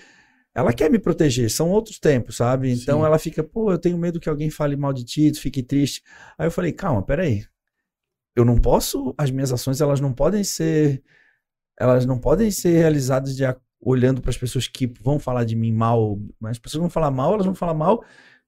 [0.54, 2.70] ela quer me proteger, são outros tempos, sabe?
[2.70, 3.04] Então Sim.
[3.04, 6.02] ela fica, pô, eu tenho medo que alguém fale mal de ti, tu fique triste.
[6.38, 7.44] Aí eu falei, calma, peraí.
[8.34, 11.02] Eu não posso, as minhas ações, elas não podem ser,
[11.78, 13.44] elas não podem ser realizadas de
[13.80, 17.10] olhando para as pessoas que vão falar de mim mal, mas as pessoas vão falar
[17.10, 18.02] mal, elas vão falar mal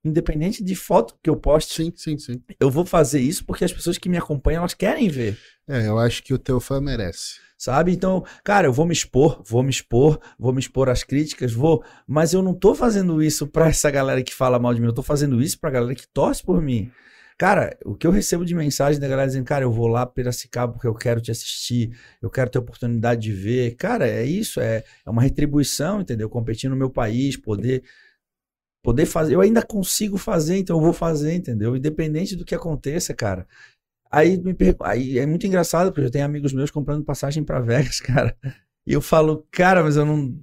[0.04, 1.74] independente de foto que eu poste.
[1.74, 2.42] Sim, sim, sim.
[2.60, 5.36] Eu vou fazer isso porque as pessoas que me acompanham, elas querem ver,
[5.68, 7.40] É, eu acho que o teu fã merece.
[7.58, 7.92] sabe?
[7.92, 11.82] Então, cara, eu vou me expor, vou me expor, vou me expor às críticas, vou,
[12.06, 14.94] mas eu não tô fazendo isso pra essa galera que fala mal de mim, eu
[14.94, 16.90] tô fazendo isso pra galera que torce por mim.
[17.38, 20.72] Cara, o que eu recebo de mensagem da galera dizendo, cara, eu vou lá Piracicaba
[20.72, 23.76] porque eu quero te assistir, eu quero ter oportunidade de ver.
[23.76, 26.28] Cara, é isso, é, é uma retribuição, entendeu?
[26.28, 27.84] Competir no meu país, poder
[28.82, 29.34] poder fazer.
[29.34, 31.76] Eu ainda consigo fazer, então eu vou fazer, entendeu?
[31.76, 33.46] Independente do que aconteça, cara.
[34.10, 37.60] Aí, me pergu- aí é muito engraçado, porque eu tenho amigos meus comprando passagem pra
[37.60, 38.36] Vegas, cara.
[38.86, 40.38] E eu falo, cara, mas eu não.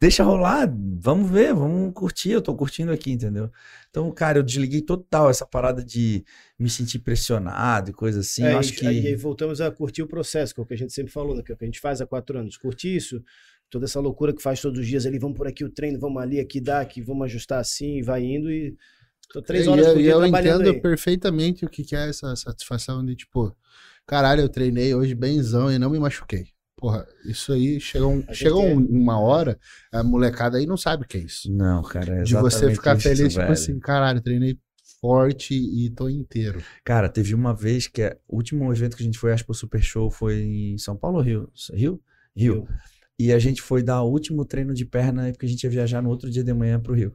[0.00, 0.68] Deixa rolar,
[1.00, 3.50] vamos ver, vamos curtir, eu tô curtindo aqui, entendeu?
[3.90, 6.24] Então, cara, eu desliguei total essa parada de
[6.56, 8.44] me sentir pressionado e coisa assim.
[8.44, 8.86] É, eu e- acho que.
[9.02, 11.34] E aí voltamos a curtir o processo, que é o que a gente sempre falou,
[11.36, 12.56] né, que é o que a gente faz há quatro anos.
[12.56, 13.22] Curtir isso,
[13.70, 16.22] toda essa loucura que faz todos os dias ali, vamos por aqui o treino, vamos
[16.22, 18.76] ali, aqui dá, aqui vamos ajustar assim, e vai indo e
[19.32, 20.80] tô três E horas eu, por e dia eu entendo aí.
[20.80, 23.54] perfeitamente o que, que é essa satisfação de, tipo,
[24.06, 26.48] caralho, eu treinei hoje benzão e não me machuquei.
[26.78, 29.58] Porra, isso aí chega, um, chega é- um- uma hora,
[29.92, 31.52] a molecada aí não sabe o que é isso.
[31.52, 33.52] Não, cara, é de você ficar isso, feliz, tipo velho.
[33.52, 34.56] assim, caralho, treinei
[35.00, 36.62] forte e tô inteiro.
[36.84, 39.50] Cara, teve uma vez que é, o último evento que a gente foi, acho que
[39.50, 41.50] o Super Show, foi em São Paulo ou Rio?
[41.74, 42.00] Rio?
[42.34, 42.68] Rio.
[43.18, 46.00] E a gente foi dar o último treino de perna, porque a gente ia viajar
[46.00, 47.12] no outro dia de manhã pro Rio.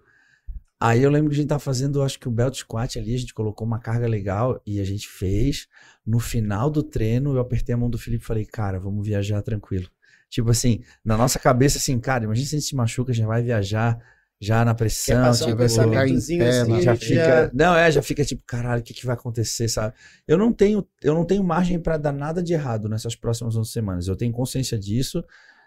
[0.85, 3.18] Aí eu lembro que a gente tava fazendo, acho que o belt squat ali, a
[3.18, 5.65] gente colocou uma carga legal e a gente fez.
[6.05, 9.41] No final do treino, eu apertei a mão do Felipe e falei, cara, vamos viajar
[9.41, 9.88] tranquilo.
[10.30, 13.26] Tipo assim, na nossa cabeça, assim, cara, imagina se a gente se machuca, a gente
[13.26, 13.97] vai viajar
[14.41, 16.77] já na pressão, tipo, um pensamentozinho pé, assim, lá.
[16.77, 17.51] a já fica.
[17.53, 19.93] Não, é, já fica tipo, caralho, o que, que vai acontecer, sabe?
[20.27, 23.72] Eu não tenho, eu não tenho margem pra dar nada de errado nessas próximas 11
[23.72, 24.07] semanas.
[24.10, 25.23] Eu tenho consciência disso.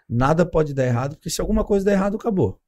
[0.07, 2.61] Nada pode dar errado, porque se alguma coisa der errado, acabou.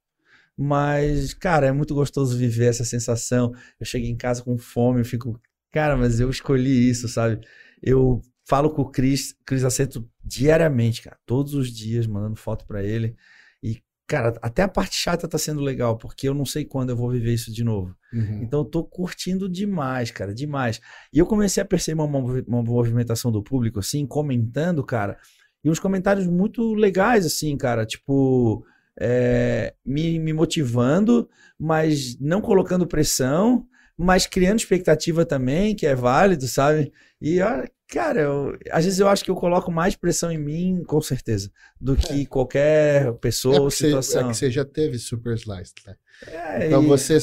[0.61, 3.53] Mas, cara, é muito gostoso viver essa sensação.
[3.80, 5.40] Eu chego em casa com fome, eu fico,
[5.72, 7.40] cara, mas eu escolhi isso, sabe?
[7.81, 12.84] Eu falo com o Cris, Cris Aceto diariamente, cara, todos os dias, mandando foto pra
[12.84, 13.15] ele.
[13.64, 16.98] E, cara, até a parte chata tá sendo legal, porque eu não sei quando eu
[16.98, 17.95] vou viver isso de novo.
[18.11, 18.41] Uhum.
[18.44, 20.81] Então eu tô curtindo demais, cara, demais.
[21.14, 25.18] E eu comecei a perceber uma, uma movimentação do público, assim, comentando, cara,
[25.64, 28.65] e uns comentários muito legais, assim, cara, tipo,
[28.99, 33.65] é, me, me motivando, mas não colocando pressão,
[33.97, 36.91] mas criando expectativa também, que é válido, sabe?
[37.21, 40.84] E, olha, cara, eu- às vezes eu acho que eu coloco mais pressão em mim,
[40.85, 44.21] com certeza, do que qualquer pessoa É ou porque você- situação.
[44.21, 45.95] é que você já teve Super Slice, né?
[46.27, 47.17] É, Então e- você,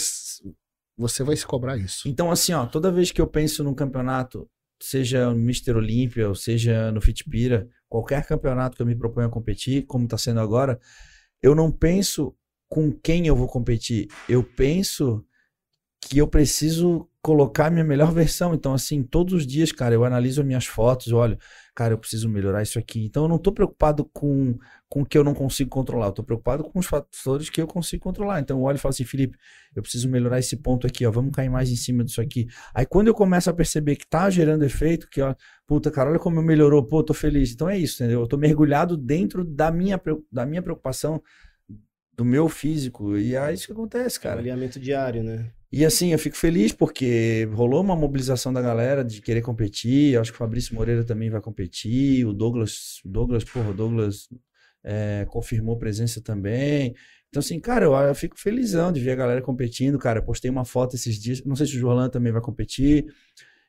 [0.97, 2.09] você vai se cobrar isso.
[2.09, 4.49] Então, assim, ó, toda vez que eu penso num campeonato,
[4.81, 5.73] seja no Mr.
[5.77, 10.19] Olímpia ou seja no Fitpira, qualquer campeonato que eu me proponho a competir, como está
[10.19, 10.79] sendo agora,
[11.43, 12.35] eu não penso
[12.69, 14.09] com quem eu vou competir.
[14.29, 15.25] Eu penso
[16.01, 18.55] que eu preciso colocar a minha melhor versão.
[18.55, 21.37] Então, assim, todos os dias, cara, eu analiso as minhas fotos, olho,
[21.75, 23.05] cara, eu preciso melhorar isso aqui.
[23.05, 24.57] Então, eu não tô preocupado com,
[24.89, 26.07] com o que eu não consigo controlar.
[26.07, 28.39] Eu tô preocupado com os fatores que eu consigo controlar.
[28.39, 29.37] Então, eu olho e falo assim, Felipe,
[29.75, 31.11] eu preciso melhorar esse ponto aqui, ó.
[31.11, 32.47] Vamos cair mais em cima disso aqui.
[32.73, 35.35] Aí, quando eu começo a perceber que tá gerando efeito, que, ó,
[35.67, 37.51] puta, cara, olha como eu melhorou, pô, tô feliz.
[37.51, 38.21] Então, é isso, entendeu?
[38.21, 40.01] Eu tô mergulhado dentro da minha,
[40.31, 41.21] da minha preocupação,
[42.17, 43.17] do meu físico.
[43.17, 44.41] E é isso que acontece, Cara, cara.
[44.43, 45.51] alinhamento diário, né?
[45.73, 50.15] E assim, eu fico feliz porque rolou uma mobilização da galera de querer competir.
[50.15, 52.25] Eu acho que o Fabrício Moreira também vai competir.
[52.27, 54.29] O Douglas, o Douglas, porra, o Douglas
[54.85, 56.95] é, confirmou presença também.
[57.29, 59.99] Então, assim, cara, eu, eu fico felizão de ver a galera competindo.
[59.99, 61.45] Cara, eu postei uma foto esses dias.
[61.45, 63.05] Não sei se o Jorlan também vai competir.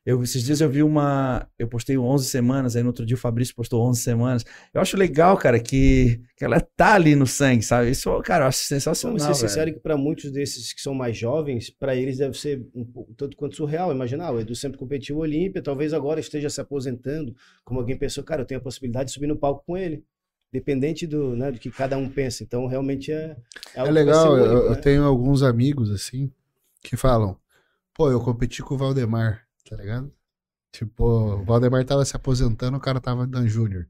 [0.08, 1.50] Eu, esses dias eu vi uma.
[1.60, 4.46] Eu postei 11 semanas, aí no outro dia o Fabrício postou 11 semanas.
[4.74, 7.90] Eu acho legal, cara, que, que ela tá ali no sangue, sabe?
[7.90, 9.18] Isso, cara, eu acho sensacional.
[9.18, 9.50] Vamos ser velho.
[9.50, 13.14] sinceros que para muitos desses que são mais jovens, para eles deve ser um pouco,
[13.16, 13.92] tanto quanto surreal.
[13.92, 17.36] Imagina, ah, o Edu sempre competiu Olímpia, talvez agora esteja se aposentando,
[17.66, 20.06] como alguém pensou, cara, eu tenho a possibilidade de subir no palco com ele.
[20.54, 22.46] Dependente do, né, do que cada um pensa.
[22.46, 23.36] Então, realmente é.
[23.76, 24.78] É vai legal, único, eu, eu né?
[24.78, 26.32] tenho alguns amigos, assim,
[26.82, 27.38] que falam,
[27.94, 30.12] pô, eu competi com o Valdemar, tá ligado?
[30.72, 33.88] Tipo, o Valdemar tava se aposentando, o cara tava dando Júnior.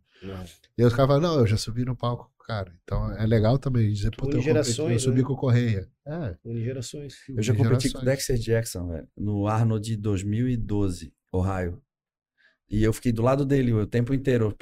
[0.77, 2.73] E os caras falam, não, eu já subi no palco com o cara.
[2.83, 5.27] Então é legal também dizer, puta, eu, competi, eu subi né?
[5.27, 5.87] com o Correia.
[6.05, 7.15] É, Une gerações.
[7.29, 8.05] Eu já competi com o.
[8.05, 11.81] Dexter Jackson, velho, no Arnold de 2012, Ohio.
[12.69, 14.53] E eu fiquei do lado dele o tempo inteiro,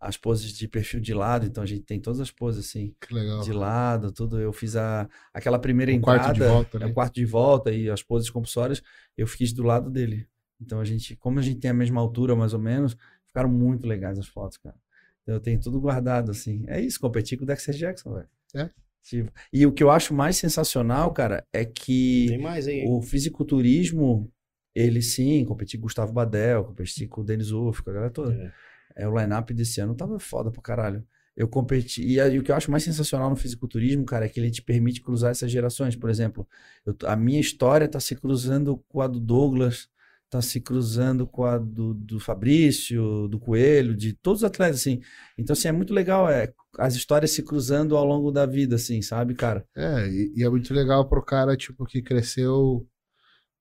[0.00, 3.14] as poses de perfil de lado, então a gente tem todas as poses assim, Que
[3.14, 3.40] legal.
[3.40, 4.40] de lado, tudo.
[4.40, 6.86] Eu fiz a, aquela primeira O entrada, quarto de volta, é, né?
[6.86, 8.82] o quarto de volta e as poses compulsórias,
[9.16, 10.26] eu fiz do lado dele.
[10.60, 12.96] Então a gente, como a gente tem a mesma altura mais ou menos,
[13.26, 14.76] ficaram muito legais as fotos, cara.
[15.22, 16.64] Então eu tenho tudo guardado assim.
[16.66, 18.28] É isso, competir com o Dexter Jackson, velho.
[18.54, 18.70] É.
[19.02, 24.30] Tipo, e o que eu acho mais sensacional, cara, é que mais o fisiculturismo,
[24.74, 28.12] ele sim, competi com o Gustavo Badel, competi com o Denis Uff, com a galera
[28.12, 28.32] toda.
[28.32, 28.52] É.
[28.94, 31.04] É, o line-up desse ano tava foda pra caralho.
[31.34, 32.06] Eu competi.
[32.06, 34.60] E, aí, o que eu acho mais sensacional no fisiculturismo, cara, é que ele te
[34.60, 35.96] permite cruzar essas gerações.
[35.96, 36.46] Por exemplo,
[36.84, 39.88] eu a minha história tá se cruzando com a do Douglas,
[40.32, 45.02] tá se cruzando com a do, do Fabrício, do Coelho, de todos os atletas, assim.
[45.36, 49.02] Então, assim, é muito legal, é, as histórias se cruzando ao longo da vida, assim,
[49.02, 49.62] sabe, cara?
[49.76, 52.88] É, e, e é muito legal pro cara, tipo, que cresceu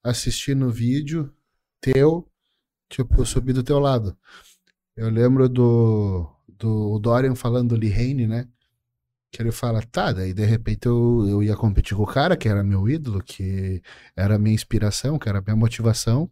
[0.02, 1.30] assistindo vídeo
[1.82, 2.26] teu,
[2.90, 4.18] tipo, subir do teu lado.
[4.96, 8.48] Eu lembro do, do Dorian falando do Lihane, né?
[9.32, 12.50] Que ele fala, tá, daí de repente eu, eu ia competir com o cara, que
[12.50, 13.82] era meu ídolo, que
[14.16, 16.30] era a minha inspiração, que era a minha motivação,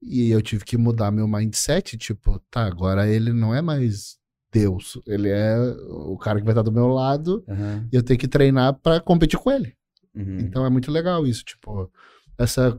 [0.00, 4.18] e eu tive que mudar meu mindset, tipo, tá, agora ele não é mais
[4.52, 4.98] Deus.
[5.06, 5.56] Ele é
[5.88, 7.88] o cara que vai estar do meu lado Aham.
[7.92, 9.74] e eu tenho que treinar pra competir com ele.
[10.14, 10.38] Uhum.
[10.38, 11.90] Então é muito legal isso, tipo,
[12.38, 12.78] essa,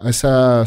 [0.00, 0.64] essa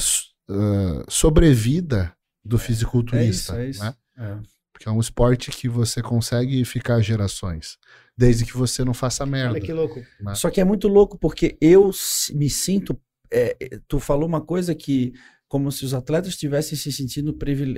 [0.49, 3.83] uh, sobrevida do é fisiculturista, isso, é isso.
[3.83, 3.95] né?
[4.17, 4.60] É.
[4.81, 7.77] Porque é um esporte que você consegue ficar gerações,
[8.17, 9.51] desde que você não faça merda.
[9.51, 10.03] Olha que louco.
[10.19, 10.33] né?
[10.33, 11.91] Só que é muito louco porque eu
[12.33, 12.99] me sinto.
[13.31, 13.55] é,
[13.87, 15.13] tu falou uma coisa que.
[15.47, 17.31] Como se os atletas tivessem se sentindo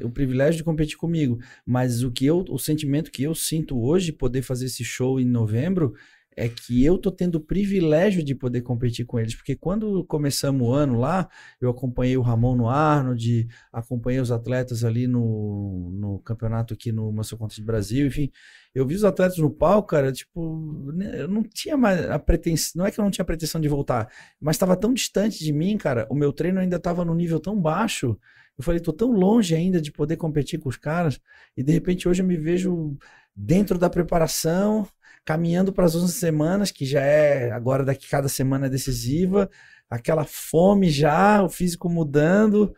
[0.04, 1.40] o privilégio de competir comigo.
[1.66, 5.26] Mas o que eu, o sentimento que eu sinto hoje, poder fazer esse show em
[5.26, 5.92] novembro,
[6.36, 9.36] é que eu tô tendo o privilégio de poder competir com eles.
[9.36, 11.30] Porque quando começamos o ano lá,
[11.62, 17.12] eu acompanhei o Ramon no Arnold, acompanhei os atletas ali no, no campeonato aqui no
[17.12, 18.32] Muscle Contest Brasil, enfim.
[18.74, 22.80] Eu vi os atletas no palco, cara, tipo, né, eu não tinha mais a pretensão,
[22.80, 24.12] não é que eu não tinha pretensão de voltar,
[24.42, 27.60] mas estava tão distante de mim, cara, o meu treino ainda estava num nível tão
[27.60, 28.18] baixo,
[28.58, 31.20] eu falei, tô tão longe ainda de poder competir com os caras,
[31.56, 32.98] e de repente hoje eu me vejo
[33.36, 34.88] dentro da preparação,
[35.26, 39.50] caminhando para as 11 semanas, que já é, agora daqui cada semana é decisiva,
[39.90, 42.76] aquela fome já, o físico mudando,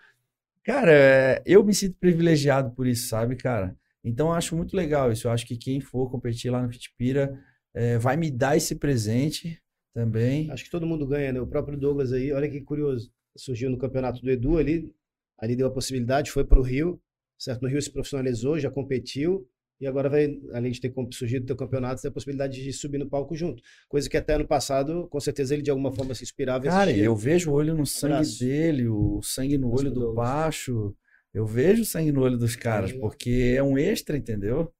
[0.64, 3.76] cara, é, eu me sinto privilegiado por isso, sabe, cara?
[4.06, 5.28] Então eu acho muito legal isso.
[5.28, 7.42] Eu acho que quem for competir lá no Fitpira
[7.74, 9.60] eh, vai me dar esse presente
[9.94, 10.52] também.
[10.52, 11.42] Acho que todo mundo ganha, né?
[11.42, 13.12] O próprio Douglas aí, olha que curioso.
[13.36, 14.94] Surgiu no campeonato do Edu ali,
[15.40, 17.02] ali deu a possibilidade, foi para o Rio,
[17.38, 17.64] certo?
[17.64, 21.56] No Rio se profissionalizou, já competiu, e agora vai, além de ter surgido o teu
[21.56, 23.61] campeonato, ter a possibilidade de subir no palco junto.
[23.89, 26.84] Coisa que até ano passado, com certeza, ele de alguma forma se inspirava e Cara,
[26.85, 27.03] assistia.
[27.03, 28.39] eu vejo o olho no sangue Abraço.
[28.39, 30.14] dele, o sangue no olho do.
[30.14, 30.95] Pacho.
[31.34, 33.10] Eu vejo o sangue no olho dos caras, legal.
[33.10, 34.72] porque é um extra, entendeu?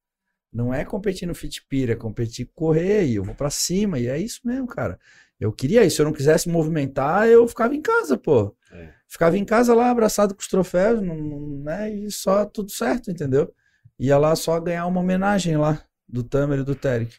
[0.50, 4.18] Não é competir no Fitpira, é competir correr e eu vou pra cima, e é
[4.18, 4.98] isso mesmo, cara.
[5.38, 8.56] Eu queria isso, se eu não quisesse movimentar, eu ficava em casa, pô.
[8.72, 8.88] É.
[9.06, 11.94] Ficava em casa lá, abraçado com os troféus, não- não- né?
[11.94, 13.52] E só tudo certo, entendeu?
[13.98, 17.16] Ia lá só ganhar uma homenagem lá do Tamer e do Terek.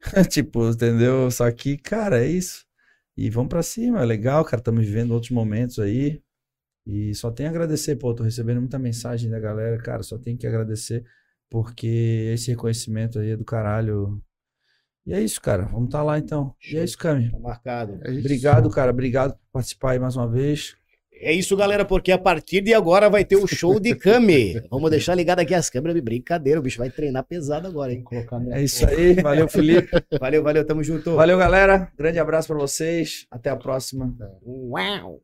[0.30, 1.30] tipo, entendeu?
[1.30, 2.64] Só que, cara, é isso.
[3.16, 4.60] E vamos pra cima, é legal, cara.
[4.60, 6.22] Estamos vivendo outros momentos aí.
[6.86, 8.14] E só tenho a agradecer, pô.
[8.14, 10.02] Tô recebendo muita mensagem da galera, cara.
[10.02, 11.04] Só tenho que agradecer,
[11.48, 14.22] porque esse reconhecimento aí é do caralho.
[15.06, 15.64] E é isso, cara.
[15.64, 16.54] Vamos estar lá então.
[16.70, 17.30] E é isso, Cami.
[17.30, 17.98] Tá marcado.
[18.02, 18.20] É isso.
[18.20, 18.90] Obrigado, cara.
[18.90, 20.76] Obrigado por participar aí mais uma vez.
[21.20, 24.60] É isso, galera, porque a partir de agora vai ter o show de Kami.
[24.70, 25.98] Vamos deixar ligado aqui as câmeras.
[26.00, 28.04] Brincadeira, o bicho vai treinar pesado agora, hein?
[28.52, 29.14] É isso aí.
[29.14, 29.90] Valeu, Felipe.
[30.20, 31.14] Valeu, valeu, tamo junto.
[31.14, 31.90] Valeu, galera.
[31.96, 33.26] Grande abraço pra vocês.
[33.30, 34.14] Até a próxima.
[34.44, 35.20] Uau!